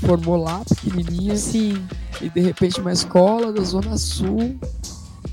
formou 0.00 0.36
lá, 0.36 0.62
pequenininha, 0.64 1.36
Sim, 1.36 1.86
e 2.20 2.28
de 2.28 2.40
repente 2.40 2.80
uma 2.80 2.92
escola 2.92 3.52
da 3.52 3.62
Zona 3.62 3.96
Sul 3.98 4.58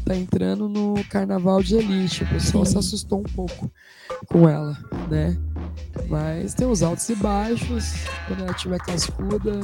tá 0.06 0.16
entrando 0.16 0.68
no 0.68 1.02
carnaval 1.06 1.64
de 1.64 1.76
elite. 1.76 2.24
O 2.24 2.28
pessoal 2.28 2.66
Sim. 2.66 2.74
se 2.74 2.78
assustou 2.78 3.20
um 3.20 3.36
pouco 3.36 3.72
com 4.28 4.48
ela, 4.48 4.78
né? 5.10 5.38
Mas 6.10 6.54
tem 6.54 6.68
os 6.68 6.84
altos 6.84 7.08
e 7.10 7.16
baixos. 7.16 7.94
Quando 8.28 8.44
ela 8.44 8.54
tiver 8.54 8.80
cascuda, 8.80 9.60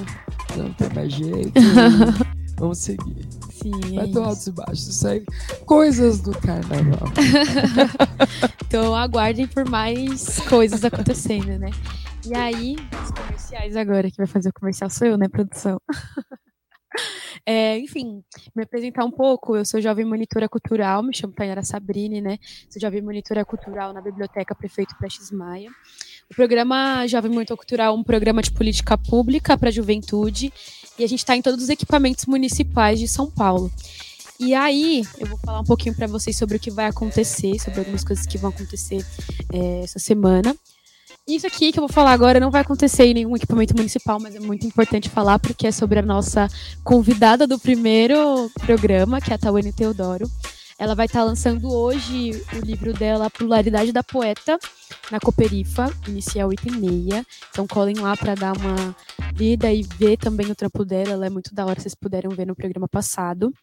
não 0.55 0.71
tem 0.73 0.89
mais 0.93 1.11
jeito. 1.11 1.51
Vamos 2.57 2.79
seguir. 2.79 3.25
sim. 3.51 3.71
Vai 3.95 4.05
é 4.05 4.11
ter 4.11 4.19
altos 4.19 4.47
e 4.47 4.51
baixos. 4.51 4.87
Isso 4.87 5.07
aí, 5.07 5.23
coisas 5.65 6.21
do 6.21 6.31
carnaval. 6.31 7.09
Então 8.69 8.93
aguardem 8.93 9.47
por 9.47 9.67
mais 9.67 10.39
coisas 10.41 10.85
acontecendo, 10.85 11.57
né? 11.57 11.71
E 12.25 12.35
aí, 12.35 12.75
os 13.03 13.11
comerciais 13.11 13.75
agora, 13.75 14.11
que 14.11 14.17
vai 14.17 14.27
fazer 14.27 14.49
o 14.49 14.53
comercial 14.53 14.89
sou 14.89 15.07
eu, 15.07 15.17
né, 15.17 15.27
produção? 15.27 15.79
É, 17.45 17.77
enfim, 17.79 18.23
me 18.55 18.63
apresentar 18.63 19.05
um 19.05 19.11
pouco. 19.11 19.55
Eu 19.55 19.63
sou 19.63 19.79
jovem 19.79 20.05
monitora 20.05 20.49
cultural, 20.49 21.01
me 21.01 21.15
chamo 21.15 21.33
Tainara 21.33 21.63
Sabrini, 21.63 22.19
né? 22.21 22.37
Sou 22.69 22.81
jovem 22.81 23.01
monitora 23.01 23.45
cultural 23.45 23.93
na 23.93 24.01
Biblioteca 24.01 24.53
Prefeito 24.53 24.95
Prestes 24.97 25.31
Maia. 25.31 25.69
O 26.29 26.35
programa 26.35 27.07
Jovem 27.07 27.31
Monitor 27.31 27.57
Cultural 27.57 27.95
é 27.95 27.97
um 27.97 28.03
programa 28.03 28.41
de 28.41 28.51
política 28.51 28.97
pública 28.97 29.57
para 29.57 29.69
a 29.69 29.71
juventude 29.71 30.53
e 30.97 31.03
a 31.03 31.07
gente 31.07 31.19
está 31.19 31.35
em 31.35 31.41
todos 31.41 31.63
os 31.63 31.69
equipamentos 31.69 32.25
municipais 32.25 32.99
de 32.99 33.07
São 33.07 33.31
Paulo. 33.31 33.71
E 34.39 34.53
aí, 34.53 35.03
eu 35.17 35.27
vou 35.27 35.37
falar 35.37 35.61
um 35.61 35.65
pouquinho 35.65 35.95
para 35.95 36.07
vocês 36.07 36.37
sobre 36.37 36.57
o 36.57 36.59
que 36.59 36.71
vai 36.71 36.85
acontecer, 36.85 37.59
sobre 37.59 37.79
algumas 37.79 38.03
coisas 38.03 38.25
que 38.25 38.37
vão 38.37 38.51
acontecer 38.51 39.03
é, 39.51 39.81
essa 39.83 39.99
semana. 39.99 40.55
Isso 41.29 41.45
aqui 41.45 41.71
que 41.71 41.77
eu 41.77 41.83
vou 41.83 41.93
falar 41.93 42.11
agora 42.11 42.39
não 42.39 42.49
vai 42.49 42.61
acontecer 42.61 43.03
em 43.03 43.13
nenhum 43.13 43.35
equipamento 43.35 43.75
municipal, 43.77 44.19
mas 44.19 44.35
é 44.35 44.39
muito 44.39 44.65
importante 44.65 45.07
falar 45.07 45.37
porque 45.37 45.67
é 45.67 45.71
sobre 45.71 45.99
a 45.99 46.01
nossa 46.01 46.47
convidada 46.83 47.45
do 47.45 47.59
primeiro 47.59 48.49
programa, 48.59 49.21
que 49.21 49.31
é 49.31 49.35
a 49.35 49.37
Tawane 49.37 49.71
Teodoro. 49.71 50.27
Ela 50.79 50.95
vai 50.95 51.05
estar 51.05 51.23
lançando 51.23 51.71
hoje 51.71 52.31
o 52.51 52.65
livro 52.65 52.93
dela, 52.93 53.27
A 53.27 53.29
Pluralidade 53.29 53.91
da 53.91 54.01
Poeta, 54.01 54.57
na 55.11 55.19
Cooperifa, 55.19 55.93
inicial 56.07 56.51
item 56.51 56.71
meia. 56.71 57.23
Então 57.51 57.67
colhem 57.67 57.99
lá 57.99 58.17
para 58.17 58.33
dar 58.33 58.57
uma 58.57 58.95
lida 59.37 59.71
e 59.71 59.83
ver 59.83 60.17
também 60.17 60.49
o 60.49 60.55
trampo 60.55 60.83
dela. 60.83 61.11
Ela 61.11 61.27
é 61.27 61.29
muito 61.29 61.53
da 61.53 61.63
hora, 61.63 61.79
vocês 61.79 61.93
puderam 61.93 62.31
ver 62.31 62.47
no 62.47 62.55
programa 62.55 62.87
passado. 62.87 63.53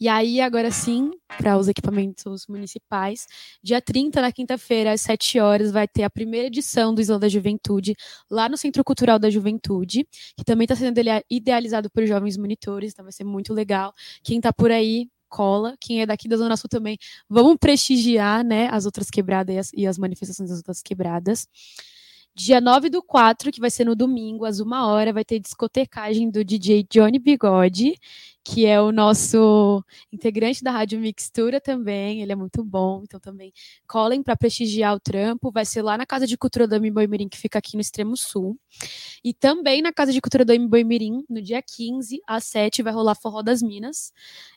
E 0.00 0.08
aí, 0.08 0.40
agora 0.40 0.70
sim, 0.70 1.10
para 1.38 1.56
os 1.58 1.68
equipamentos 1.68 2.46
municipais, 2.48 3.26
dia 3.62 3.80
30, 3.80 4.20
na 4.20 4.32
quinta-feira, 4.32 4.92
às 4.92 5.00
7 5.00 5.38
horas, 5.38 5.70
vai 5.70 5.86
ter 5.88 6.02
a 6.02 6.10
primeira 6.10 6.46
edição 6.48 6.94
do 6.94 7.00
Islã 7.00 7.18
da 7.18 7.28
Juventude, 7.28 7.94
lá 8.30 8.48
no 8.48 8.56
Centro 8.56 8.84
Cultural 8.84 9.18
da 9.18 9.30
Juventude, 9.30 10.06
que 10.36 10.44
também 10.44 10.64
está 10.64 10.76
sendo 10.76 10.98
idea- 10.98 11.24
idealizado 11.30 11.90
por 11.90 12.06
jovens 12.06 12.36
monitores, 12.36 12.92
então 12.92 13.04
vai 13.04 13.12
ser 13.12 13.24
muito 13.24 13.52
legal. 13.54 13.92
Quem 14.22 14.38
está 14.38 14.52
por 14.52 14.70
aí, 14.70 15.08
cola. 15.28 15.74
Quem 15.80 16.02
é 16.02 16.06
daqui 16.06 16.28
da 16.28 16.36
Zona 16.36 16.56
Sul 16.56 16.68
também, 16.68 16.98
vamos 17.28 17.56
prestigiar 17.58 18.44
né, 18.44 18.68
as 18.70 18.84
outras 18.84 19.08
quebradas 19.10 19.54
e 19.54 19.58
as, 19.58 19.70
e 19.72 19.86
as 19.86 19.98
manifestações 19.98 20.50
das 20.50 20.58
outras 20.58 20.82
quebradas. 20.82 21.48
Dia 22.34 22.62
9 22.62 22.88
do 22.88 23.02
4, 23.02 23.52
que 23.52 23.60
vai 23.60 23.70
ser 23.70 23.84
no 23.84 23.94
domingo, 23.94 24.46
às 24.46 24.58
uma 24.58 24.86
hora, 24.86 25.12
vai 25.12 25.24
ter 25.24 25.38
discotecagem 25.38 26.30
do 26.30 26.42
DJ 26.42 26.86
Johnny 26.90 27.18
Bigode. 27.18 27.94
Que 28.44 28.66
é 28.66 28.80
o 28.80 28.90
nosso 28.90 29.84
integrante 30.12 30.62
da 30.62 30.70
Rádio 30.70 30.98
Mixtura 30.98 31.60
também. 31.60 32.22
Ele 32.22 32.32
é 32.32 32.36
muito 32.36 32.64
bom, 32.64 33.02
então 33.04 33.20
também 33.20 33.52
colhem 33.86 34.22
para 34.22 34.36
prestigiar 34.36 34.94
o 34.94 35.00
trampo. 35.00 35.50
Vai 35.52 35.64
ser 35.64 35.82
lá 35.82 35.96
na 35.96 36.04
Casa 36.04 36.26
de 36.26 36.36
Cultura 36.36 36.66
do 36.66 36.92
Boi 36.92 37.06
Mirim, 37.06 37.28
que 37.28 37.38
fica 37.38 37.58
aqui 37.58 37.76
no 37.76 37.80
extremo 37.80 38.16
sul. 38.16 38.58
E 39.22 39.32
também 39.32 39.80
na 39.80 39.92
Casa 39.92 40.12
de 40.12 40.20
Cultura 40.20 40.44
do 40.44 40.68
Boi 40.68 40.82
Mirim, 40.82 41.24
no 41.28 41.40
dia 41.40 41.62
15 41.62 42.20
às 42.26 42.44
7, 42.44 42.82
vai 42.82 42.92
rolar 42.92 43.14
Forró 43.14 43.42
das 43.42 43.62
Minas. 43.62 44.12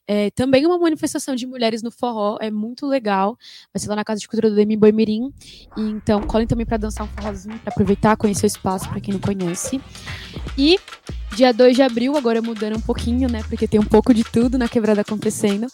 É, 0.08 0.30
também 0.32 0.66
uma 0.66 0.78
manifestação 0.78 1.36
de 1.36 1.48
mulheres 1.48 1.82
no 1.82 1.92
forró, 1.92 2.38
é 2.40 2.52
muito 2.52 2.86
legal. 2.86 3.38
Vai 3.74 3.80
ser 3.80 3.90
lá 3.90 3.96
na 3.96 4.04
Casa 4.04 4.20
de 4.20 4.28
Cultura 4.28 4.50
do 4.50 4.56
Demi 4.56 4.78
Boi 4.78 4.92
Mirim. 4.92 5.32
E, 5.78 5.82
então, 5.82 6.22
colhem 6.22 6.48
também 6.48 6.66
para 6.66 6.78
dançar 6.78 7.06
um 7.06 7.10
forrozinho, 7.10 7.60
para 7.60 7.72
aproveitar, 7.72 8.18
conhecer 8.18 8.46
o 8.46 8.48
espaço, 8.48 8.90
para 8.90 9.00
quem 9.00 9.14
não 9.14 9.22
conhece. 9.22 9.80
E 10.58 10.80
dia 11.34 11.54
2 11.54 11.76
de 11.76 11.82
abril, 11.82 12.16
agora 12.16 12.42
mudando 12.42 12.78
um 12.78 12.82
pouquinho, 12.82 13.30
né? 13.30 13.44
Porque 13.48 13.68
tem 13.68 13.80
um 13.80 13.86
pouco 13.86 14.14
de 14.14 14.24
tudo 14.24 14.58
na 14.58 14.68
quebrada 14.68 15.02
acontecendo. 15.02 15.68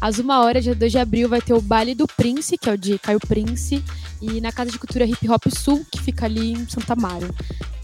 Às 0.00 0.18
uma 0.18 0.40
hora, 0.42 0.60
dia 0.60 0.74
2 0.74 0.92
de 0.92 0.98
abril, 0.98 1.28
vai 1.28 1.40
ter 1.40 1.54
o 1.54 1.60
Baile 1.60 1.94
do 1.94 2.06
Prince, 2.06 2.58
que 2.58 2.68
é 2.68 2.72
o 2.72 2.78
de 2.78 2.98
Caio 2.98 3.20
Prince, 3.20 3.82
e 4.20 4.40
na 4.40 4.52
Casa 4.52 4.70
de 4.70 4.78
Cultura 4.78 5.04
Hip 5.04 5.28
Hop 5.28 5.44
Sul, 5.48 5.86
que 5.90 6.00
fica 6.00 6.26
ali 6.26 6.52
em 6.52 6.68
Santa 6.68 6.92
Amaro. 6.92 7.34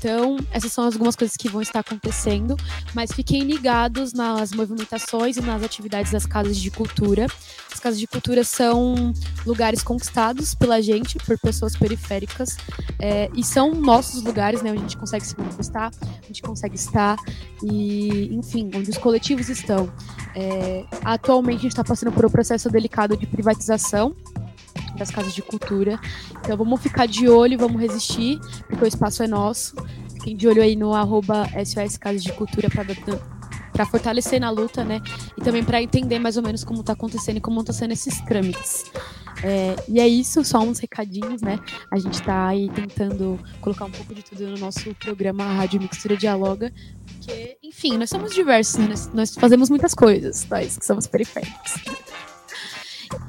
Então, 0.02 0.36
essas 0.50 0.72
são 0.72 0.84
algumas 0.84 1.14
coisas 1.14 1.36
que 1.36 1.48
vão 1.48 1.62
estar 1.62 1.78
acontecendo, 1.78 2.56
mas 2.92 3.12
fiquem 3.12 3.44
ligados 3.44 4.12
nas 4.12 4.50
movimentações 4.50 5.36
e 5.36 5.40
nas 5.40 5.62
atividades 5.62 6.10
das 6.10 6.26
casas 6.26 6.56
de 6.56 6.72
cultura. 6.72 7.28
As 7.72 7.78
casas 7.78 8.00
de 8.00 8.08
cultura 8.08 8.42
são 8.42 9.12
lugares 9.46 9.80
conquistados 9.80 10.56
pela 10.56 10.82
gente, 10.82 11.18
por 11.18 11.38
pessoas 11.38 11.76
periféricas, 11.76 12.56
é, 12.98 13.30
e 13.32 13.44
são 13.44 13.76
nossos 13.76 14.24
lugares, 14.24 14.60
né, 14.60 14.72
onde 14.72 14.80
a 14.80 14.82
gente 14.82 14.96
consegue 14.96 15.24
se 15.24 15.38
manifestar, 15.38 15.92
onde 16.02 16.18
a 16.20 16.26
gente 16.26 16.42
consegue 16.42 16.74
estar, 16.74 17.16
e, 17.62 18.34
enfim, 18.34 18.72
onde 18.74 18.90
os 18.90 18.98
coletivos 18.98 19.48
estão. 19.48 19.88
É, 20.34 20.84
atualmente, 21.04 21.58
a 21.58 21.62
gente 21.62 21.72
está 21.72 21.84
passando 21.84 22.10
por 22.10 22.26
um 22.26 22.30
processo 22.30 22.68
delicado 22.68 23.16
de 23.16 23.24
privatização 23.24 24.16
das 24.96 25.10
casas 25.10 25.34
de 25.34 25.42
cultura. 25.42 25.98
Então 26.40 26.56
vamos 26.56 26.80
ficar 26.80 27.06
de 27.06 27.28
olho, 27.28 27.58
vamos 27.58 27.80
resistir, 27.80 28.38
porque 28.68 28.84
o 28.84 28.88
espaço 28.88 29.22
é 29.22 29.26
nosso. 29.26 29.74
Fiquem 30.14 30.36
de 30.36 30.46
olho 30.46 30.62
aí 30.62 30.76
no 30.76 30.94
arroba 30.94 31.46
SOS 31.64 31.96
Casas 31.96 32.22
de 32.22 32.32
Cultura 32.32 32.68
para 33.72 33.86
fortalecer 33.86 34.40
na 34.40 34.50
luta, 34.50 34.84
né? 34.84 35.00
E 35.36 35.40
também 35.40 35.64
para 35.64 35.82
entender 35.82 36.18
mais 36.18 36.36
ou 36.36 36.42
menos 36.42 36.62
como 36.62 36.80
está 36.80 36.92
acontecendo 36.92 37.38
e 37.38 37.40
como 37.40 37.60
estão 37.60 37.74
sendo 37.74 37.92
esses 37.92 38.20
trâmites. 38.22 38.84
É, 39.42 39.74
e 39.88 39.98
é 39.98 40.06
isso, 40.06 40.44
só 40.44 40.60
uns 40.60 40.78
recadinhos, 40.78 41.42
né? 41.42 41.58
A 41.90 41.98
gente 41.98 42.14
está 42.14 42.48
aí 42.48 42.70
tentando 42.70 43.40
colocar 43.60 43.86
um 43.86 43.90
pouco 43.90 44.14
de 44.14 44.22
tudo 44.22 44.46
no 44.46 44.58
nosso 44.58 44.94
programa 44.94 45.44
Rádio 45.44 45.80
Mixtura 45.80 46.16
Dialoga, 46.16 46.72
porque, 47.06 47.56
enfim, 47.62 47.96
nós 47.96 48.08
somos 48.08 48.32
diversos, 48.32 48.78
né? 48.78 48.86
nós, 48.88 49.10
nós 49.12 49.34
fazemos 49.34 49.68
muitas 49.68 49.94
coisas, 49.94 50.46
nós 50.48 50.76
que 50.76 50.86
somos 50.86 51.06
periféricos. 51.08 51.74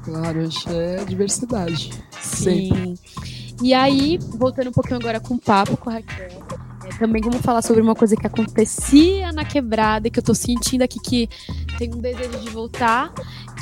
Claro, 0.04 0.48
é 0.68 1.04
diversidade. 1.04 1.90
Sim. 2.20 2.68
Sempre. 2.68 2.94
E 3.62 3.72
aí, 3.72 4.18
voltando 4.18 4.68
um 4.68 4.72
pouquinho 4.72 4.96
agora 4.96 5.20
com 5.20 5.34
o 5.34 5.38
papo 5.38 5.76
com 5.76 5.88
a 5.88 5.94
Raquel, 5.94 6.28
é, 6.84 6.98
também 6.98 7.22
vamos 7.22 7.40
falar 7.40 7.62
sobre 7.62 7.80
uma 7.80 7.94
coisa 7.94 8.16
que 8.16 8.26
acontecia 8.26 9.32
na 9.32 9.44
quebrada, 9.44 10.10
que 10.10 10.18
eu 10.18 10.22
tô 10.22 10.34
sentindo 10.34 10.82
aqui 10.82 10.98
que 11.00 11.28
tem 11.78 11.92
um 11.94 11.98
desejo 11.98 12.38
de 12.40 12.50
voltar, 12.50 13.12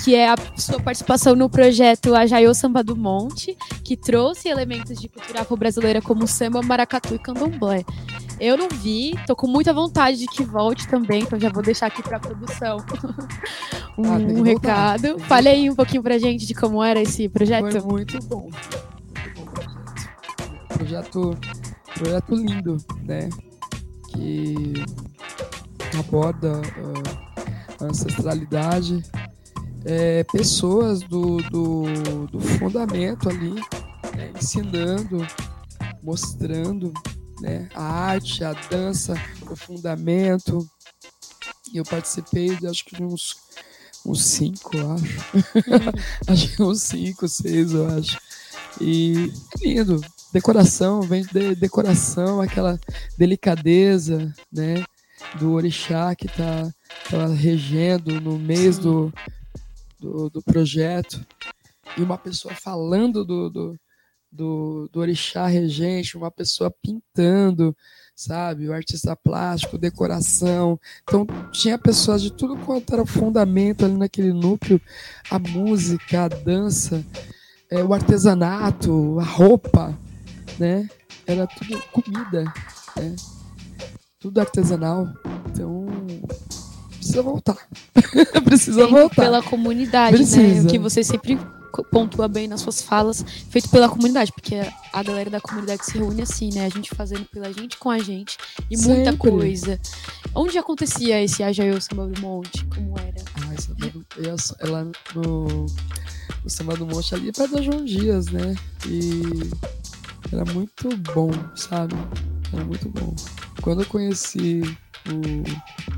que 0.03 0.15
é 0.15 0.29
a 0.29 0.37
sua 0.57 0.81
participação 0.81 1.37
no 1.37 1.49
projeto 1.49 2.15
Ajaiô 2.15 2.53
Samba 2.55 2.83
do 2.83 2.97
Monte, 2.97 3.57
que 3.85 3.97
trouxe 3.97 4.49
elementos 4.49 5.01
de 5.01 5.09
cultura 5.09 5.43
afro-brasileira 5.43 6.03
como 6.03 6.27
samba, 6.27 6.63
maracatu 6.63 7.15
e 7.15 7.19
candomblé. 7.19 7.85
Eu 8.41 8.57
não 8.57 8.69
vi, 8.69 9.15
tô 9.27 9.37
com 9.37 9.47
muita 9.47 9.73
vontade 9.73 10.19
de 10.19 10.27
que 10.27 10.43
volte 10.43 10.89
também, 10.89 11.23
então 11.23 11.39
já 11.39 11.49
vou 11.49 11.63
deixar 11.63 11.87
aqui 11.87 12.03
para 12.03 12.17
a 12.17 12.21
produção 12.21 12.79
um, 13.97 14.13
ah, 14.13 14.17
um 14.17 14.43
recado. 14.43 15.19
Fale 15.21 15.49
aí 15.49 15.71
um 15.71 15.75
pouquinho 15.77 16.03
pra 16.03 16.19
gente 16.19 16.47
de 16.47 16.55
como 16.55 16.83
era 16.83 17.01
esse 17.01 17.29
projeto. 17.29 17.71
Foi 17.71 17.81
muito 17.81 18.19
bom. 18.25 18.43
Muito 18.43 18.71
bom 18.71 18.93
projeto. 20.83 21.39
Projeto, 21.95 22.35
lindo, 22.35 22.77
né? 23.05 23.29
Que 24.09 24.73
aborda 25.99 26.61
uh, 26.61 27.85
a 27.85 27.85
ancestralidade, 27.85 29.03
é, 29.85 30.25
pessoas 30.25 31.01
do, 31.03 31.39
do, 31.51 32.27
do, 32.27 32.41
fundamento 32.41 33.29
ali, 33.29 33.55
né? 34.17 34.33
ensinando, 34.37 35.27
mostrando 36.03 36.93
né? 37.43 37.69
A 37.75 37.83
arte, 37.83 38.45
a 38.45 38.53
dança, 38.53 39.15
o 39.51 39.57
fundamento. 39.57 40.67
E 41.75 41.79
eu 41.79 41.85
participei 41.85 42.55
de 42.57 42.67
acho 42.67 42.85
que 42.85 42.97
de 42.97 43.03
uns, 43.03 43.37
uns 44.07 44.25
cinco, 44.25 44.77
eu 44.77 44.93
acho. 44.93 45.19
acho 46.29 46.57
que 46.57 46.63
uns 46.63 46.83
cinco, 46.83 47.29
seis, 47.29 47.73
eu 47.73 47.87
acho. 47.89 48.19
E 48.81 49.33
lindo. 49.61 50.01
Decoração, 50.33 51.03
vem 51.03 51.23
de 51.25 51.55
decoração, 51.57 52.41
aquela 52.41 52.81
delicadeza, 53.19 54.33
né? 54.51 54.83
Do 55.39 55.53
orixá 55.53 56.15
que 56.15 56.27
tá, 56.27 56.73
tá 57.11 57.27
regendo 57.27 58.19
no 58.19 58.39
mês 58.39 58.79
do, 58.79 59.13
do, 60.03 60.31
do, 60.31 60.43
projeto. 60.43 61.25
E 61.97 62.03
uma 62.03 62.19
pessoa 62.19 62.55
falando 62.55 63.25
do, 63.25 63.49
do 63.49 63.81
do, 64.33 64.89
do 64.91 65.01
orixá 65.01 65.47
regente, 65.47 66.17
uma 66.17 66.31
pessoa 66.31 66.75
pintando, 66.83 67.77
sabe? 68.17 68.67
O 68.67 68.73
artista 68.73 69.15
plástico, 69.15 69.77
decoração. 69.77 70.81
Então, 71.03 71.27
tinha 71.53 71.77
pessoas 71.77 72.23
de 72.23 72.33
tudo 72.33 72.57
quanto 72.57 72.95
era 72.95 73.05
fundamento 73.05 73.85
ali 73.85 73.95
naquele 73.95 74.33
núcleo: 74.33 74.81
a 75.31 75.39
música, 75.39 76.25
a 76.25 76.29
dança, 76.29 77.05
é, 77.71 77.85
o 77.85 77.93
artesanato, 77.93 79.21
a 79.21 79.25
roupa, 79.25 79.97
né? 80.59 80.89
Era 81.27 81.47
tudo 81.47 81.81
comida, 81.93 82.45
né? 82.97 83.15
Tudo 84.19 84.41
artesanal. 84.41 85.13
Precisa 87.13 87.23
voltar. 87.23 87.57
precisa 88.45 88.87
voltar. 88.87 89.23
Pela 89.23 89.43
comunidade, 89.43 90.17
precisa. 90.17 90.43
né? 90.43 90.61
O 90.63 90.67
que 90.67 90.79
você 90.79 91.05
sempre 91.05 91.39
pontua 91.91 92.29
bem 92.29 92.47
nas 92.47 92.61
suas 92.61 92.83
falas, 92.83 93.25
feito 93.49 93.69
pela 93.71 93.89
comunidade, 93.89 94.31
porque 94.33 94.57
a 94.93 95.03
galera 95.03 95.31
da 95.31 95.41
comunidade 95.41 95.87
se 95.87 95.97
reúne 95.97 96.21
assim, 96.21 96.51
né? 96.53 96.67
A 96.67 96.69
gente 96.69 96.95
fazendo 96.95 97.25
pela 97.27 97.51
gente 97.53 97.79
com 97.79 97.91
a 97.91 97.99
gente 97.99 98.37
e 98.71 98.77
Sempre. 98.77 98.95
muita 98.95 99.17
coisa. 99.17 99.81
Onde 100.35 100.59
acontecia 100.59 101.23
esse 101.23 101.43
Ajaio 101.43 101.81
Samba 101.81 102.07
do 102.07 102.21
Monte? 102.21 102.65
Como 102.67 102.99
era? 102.99 103.25
Ah, 103.37 103.55
essa 103.55 104.57
é 104.61 104.67
lá 104.67 104.85
no, 105.15 105.67
no 106.45 106.51
Samba 106.51 106.77
do 106.77 106.87
Monte 106.87 107.15
ali 107.15 107.33
perto 107.33 107.55
da 107.55 107.63
João 107.63 107.85
Dias, 107.85 108.27
né? 108.27 108.55
E 108.87 109.51
era 110.31 110.45
muito 110.53 110.95
bom, 111.15 111.31
sabe? 111.55 111.95
Era 112.53 112.65
muito 112.65 112.89
bom. 112.91 113.15
Quando 113.63 113.83
eu 113.83 113.87
conheci 113.87 114.61
o, 115.09 115.92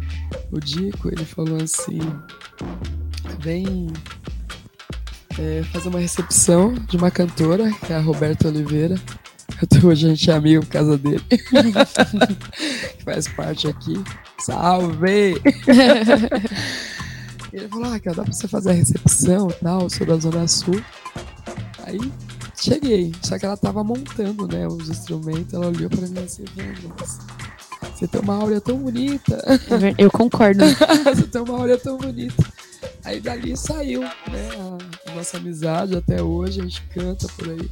o 0.54 0.60
Dico, 0.60 1.08
ele 1.08 1.24
falou 1.24 1.60
assim: 1.60 1.98
vem 3.40 3.92
é, 5.38 5.62
fazer 5.72 5.88
uma 5.88 5.98
recepção 5.98 6.72
de 6.74 6.96
uma 6.96 7.10
cantora, 7.10 7.72
que 7.72 7.92
é 7.92 7.96
a 7.96 8.00
Roberta 8.00 8.48
Oliveira. 8.48 8.94
Até 9.60 9.84
hoje 9.84 10.06
a 10.06 10.08
gente 10.10 10.30
é 10.30 10.34
amigo 10.34 10.64
por 10.64 10.72
causa 10.72 10.96
dele. 10.96 11.22
que 11.28 13.04
faz 13.04 13.28
parte 13.28 13.68
aqui. 13.68 13.94
Salve! 14.38 15.40
ele 17.52 17.68
falou, 17.68 17.92
ah, 17.92 18.00
cara, 18.00 18.16
dá 18.16 18.22
pra 18.24 18.32
você 18.32 18.48
fazer 18.48 18.70
a 18.70 18.74
recepção 18.74 19.48
e 19.50 19.54
tal, 19.54 19.90
sou 19.90 20.06
da 20.06 20.16
Zona 20.16 20.48
Sul. 20.48 20.80
Aí 21.86 21.98
cheguei, 22.56 23.12
só 23.22 23.38
que 23.38 23.44
ela 23.44 23.56
tava 23.56 23.84
montando, 23.84 24.46
né, 24.48 24.66
os 24.66 24.88
instrumentos, 24.88 25.52
ela 25.52 25.66
olhou 25.66 25.90
pra 25.90 26.06
mim 26.06 26.18
assim, 26.18 26.44
nossa, 26.98 27.20
você 28.04 28.08
tem 28.08 28.20
uma 28.20 28.34
áurea 28.34 28.60
tão 28.60 28.76
bonita. 28.76 29.42
Eu 29.96 30.10
concordo. 30.10 30.64
você 31.04 31.22
tem 31.22 31.40
uma 31.40 31.58
áurea 31.58 31.78
tão 31.78 31.96
bonita. 31.96 32.44
Aí 33.02 33.20
dali 33.20 33.56
saiu, 33.56 34.02
né, 34.02 34.50
a, 35.06 35.10
a 35.10 35.14
nossa 35.14 35.36
amizade 35.36 35.96
até 35.96 36.22
hoje, 36.22 36.60
a 36.60 36.64
gente 36.64 36.82
canta 36.94 37.26
por 37.36 37.50
aí. 37.50 37.70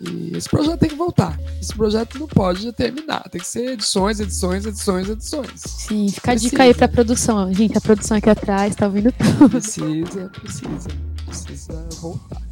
E 0.00 0.36
esse 0.36 0.48
projeto 0.48 0.80
tem 0.80 0.88
que 0.88 0.96
voltar. 0.96 1.38
Esse 1.60 1.74
projeto 1.74 2.18
não 2.18 2.26
pode 2.26 2.72
terminar. 2.72 3.28
Tem 3.30 3.40
que 3.40 3.46
ser 3.46 3.72
edições, 3.72 4.20
edições, 4.20 4.66
edições, 4.66 5.08
edições. 5.08 5.60
Sim, 5.60 6.08
fica 6.08 6.32
a 6.32 6.34
dica 6.34 6.62
aí 6.62 6.74
pra 6.74 6.88
produção. 6.88 7.52
Gente, 7.52 7.78
a 7.78 7.80
produção 7.80 8.16
aqui 8.16 8.30
atrás 8.30 8.74
tá 8.74 8.86
ouvindo 8.86 9.12
tudo. 9.12 9.50
Precisa, 9.50 10.30
precisa. 10.40 10.88
Precisa 11.26 11.88
voltar. 12.00 12.51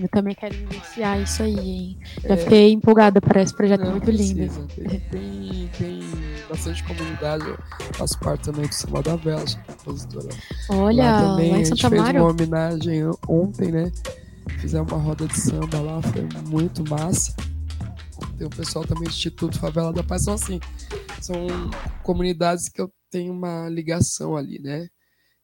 Eu 0.00 0.08
também 0.08 0.34
quero 0.34 0.54
iniciar 0.54 1.20
isso 1.20 1.42
aí, 1.42 1.58
hein? 1.58 1.98
Já 2.22 2.34
é... 2.34 2.36
fiquei 2.36 2.72
empolgada 2.72 3.20
para 3.20 3.42
esse 3.42 3.54
projeto 3.54 3.82
não, 3.82 3.92
muito 3.92 4.04
precisa. 4.04 4.34
lindo. 4.34 5.00
Tem, 5.10 5.70
tem, 5.78 6.00
bastante 6.48 6.82
comunidade. 6.84 7.44
Eu 7.46 7.58
faço 7.94 8.18
parte 8.18 8.44
também 8.44 8.66
do 8.66 8.74
Samba 8.74 9.02
da 9.02 9.16
Vela, 9.16 9.46
sou 9.46 9.60
compositora. 9.62 10.28
Olha, 10.68 11.04
lá, 11.04 11.20
também, 11.30 11.52
lá 11.52 11.58
em 11.58 11.64
Santa 11.64 11.86
a 11.86 11.90
gente 11.90 12.02
fez 12.04 12.16
uma 12.16 12.30
homenagem 12.30 13.02
ontem, 13.28 13.70
né? 13.70 13.92
Fizemos 14.60 14.90
uma 14.90 15.00
roda 15.00 15.26
de 15.26 15.38
samba 15.38 15.80
lá, 15.80 16.00
foi 16.02 16.28
muito 16.48 16.88
massa. 16.88 17.34
Tem 18.36 18.46
o 18.46 18.50
pessoal 18.50 18.84
também 18.84 19.04
do 19.04 19.10
Instituto 19.10 19.58
Favela 19.58 19.92
da 19.92 20.02
Paz. 20.02 20.24
São 20.24 20.34
assim, 20.34 20.60
são 21.20 21.36
comunidades 22.02 22.68
que 22.68 22.80
eu 22.80 22.92
tem 23.10 23.30
uma 23.30 23.68
ligação 23.68 24.36
ali, 24.36 24.58
né? 24.58 24.88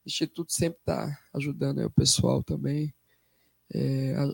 O 0.04 0.08
Instituto 0.08 0.52
sempre 0.52 0.78
está 0.80 1.16
ajudando 1.34 1.84
o 1.84 1.90
pessoal 1.90 2.42
também. 2.42 2.92
É, 3.72 4.14
a, 4.16 4.28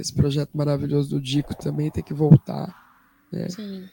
esse 0.00 0.12
projeto 0.12 0.50
maravilhoso 0.54 1.10
do 1.10 1.20
Dico 1.20 1.54
também 1.54 1.90
tem 1.90 2.02
que 2.02 2.14
voltar, 2.14 2.74
né? 3.32 3.48
Sim. 3.48 3.84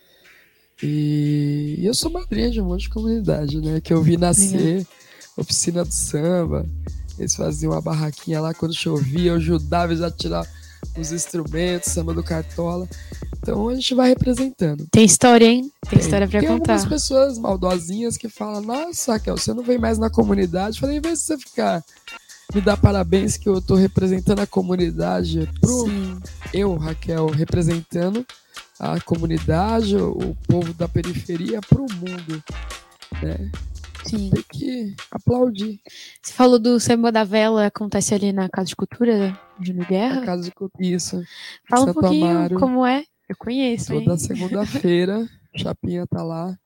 E, 0.82 1.76
e 1.78 1.86
eu 1.86 1.94
sou 1.94 2.12
madrinha 2.12 2.50
de 2.50 2.60
um 2.60 2.66
monte 2.66 2.82
de 2.84 2.90
comunidade, 2.90 3.62
né? 3.62 3.80
Que 3.80 3.94
eu 3.94 4.02
vi 4.02 4.18
nascer, 4.18 4.86
oficina 5.38 5.86
do 5.86 5.94
samba. 5.94 6.66
Eles 7.20 7.36
faziam 7.36 7.74
uma 7.74 7.82
barraquinha 7.82 8.42
lá 8.42 8.54
quando 8.54 8.74
chovia, 8.74 9.32
eu 9.32 9.36
ajudava 9.36 9.92
eles 9.92 10.02
a 10.04 10.10
tirar 10.10 10.48
os 10.98 11.12
instrumentos, 11.12 11.92
samba 11.92 12.14
do 12.14 12.24
Cartola. 12.24 12.90
Então 13.38 13.70
a 13.70 13.76
gente 13.76 13.94
vai 13.94 14.10
representando. 14.10 14.88
Tem 14.92 15.06
história, 15.06 15.46
hein? 15.46 15.72
Tem, 15.82 15.92
Tem. 15.92 16.00
história 16.00 16.28
pra 16.28 16.40
Tem 16.40 16.50
contar. 16.50 16.74
algumas 16.74 16.90
pessoas 16.90 17.38
maldosinhas 17.38 18.18
que 18.18 18.30
falam: 18.30 18.62
Nossa, 18.62 19.14
Raquel, 19.14 19.38
você 19.38 19.54
não 19.54 19.64
vem 19.64 19.78
mais 19.78 20.00
na 20.00 20.10
comunidade. 20.10 20.78
Eu 20.78 20.82
falei: 20.82 20.98
Em 20.98 21.02
vez 21.02 21.20
de 21.20 21.26
você 21.26 21.38
ficar, 21.38 21.84
me 22.54 22.62
dar 22.62 22.78
parabéns 22.78 23.38
que 23.38 23.48
eu 23.48 23.62
tô 23.62 23.76
representando 23.76 24.40
a 24.40 24.48
comunidade 24.48 25.50
pro 25.60 25.86
Sim. 25.86 26.20
eu, 26.54 26.76
Raquel, 26.76 27.28
representando 27.28 28.26
a 28.80 29.00
comunidade, 29.00 29.96
o 29.96 30.36
povo 30.48 30.74
da 30.74 30.88
periferia 30.88 31.62
pro 31.62 31.82
mundo. 31.82 32.44
Né? 33.22 33.52
Sim. 34.04 34.32
Tem 34.32 34.44
que 34.52 34.96
aplaudir 35.12 35.80
Você 36.22 36.34
falou 36.34 36.58
do 36.58 36.80
Samba 36.80 37.12
da 37.12 37.24
Vela, 37.24 37.68
acontece 37.68 38.16
ali 38.16 38.34
na 38.34 38.50
Casa 38.50 38.70
de 38.70 38.76
Cultura, 38.76 39.40
a 39.60 39.84
Guerra. 39.86 40.26
casa 40.26 40.44
de 40.44 40.52
Cu- 40.52 40.72
isso. 40.80 41.22
Fala 41.70 41.84
um 41.84 41.86
Santo 41.88 42.00
pouquinho 42.02 42.30
Amaro. 42.32 42.60
como 42.60 42.86
é. 42.86 43.04
Eu 43.30 43.36
conheço? 43.38 43.94
Toda 43.94 44.18
segunda-feira, 44.18 45.30
Chapinha 45.56 46.06
tá 46.08 46.24
lá 46.24 46.58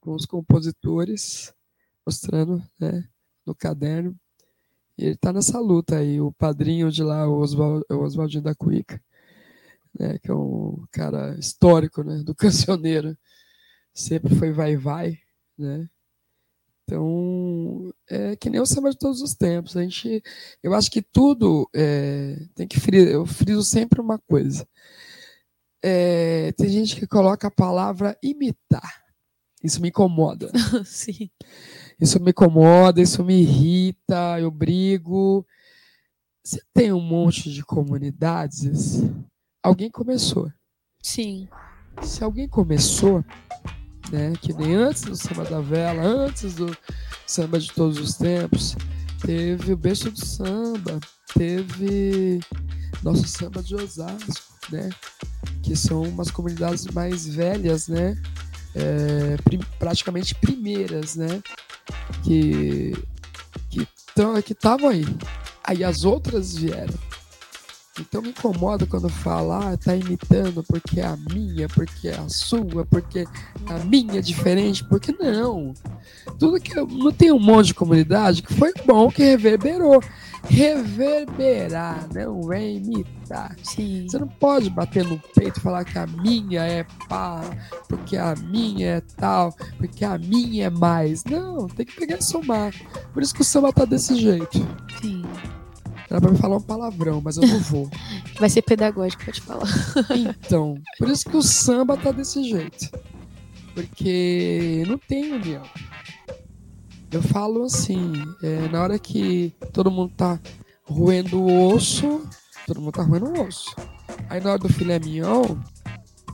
com 0.00 0.14
os 0.14 0.26
compositores, 0.26 1.54
mostrando 2.06 2.62
né, 2.78 3.04
no 3.46 3.54
caderno. 3.54 4.14
E 4.96 5.06
ele 5.06 5.16
tá 5.16 5.32
nessa 5.32 5.58
luta 5.58 5.96
aí. 5.96 6.20
O 6.20 6.32
padrinho 6.32 6.90
de 6.90 7.02
lá, 7.02 7.28
o, 7.28 7.38
Oswal, 7.38 7.82
o 7.90 7.94
Oswaldinho 7.96 8.42
da 8.42 8.54
Cuica, 8.54 9.02
né, 9.98 10.18
que 10.18 10.30
é 10.30 10.34
um 10.34 10.84
cara 10.90 11.38
histórico 11.38 12.02
né, 12.02 12.22
do 12.22 12.34
cancioneiro. 12.36 13.16
Sempre 13.92 14.34
foi 14.34 14.52
vai-vai, 14.52 15.18
né? 15.58 15.88
Então, 16.84 17.92
é 18.08 18.36
que 18.36 18.50
nem 18.50 18.60
o 18.60 18.66
samba 18.66 18.90
de 18.90 18.98
todos 18.98 19.22
os 19.22 19.34
tempos. 19.34 19.76
A 19.76 19.82
gente, 19.82 20.22
eu 20.62 20.74
acho 20.74 20.90
que 20.90 21.00
tudo 21.00 21.68
é, 21.74 22.36
tem 22.54 22.68
que 22.68 22.78
frisar. 22.78 23.12
Eu 23.12 23.24
friso 23.24 23.62
sempre 23.62 24.00
uma 24.00 24.18
coisa. 24.18 24.68
É, 25.82 26.52
tem 26.52 26.68
gente 26.68 26.96
que 26.96 27.06
coloca 27.06 27.48
a 27.48 27.50
palavra 27.50 28.18
imitar. 28.22 29.04
Isso 29.62 29.80
me 29.80 29.88
incomoda. 29.88 30.50
Sim. 30.84 31.30
Isso 32.00 32.20
me 32.20 32.30
incomoda, 32.30 33.00
isso 33.00 33.24
me 33.24 33.40
irrita, 33.40 34.38
eu 34.40 34.50
brigo. 34.50 35.46
Você 36.42 36.60
tem 36.74 36.92
um 36.92 37.00
monte 37.00 37.50
de 37.50 37.64
comunidades. 37.64 39.02
Alguém 39.62 39.90
começou. 39.90 40.52
Sim. 41.02 41.48
Se 42.02 42.22
alguém 42.24 42.48
começou, 42.48 43.24
né, 44.10 44.32
que 44.40 44.52
nem 44.52 44.74
antes 44.74 45.02
do 45.02 45.16
samba 45.16 45.44
da 45.44 45.60
vela, 45.60 46.02
antes 46.02 46.54
do 46.54 46.76
samba 47.26 47.58
de 47.58 47.72
todos 47.72 47.98
os 47.98 48.14
tempos, 48.16 48.76
teve 49.24 49.72
o 49.72 49.76
berço 49.76 50.10
do 50.10 50.24
samba, 50.24 50.98
teve 51.34 52.40
nosso 53.02 53.26
samba 53.26 53.62
de 53.62 53.74
Osasco, 53.74 54.54
né, 54.70 54.90
que 55.62 55.74
são 55.74 56.02
umas 56.02 56.30
comunidades 56.30 56.86
mais 56.88 57.26
velhas, 57.26 57.88
né, 57.88 58.16
é, 58.74 59.36
prim- 59.44 59.60
praticamente 59.78 60.34
primeiras, 60.34 61.16
né, 61.16 61.42
que 62.24 62.92
que 63.70 63.86
tão- 64.14 64.40
que 64.42 64.52
estavam 64.52 64.88
aí. 64.88 65.04
Aí 65.62 65.82
as 65.84 66.04
outras 66.04 66.56
vieram. 66.56 66.94
Então 68.00 68.20
me 68.20 68.30
incomoda 68.30 68.86
quando 68.86 69.08
fala, 69.08 69.72
ah, 69.72 69.76
tá 69.76 69.94
imitando 69.94 70.64
porque 70.64 71.00
é 71.00 71.06
a 71.06 71.16
minha, 71.16 71.68
porque 71.68 72.08
é 72.08 72.18
a 72.18 72.28
sua, 72.28 72.84
porque 72.84 73.24
a 73.66 73.78
minha 73.84 74.18
é 74.18 74.22
diferente, 74.22 74.84
porque 74.84 75.12
não. 75.12 75.72
Tudo 76.38 76.60
que 76.60 76.76
eu, 76.76 76.86
não 76.88 77.12
tem 77.12 77.30
um 77.30 77.38
monte 77.38 77.66
de 77.66 77.74
comunidade 77.74 78.42
que 78.42 78.52
foi 78.52 78.72
bom 78.84 79.10
que 79.10 79.22
reverberou. 79.22 80.02
Reverberar, 80.46 82.06
não 82.12 82.52
é 82.52 82.72
imitar. 82.72 83.56
Sim. 83.62 84.06
Você 84.08 84.18
não 84.18 84.28
pode 84.28 84.68
bater 84.68 85.04
no 85.04 85.18
peito 85.34 85.58
e 85.58 85.62
falar 85.62 85.84
que 85.84 85.98
a 85.98 86.06
minha 86.06 86.62
é 86.62 86.84
pá, 87.08 87.42
porque 87.88 88.16
a 88.16 88.34
minha 88.34 88.96
é 88.96 89.00
tal, 89.16 89.54
porque 89.78 90.04
a 90.04 90.18
minha 90.18 90.66
é 90.66 90.70
mais. 90.70 91.24
Não, 91.24 91.68
tem 91.68 91.86
que 91.86 91.96
pegar 91.96 92.18
e 92.18 92.22
somar. 92.22 92.74
Por 93.12 93.22
isso 93.22 93.32
que 93.32 93.40
o 93.40 93.44
samba 93.44 93.72
tá 93.72 93.84
desse 93.84 94.16
jeito. 94.16 94.58
Sim. 95.00 95.22
Era 96.10 96.20
pra 96.20 96.30
me 96.30 96.38
falar 96.38 96.56
um 96.56 96.60
palavrão, 96.60 97.20
mas 97.22 97.36
eu 97.36 97.46
não 97.46 97.58
vou. 97.60 97.90
Vai 98.38 98.50
ser 98.50 98.62
pedagógico, 98.62 99.24
pode 99.24 99.40
falar. 99.40 99.68
Então, 100.10 100.76
por 100.98 101.08
isso 101.08 101.28
que 101.28 101.36
o 101.36 101.42
samba 101.42 101.96
tá 101.96 102.12
desse 102.12 102.44
jeito. 102.44 102.90
Porque 103.74 104.84
não 104.86 104.98
tem 104.98 105.32
união. 105.32 105.62
Eu 107.10 107.22
falo 107.22 107.64
assim, 107.64 108.12
é, 108.42 108.68
na 108.68 108.82
hora 108.82 108.98
que 108.98 109.52
todo 109.72 109.90
mundo 109.90 110.12
tá 110.16 110.38
roendo 110.84 111.40
o 111.40 111.72
osso, 111.72 112.26
todo 112.66 112.80
mundo 112.80 112.92
tá 112.92 113.02
roendo 113.02 113.26
o 113.26 113.46
osso. 113.46 113.74
Aí 114.28 114.40
na 114.40 114.50
hora 114.50 114.58
do 114.58 114.68
filé 114.68 114.98
mignon, 114.98 115.56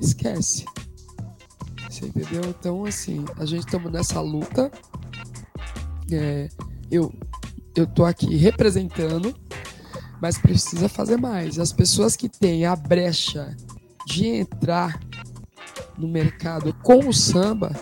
esquece. 0.01 0.65
Você 1.89 2.07
entendeu? 2.07 2.43
Então, 2.49 2.85
assim, 2.85 3.25
a 3.37 3.45
gente 3.45 3.67
estamos 3.67 3.93
nessa 3.93 4.21
luta. 4.21 4.71
É, 6.11 6.49
eu, 6.91 7.13
eu 7.77 7.87
tô 7.87 8.05
aqui 8.05 8.37
representando, 8.37 9.35
mas 10.21 10.39
precisa 10.39 10.89
fazer 10.89 11.17
mais. 11.17 11.59
As 11.59 11.73
pessoas 11.73 12.17
que 12.17 12.29
têm 12.29 12.67
a 12.67 12.77
brecha 12.77 13.57
de 14.07 14.27
entrar 14.27 15.01
no 15.97 16.09
mercado 16.09 16.73
com 16.83 17.09
o 17.09 17.13
samba, 17.13 17.73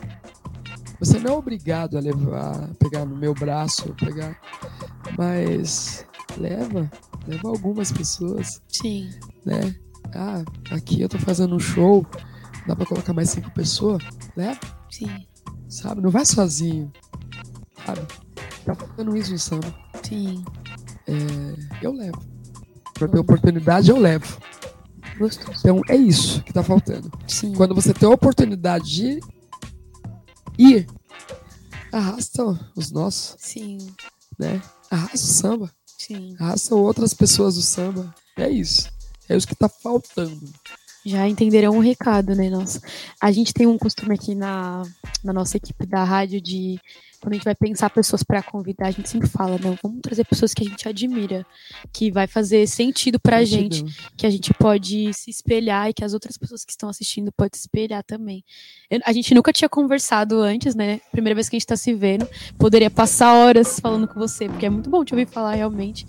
você 1.00 1.18
não 1.18 1.34
é 1.34 1.36
obrigado 1.36 1.96
a 1.96 2.00
levar, 2.00 2.68
pegar 2.78 3.04
no 3.04 3.16
meu 3.16 3.34
braço, 3.34 3.94
pegar, 3.94 4.38
mas 5.16 6.04
leva, 6.36 6.90
leva 7.26 7.48
algumas 7.48 7.92
pessoas, 7.92 8.60
Sim. 8.68 9.10
né? 9.44 9.74
Ah, 10.14 10.42
aqui 10.70 11.00
eu 11.00 11.08
tô 11.08 11.18
fazendo 11.18 11.54
um 11.54 11.60
show, 11.60 12.04
dá 12.66 12.74
pra 12.74 12.86
colocar 12.86 13.12
mais 13.12 13.30
cinco 13.30 13.50
pessoas? 13.52 14.02
Leva, 14.36 14.58
Sim. 14.90 15.26
sabe? 15.68 16.00
Não 16.00 16.10
vai 16.10 16.24
sozinho, 16.24 16.90
sabe? 17.84 18.00
Tá 18.64 18.74
faltando 18.74 19.16
isso 19.16 19.32
no 19.32 19.38
samba. 19.38 19.74
Sim. 20.02 20.44
Eu 21.82 21.92
levo. 21.92 22.20
Pra 22.94 23.08
ter 23.08 23.18
oportunidade, 23.18 23.90
eu 23.90 23.98
levo. 23.98 24.38
Gostoso. 25.18 25.58
Então 25.58 25.80
é 25.88 25.96
isso 25.96 26.42
que 26.42 26.52
tá 26.52 26.62
faltando. 26.62 27.10
Sim. 27.26 27.52
Quando 27.54 27.74
você 27.74 27.92
tem 27.92 28.08
a 28.08 28.12
oportunidade 28.12 28.86
de 28.86 29.20
ir, 30.58 30.86
arrasta 31.92 32.44
os 32.76 32.90
nossos, 32.90 33.36
Sim. 33.38 33.78
né? 34.38 34.62
Arrasta 34.90 35.16
o 35.16 35.18
samba, 35.18 35.70
Sim. 35.98 36.36
arrasta 36.38 36.74
outras 36.74 37.14
pessoas 37.14 37.56
do 37.56 37.62
samba. 37.62 38.14
É 38.36 38.48
isso. 38.48 38.88
É 39.28 39.36
isso 39.36 39.46
que 39.46 39.54
tá 39.54 39.68
faltando. 39.68 40.48
Já 41.04 41.28
entenderão 41.28 41.76
o 41.76 41.80
recado, 41.80 42.34
né? 42.34 42.50
Nossa. 42.50 42.80
A 43.20 43.30
gente 43.32 43.54
tem 43.54 43.66
um 43.66 43.78
costume 43.78 44.14
aqui 44.14 44.34
na, 44.34 44.82
na 45.24 45.32
nossa 45.32 45.56
equipe 45.56 45.86
da 45.86 46.04
rádio 46.04 46.40
de 46.40 46.78
quando 47.20 47.32
a 47.32 47.34
gente 47.36 47.44
vai 47.44 47.54
pensar 47.54 47.90
pessoas 47.90 48.22
para 48.22 48.40
convidar, 48.42 48.86
a 48.86 48.90
gente 48.92 49.08
sempre 49.08 49.28
fala, 49.28 49.58
não, 49.58 49.76
vamos 49.82 50.00
trazer 50.00 50.24
pessoas 50.24 50.54
que 50.54 50.64
a 50.64 50.68
gente 50.68 50.88
admira, 50.88 51.44
que 51.92 52.12
vai 52.12 52.28
fazer 52.28 52.64
sentido 52.68 53.18
pra 53.18 53.44
gente, 53.44 53.82
Gratidão. 53.82 54.12
que 54.16 54.24
a 54.24 54.30
gente 54.30 54.54
pode 54.54 55.12
se 55.14 55.28
espelhar 55.28 55.88
e 55.90 55.92
que 55.92 56.04
as 56.04 56.14
outras 56.14 56.36
pessoas 56.38 56.64
que 56.64 56.70
estão 56.70 56.88
assistindo 56.88 57.32
podem 57.32 57.50
se 57.58 57.62
espelhar 57.62 58.04
também. 58.04 58.44
Eu- 58.88 59.00
a 59.04 59.12
gente 59.12 59.34
nunca 59.34 59.52
tinha 59.52 59.68
conversado 59.68 60.40
antes, 60.40 60.76
né? 60.76 61.00
Primeira 61.10 61.34
vez 61.34 61.48
que 61.48 61.56
a 61.56 61.58
gente 61.58 61.66
tá 61.66 61.76
se 61.76 61.92
vendo. 61.92 62.28
Poderia 62.56 62.90
passar 62.90 63.34
horas 63.34 63.80
falando 63.80 64.06
com 64.06 64.14
você, 64.20 64.48
porque 64.48 64.66
é 64.66 64.70
muito 64.70 64.88
bom 64.88 65.04
te 65.04 65.12
ouvir 65.12 65.26
falar 65.26 65.54
realmente. 65.54 66.06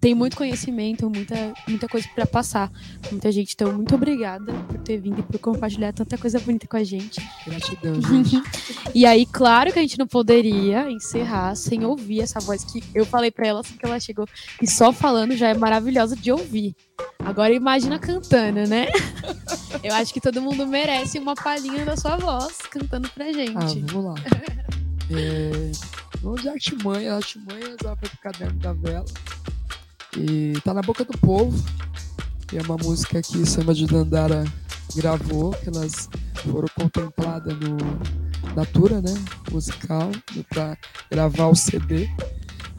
Tem 0.00 0.14
muito 0.14 0.36
conhecimento, 0.36 1.10
muita, 1.10 1.52
muita 1.68 1.86
coisa 1.86 2.08
para 2.14 2.24
passar. 2.24 2.72
Muita 3.10 3.30
gente. 3.30 3.52
Então, 3.52 3.72
muito 3.72 3.94
obrigada 3.94 4.50
por 4.66 4.78
ter 4.78 4.98
vindo 4.98 5.20
e 5.20 5.22
por 5.22 5.38
compartilhar 5.38 5.92
tanta 5.92 6.16
coisa 6.16 6.40
bonita 6.40 6.66
com 6.66 6.76
a 6.78 6.82
gente. 6.84 7.20
Gratidão, 7.46 8.00
gente. 8.08 8.42
E 8.94 9.04
aí, 9.04 9.26
claro 9.26 9.70
que 9.72 9.78
a 9.78 9.82
gente 9.82 9.98
não 9.98 10.06
poderia 10.06 10.90
encerrar 10.90 11.54
sem 11.54 11.84
ouvir 11.84 12.22
essa 12.22 12.40
voz 12.40 12.64
que 12.64 12.82
eu 12.94 13.04
falei 13.04 13.30
pra 13.30 13.46
ela 13.46 13.60
assim 13.60 13.76
que 13.76 13.84
ela 13.84 14.00
chegou. 14.00 14.26
E 14.62 14.66
só 14.66 14.90
falando 14.90 15.36
já 15.36 15.48
é 15.48 15.54
maravilhosa 15.54 16.16
de 16.16 16.32
ouvir. 16.32 16.74
Agora 17.18 17.52
imagina 17.52 17.98
cantando, 17.98 18.66
né? 18.66 18.86
Eu 19.84 19.94
acho 19.94 20.12
que 20.12 20.20
todo 20.20 20.42
mundo 20.42 20.66
merece 20.66 21.18
uma 21.18 21.34
palhinha 21.34 21.84
da 21.86 21.96
sua 21.96 22.16
voz 22.16 22.56
cantando 22.70 23.08
pra 23.10 23.26
Ah, 23.26 23.32
gente. 23.32 23.80
vamos 23.92 24.04
lá. 24.04 24.14
É, 25.12 25.72
vamos 26.22 26.40
de 26.40 26.48
artimanha, 26.48 27.14
artimanha 27.14 27.74
da 27.82 27.94
do 27.94 28.10
caderno 28.22 28.60
da 28.60 28.72
vela. 28.72 29.04
E 30.16 30.54
tá 30.64 30.74
na 30.74 30.82
boca 30.82 31.04
do 31.04 31.16
povo. 31.18 31.56
E 32.52 32.58
é 32.58 32.62
uma 32.62 32.76
música 32.76 33.22
que 33.22 33.46
Samba 33.46 33.72
de 33.72 33.86
Dandara 33.86 34.44
gravou, 34.96 35.52
que 35.52 35.68
elas 35.68 36.08
foram 36.34 36.68
contempladas 36.74 37.56
no 37.58 37.76
natura, 38.54 39.00
né? 39.00 39.14
Musical, 39.50 40.10
para 40.48 40.76
gravar 41.10 41.46
o 41.46 41.54
CD. 41.54 42.08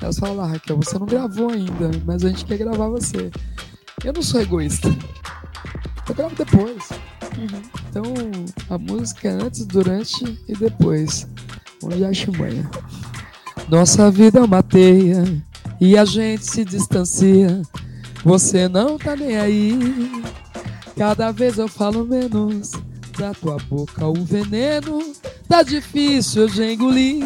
Elas 0.02 0.18
falam 0.18 0.36
lá, 0.36 0.48
Raquel, 0.48 0.78
você 0.78 0.98
não 0.98 1.06
gravou 1.06 1.52
ainda, 1.52 1.92
mas 2.06 2.26
a 2.26 2.30
gente 2.30 2.46
quer 2.46 2.58
gravar 2.58 2.88
você. 2.90 3.32
Eu 4.04 4.14
não 4.14 4.22
sou 4.22 4.42
egoísta. 4.42 4.90
Eu 6.10 6.16
gravo 6.16 6.36
depois. 6.36 6.90
Uhum. 7.38 7.62
Então, 7.90 8.04
a 8.70 8.78
música 8.78 9.30
é 9.30 9.32
antes, 9.32 9.66
durante 9.66 10.38
e 10.48 10.54
depois. 10.56 11.28
Onde 11.84 12.04
a 12.04 12.14
chimanha. 12.14 12.70
Nossa 13.70 14.10
vida 14.12 14.40
é 14.40 14.42
uma 14.42 14.64
teia 14.64 15.24
e 15.82 15.98
a 15.98 16.06
gente 16.06 16.46
se 16.46 16.64
distancia. 16.64 17.64
Você 18.24 18.70
não 18.70 19.00
tá 19.00 19.16
nem 19.16 19.36
aí. 19.36 19.80
Cada 20.96 21.32
vez 21.32 21.58
eu 21.58 21.68
falo 21.68 22.06
menos. 22.06 22.72
Da 23.18 23.34
tua 23.34 23.58
boca 23.70 24.08
o 24.08 24.24
veneno 24.24 25.14
tá 25.48 25.64
difícil 25.64 26.48
de 26.48 26.64
engolir. 26.64 27.26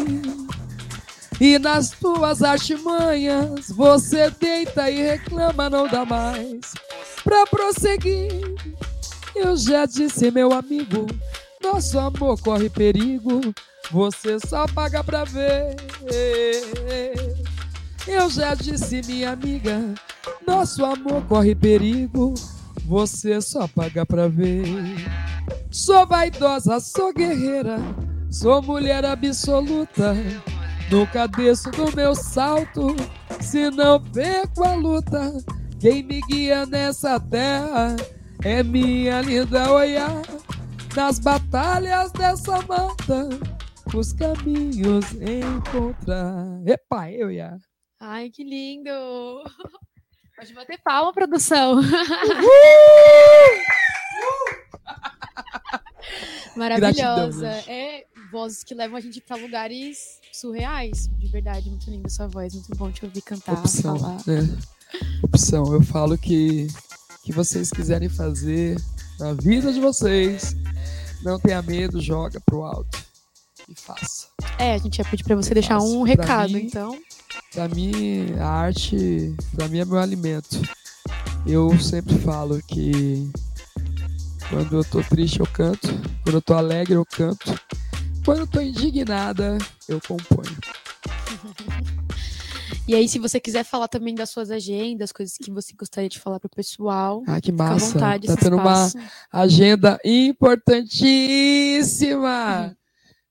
E 1.40 1.58
nas 1.58 1.90
tuas 1.90 2.42
artimanhas 2.42 3.68
você 3.70 4.30
deita 4.30 4.90
e 4.90 5.02
reclama, 5.02 5.70
não 5.70 5.86
dá 5.86 6.04
mais 6.04 6.72
pra 7.22 7.46
prosseguir. 7.46 8.56
Eu 9.34 9.56
já 9.56 9.84
disse, 9.84 10.30
meu 10.30 10.52
amigo, 10.52 11.06
nosso 11.62 11.98
amor 11.98 12.40
corre 12.40 12.70
perigo. 12.70 13.40
Você 13.90 14.38
só 14.40 14.66
paga 14.66 15.04
pra 15.04 15.24
ver. 15.24 15.76
Eu 18.06 18.30
já 18.30 18.54
disse, 18.54 19.02
minha 19.06 19.32
amiga, 19.32 19.94
nosso 20.46 20.84
amor 20.84 21.24
corre 21.26 21.54
perigo. 21.54 22.34
Você 22.86 23.40
só 23.40 23.66
paga 23.66 24.06
pra 24.06 24.28
ver. 24.28 24.64
Sou 25.72 26.06
vaidosa, 26.06 26.78
sou 26.78 27.12
guerreira, 27.12 27.78
sou 28.30 28.62
mulher 28.62 29.04
absoluta. 29.04 30.14
Nunca 30.90 31.26
desço 31.26 31.70
do 31.72 31.94
meu 31.96 32.14
salto, 32.14 32.94
se 33.40 33.70
não 33.70 34.00
perco 34.00 34.62
a 34.64 34.74
luta. 34.76 35.32
Quem 35.80 36.04
me 36.04 36.20
guia 36.22 36.64
nessa 36.64 37.18
terra 37.18 37.96
é 38.44 38.62
minha 38.62 39.20
linda 39.20 39.72
olhar. 39.72 40.22
Nas 40.94 41.18
batalhas 41.18 42.12
dessa 42.12 42.62
mata, 42.62 43.28
os 43.92 44.12
caminhos 44.12 45.12
encontrar. 45.12 46.62
Epa, 46.64 47.10
eu 47.10 47.30
ia. 47.30 47.58
Ai, 48.00 48.30
que 48.30 48.44
lindo! 48.44 48.90
Pode 50.36 50.52
bater 50.52 50.78
palma, 50.84 51.12
produção. 51.12 51.80
Maravilhosa. 56.54 57.48
É 57.66 58.06
vozes 58.30 58.62
que 58.62 58.74
levam 58.74 58.96
a 58.96 59.00
gente 59.00 59.20
para 59.20 59.36
lugares 59.36 60.20
surreais. 60.32 61.08
De 61.18 61.28
verdade, 61.28 61.70
muito 61.70 61.90
linda 61.90 62.08
sua 62.08 62.26
voz, 62.26 62.54
muito 62.54 62.74
bom 62.76 62.90
te 62.90 63.04
ouvir 63.04 63.22
cantar, 63.22 63.54
Opção, 63.54 63.98
falar. 63.98 64.18
Né? 64.26 64.58
Opção. 65.22 65.72
Eu 65.72 65.82
falo 65.82 66.18
que 66.18 66.66
que 67.26 67.32
vocês 67.32 67.70
quiserem 67.70 68.08
fazer 68.08 68.80
na 69.18 69.32
vida 69.32 69.72
de 69.72 69.80
vocês, 69.80 70.54
não 71.22 71.40
tenha 71.40 71.60
medo, 71.60 72.00
joga 72.00 72.40
pro 72.40 72.62
alto 72.62 73.04
e 73.68 73.74
faça. 73.74 74.28
É, 74.58 74.74
a 74.74 74.78
gente 74.78 74.98
ia 74.98 75.04
pedir 75.04 75.24
para 75.24 75.34
você 75.34 75.52
deixar 75.52 75.80
um 75.80 76.02
recado, 76.02 76.52
mim, 76.52 76.66
então. 76.66 76.96
Para 77.52 77.68
mim, 77.68 78.34
a 78.38 78.46
arte, 78.46 79.34
para 79.54 79.68
mim 79.68 79.78
é 79.78 79.84
meu 79.84 79.98
alimento. 79.98 80.60
Eu 81.46 81.78
sempre 81.78 82.18
falo 82.18 82.60
que 82.62 83.30
quando 84.50 84.76
eu 84.76 84.84
tô 84.84 85.02
triste 85.02 85.40
eu 85.40 85.46
canto, 85.46 85.88
quando 86.22 86.36
eu 86.36 86.42
tô 86.42 86.54
alegre 86.54 86.94
eu 86.94 87.04
canto, 87.04 87.58
quando 88.24 88.40
eu 88.40 88.46
tô 88.46 88.60
indignada 88.60 89.58
eu 89.88 90.00
componho. 90.00 90.56
E 92.88 92.94
aí, 92.94 93.08
se 93.08 93.18
você 93.18 93.40
quiser 93.40 93.64
falar 93.64 93.88
também 93.88 94.14
das 94.14 94.30
suas 94.30 94.48
agendas, 94.48 95.10
coisas 95.10 95.36
que 95.36 95.50
você 95.50 95.72
gostaria 95.76 96.08
de 96.08 96.20
falar 96.20 96.38
pro 96.38 96.48
pessoal. 96.48 97.20
Ah, 97.26 97.40
que 97.40 97.50
massa. 97.50 97.94
Vontade, 97.94 98.28
tá 98.28 98.36
tendo 98.36 98.58
espaço. 98.58 98.96
uma 98.96 99.08
agenda 99.32 99.98
importantíssima. 100.04 102.76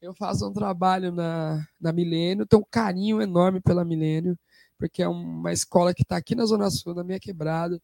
Eu 0.01 0.13
faço 0.13 0.47
um 0.47 0.53
trabalho 0.53 1.11
na, 1.11 1.65
na 1.79 1.91
Milênio, 1.93 2.45
tenho 2.45 2.61
um 2.61 2.65
carinho 2.69 3.21
enorme 3.21 3.61
pela 3.61 3.85
Milênio, 3.85 4.37
porque 4.77 5.01
é 5.01 5.07
uma 5.07 5.51
escola 5.53 5.93
que 5.93 6.03
está 6.03 6.17
aqui 6.17 6.35
na 6.35 6.45
Zona 6.45 6.69
Sul, 6.69 6.93
na 6.93 7.03
minha 7.03 7.19
quebrada. 7.19 7.81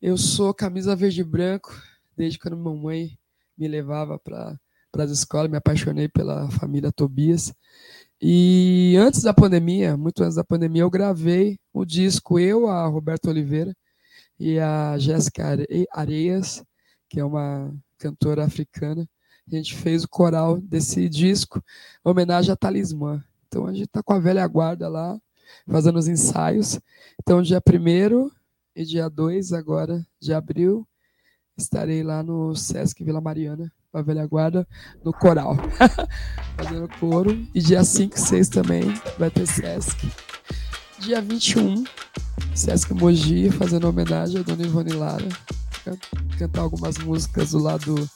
Eu 0.00 0.16
sou 0.16 0.52
camisa 0.54 0.96
verde 0.96 1.20
e 1.20 1.24
branco, 1.24 1.74
desde 2.16 2.38
quando 2.38 2.56
mamãe 2.56 3.18
me 3.56 3.68
levava 3.68 4.18
para 4.18 4.58
as 4.98 5.10
escolas, 5.10 5.50
me 5.50 5.56
apaixonei 5.56 6.08
pela 6.08 6.50
família 6.50 6.90
Tobias. 6.90 7.52
E 8.20 8.96
antes 8.98 9.22
da 9.22 9.34
pandemia, 9.34 9.96
muito 9.96 10.22
antes 10.22 10.36
da 10.36 10.44
pandemia, 10.44 10.82
eu 10.82 10.90
gravei 10.90 11.58
o 11.72 11.84
disco, 11.84 12.38
eu, 12.38 12.66
a 12.66 12.86
Roberta 12.86 13.28
Oliveira 13.28 13.76
e 14.38 14.58
a 14.58 14.98
Jéssica 14.98 15.44
Areias, 15.92 16.64
que 17.08 17.20
é 17.20 17.24
uma 17.24 17.72
cantora 17.98 18.44
africana 18.44 19.08
a 19.50 19.56
gente 19.56 19.74
fez 19.74 20.04
o 20.04 20.08
coral 20.08 20.60
desse 20.60 21.08
disco, 21.08 21.62
homenagem 22.02 22.52
a 22.52 22.56
Talismã. 22.56 23.22
Então 23.46 23.66
a 23.66 23.72
gente 23.72 23.86
está 23.86 24.02
com 24.02 24.12
a 24.12 24.18
velha 24.18 24.46
guarda 24.46 24.88
lá, 24.88 25.18
fazendo 25.68 25.98
os 25.98 26.08
ensaios. 26.08 26.80
Então, 27.20 27.42
dia 27.42 27.60
1 27.60 28.30
e 28.74 28.84
dia 28.84 29.08
2 29.08 29.52
agora 29.52 30.04
de 30.20 30.32
abril, 30.32 30.86
estarei 31.56 32.02
lá 32.02 32.22
no 32.22 32.56
Sesc 32.56 33.04
Vila 33.04 33.20
Mariana, 33.20 33.70
com 33.92 33.98
a 33.98 34.02
velha 34.02 34.26
guarda, 34.26 34.66
no 35.04 35.12
coral, 35.12 35.56
fazendo 36.56 36.88
coro. 36.98 37.30
E 37.54 37.60
dia 37.60 37.84
5 37.84 38.16
e 38.16 38.20
6 38.20 38.48
também 38.48 38.82
vai 39.18 39.30
ter 39.30 39.46
Sesc. 39.46 40.10
Dia 40.98 41.20
21, 41.20 41.84
Sesc 42.54 42.92
Mogi, 42.94 43.50
fazendo 43.50 43.88
homenagem 43.88 44.40
a 44.40 44.42
Dona 44.42 44.64
Ivone 44.64 44.92
Lara. 44.92 45.28
Cantar 46.38 46.62
algumas 46.62 46.96
músicas 46.98 47.50
do 47.50 47.58
lado 47.58 48.08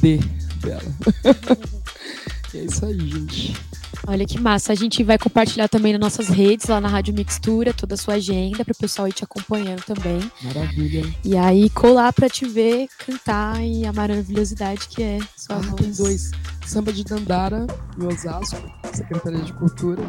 D 0.00 0.18
dela. 0.60 0.82
e 2.54 2.58
é 2.58 2.64
isso 2.64 2.84
aí, 2.84 2.98
gente. 2.98 3.56
Olha 4.06 4.24
que 4.26 4.40
massa. 4.40 4.72
A 4.72 4.74
gente 4.74 5.02
vai 5.02 5.18
compartilhar 5.18 5.68
também 5.68 5.92
nas 5.92 6.00
nossas 6.00 6.28
redes, 6.28 6.66
lá 6.68 6.80
na 6.80 6.88
Rádio 6.88 7.12
Mixtura, 7.14 7.74
toda 7.74 7.94
a 7.94 7.98
sua 7.98 8.14
agenda, 8.14 8.64
para 8.64 8.72
o 8.72 8.76
pessoal 8.76 9.08
ir 9.08 9.12
te 9.12 9.24
acompanhando 9.24 9.82
também. 9.84 10.20
Maravilha. 10.42 11.04
E 11.24 11.36
aí, 11.36 11.68
colar 11.70 12.12
para 12.12 12.28
te 12.28 12.46
ver 12.46 12.88
cantar 12.98 13.62
e 13.62 13.84
a 13.84 13.92
maravilhosidade 13.92 14.88
que 14.88 15.02
é 15.02 15.18
sua 15.36 15.56
ah, 15.56 15.60
voz. 15.60 15.74
Tem 15.76 15.92
dois. 15.92 16.30
Samba 16.66 16.92
de 16.92 17.04
Dandara, 17.04 17.66
em 17.98 18.06
Osasco, 18.06 18.70
Secretaria 18.92 19.42
de 19.42 19.52
Cultura. 19.54 20.02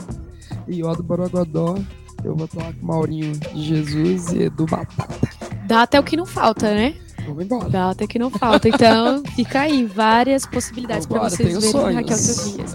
E 0.68 0.84
Odo 0.84 1.04
Borogodó, 1.04 1.78
eu 2.24 2.36
vou 2.36 2.46
estar 2.46 2.64
lá 2.64 2.74
com 2.74 2.86
Maurinho 2.86 3.34
de 3.38 3.64
Jesus 3.64 4.32
e 4.32 4.44
Edu 4.44 4.66
Batata. 4.66 5.30
Dá 5.68 5.84
até 5.84 6.00
o 6.00 6.04
que 6.04 6.18
não 6.18 6.26
falta, 6.26 6.74
né? 6.74 6.96
Vamos 7.30 7.46
embora. 7.46 7.90
Até 7.90 8.08
que 8.08 8.20
não 8.20 8.30
falta. 8.30 8.68
Então, 8.68 9.24
fica 9.36 9.62
aí, 9.62 9.86
várias 9.86 10.46
possibilidades 10.46 11.06
para 11.06 11.20
vocês 11.22 11.54
verem 11.54 11.72
sonhos. 11.72 11.96
Raquel 11.96 12.18
Tobias. 12.18 12.74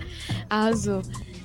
Arrasou. 0.48 1.02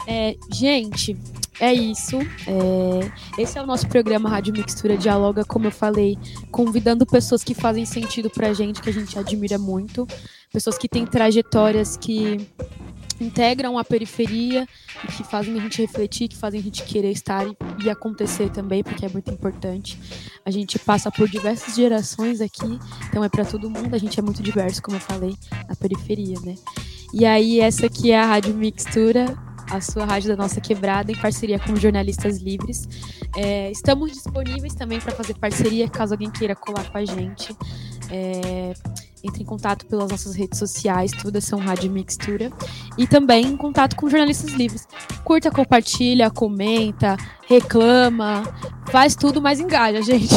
É, 0.07 0.35
gente, 0.51 1.17
é 1.59 1.73
isso. 1.73 2.17
É, 2.47 3.41
esse 3.41 3.57
é 3.57 3.61
o 3.61 3.65
nosso 3.65 3.87
programa 3.87 4.29
Rádio 4.29 4.53
Mixtura 4.53 4.97
Dialoga, 4.97 5.43
como 5.43 5.67
eu 5.67 5.71
falei, 5.71 6.17
convidando 6.51 7.05
pessoas 7.05 7.43
que 7.43 7.53
fazem 7.53 7.85
sentido 7.85 8.29
pra 8.29 8.53
gente, 8.53 8.81
que 8.81 8.89
a 8.89 8.93
gente 8.93 9.19
admira 9.19 9.57
muito. 9.57 10.07
Pessoas 10.51 10.77
que 10.77 10.87
têm 10.87 11.05
trajetórias 11.05 11.97
que 11.97 12.47
integram 13.19 13.77
a 13.77 13.83
periferia 13.83 14.67
e 15.03 15.07
que 15.07 15.23
fazem 15.23 15.57
a 15.57 15.61
gente 15.61 15.81
refletir, 15.81 16.27
que 16.27 16.37
fazem 16.37 16.59
a 16.59 16.63
gente 16.63 16.83
querer 16.83 17.11
estar 17.11 17.45
e, 17.83 17.89
acontecer 17.89 18.49
também, 18.49 18.83
porque 18.83 19.05
é 19.05 19.09
muito 19.09 19.31
importante. 19.31 19.99
A 20.45 20.51
gente 20.51 20.77
passa 20.79 21.11
por 21.11 21.27
diversas 21.27 21.75
gerações 21.75 22.41
aqui, 22.41 22.79
então 23.07 23.23
é 23.23 23.29
para 23.29 23.45
todo 23.45 23.69
mundo, 23.69 23.93
a 23.93 23.97
gente 23.97 24.19
é 24.19 24.23
muito 24.23 24.41
diverso, 24.41 24.81
como 24.81 24.97
eu 24.97 25.01
falei, 25.01 25.35
na 25.67 25.75
periferia, 25.75 26.39
né? 26.41 26.55
E 27.13 27.25
aí, 27.25 27.59
essa 27.59 27.87
aqui 27.87 28.11
é 28.11 28.19
a 28.19 28.25
Rádio 28.25 28.53
Mixtura, 28.53 29.35
a 29.71 29.81
sua 29.81 30.05
rádio 30.05 30.29
da 30.29 30.35
nossa 30.35 30.59
quebrada, 30.59 31.11
em 31.11 31.15
parceria 31.15 31.59
com 31.59 31.75
jornalistas 31.75 32.39
livres. 32.39 32.87
É, 33.35 33.71
estamos 33.71 34.11
disponíveis 34.11 34.73
também 34.73 34.99
para 34.99 35.11
fazer 35.13 35.35
parceria, 35.35 35.87
caso 35.87 36.13
alguém 36.13 36.29
queira 36.29 36.55
colar 36.55 36.89
com 36.91 36.97
a 36.97 37.05
gente. 37.05 37.55
É, 38.11 38.73
entre 39.23 39.43
em 39.43 39.45
contato 39.45 39.85
pelas 39.85 40.09
nossas 40.09 40.35
redes 40.35 40.57
sociais, 40.57 41.11
todas 41.11 41.43
são 41.43 41.59
Rádio 41.59 41.91
Mixtura. 41.91 42.51
E 42.97 43.07
também 43.07 43.45
em 43.45 43.57
contato 43.57 43.95
com 43.95 44.09
jornalistas 44.09 44.51
livres. 44.51 44.87
Curta, 45.23 45.51
compartilha, 45.51 46.29
comenta, 46.29 47.17
reclama, 47.47 48.43
faz 48.91 49.15
tudo, 49.15 49.41
mas 49.41 49.59
engaja, 49.59 50.01
gente. 50.01 50.35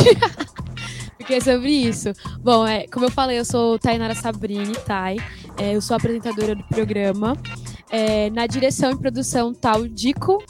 Porque 1.17 1.35
é 1.35 1.41
sobre 1.41 1.71
isso. 1.71 2.13
Bom, 2.41 2.67
é, 2.67 2.87
como 2.89 3.07
eu 3.07 3.11
falei, 3.11 3.39
eu 3.39 3.45
sou 3.45 3.79
Tainara 3.79 4.15
Sabrini, 4.15 4.75
Thay. 4.85 5.19
É, 5.57 5.77
eu 5.77 5.81
sou 5.81 5.97
apresentadora 5.97 6.55
do 6.55 6.65
programa. 6.65 7.37
É, 7.91 8.31
na 8.31 8.47
direção 8.47 8.91
e 8.91 8.97
produção, 8.97 9.55
tal 9.55 9.87
Dico. 9.87 10.43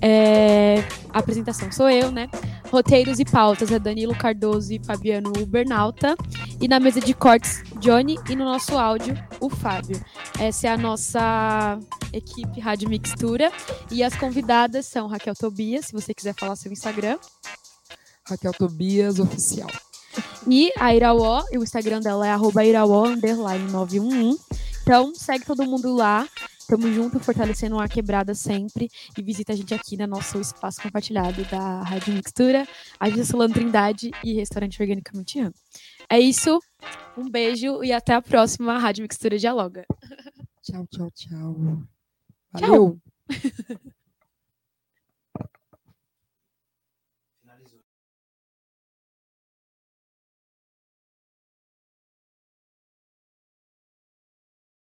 É, 0.00 0.82
a 1.12 1.18
apresentação 1.18 1.70
sou 1.70 1.90
eu, 1.90 2.10
né? 2.10 2.28
Roteiros 2.70 3.18
e 3.20 3.24
pautas 3.24 3.70
é 3.70 3.78
Danilo 3.78 4.14
Cardoso 4.14 4.72
e 4.72 4.80
Fabiano 4.84 5.32
Ubernalta. 5.38 6.16
E 6.60 6.68
na 6.68 6.80
mesa 6.80 7.00
de 7.00 7.14
cortes, 7.14 7.62
Johnny. 7.80 8.18
E 8.28 8.36
no 8.36 8.44
nosso 8.44 8.76
áudio, 8.76 9.14
o 9.40 9.48
Fábio. 9.48 10.02
Essa 10.38 10.68
é 10.68 10.70
a 10.70 10.76
nossa 10.76 11.78
equipe 12.12 12.60
Rádio 12.60 12.88
Mixtura. 12.88 13.52
E 13.90 14.02
as 14.02 14.14
convidadas 14.16 14.86
são 14.86 15.06
Raquel 15.06 15.34
Tobias, 15.34 15.86
se 15.86 15.92
você 15.92 16.12
quiser 16.12 16.34
falar 16.34 16.56
seu 16.56 16.72
Instagram. 16.72 17.18
Raquel 18.28 18.52
Tobias 18.52 19.18
Oficial. 19.18 19.70
E 20.48 20.72
a 20.78 20.94
Irauó, 20.94 21.44
o 21.52 21.62
Instagram 21.62 22.00
dela 22.00 22.26
é 22.26 22.30
arroba 22.30 22.64
irauó, 22.64 23.06
underline 23.06 23.70
911. 23.70 24.40
Então, 24.82 25.12
segue 25.14 25.44
todo 25.44 25.64
mundo 25.64 25.94
lá. 25.94 26.26
Tamo 26.68 26.92
junto, 26.92 27.20
fortalecendo 27.20 27.78
a 27.78 27.88
quebrada 27.88 28.34
sempre. 28.34 28.88
E 29.16 29.22
visita 29.22 29.52
a 29.52 29.56
gente 29.56 29.72
aqui 29.72 29.96
no 29.96 30.06
nosso 30.06 30.40
espaço 30.40 30.82
compartilhado 30.82 31.44
da 31.44 31.82
Rádio 31.82 32.12
Mixtura, 32.14 32.66
Agência 32.98 33.24
Solano 33.24 33.54
Trindade 33.54 34.10
e 34.24 34.34
Restaurante 34.34 34.80
Organicamente 34.82 35.38
Amo. 35.38 35.54
É 36.10 36.18
isso. 36.18 36.60
Um 37.16 37.30
beijo 37.30 37.84
e 37.84 37.92
até 37.92 38.14
a 38.14 38.22
próxima 38.22 38.78
Rádio 38.78 39.02
Mixtura 39.02 39.38
Dialoga. 39.38 39.84
Tchau, 40.62 40.86
tchau, 40.90 41.10
tchau. 41.12 41.82
Valeu. 42.52 43.00
Tchau. 43.28 43.86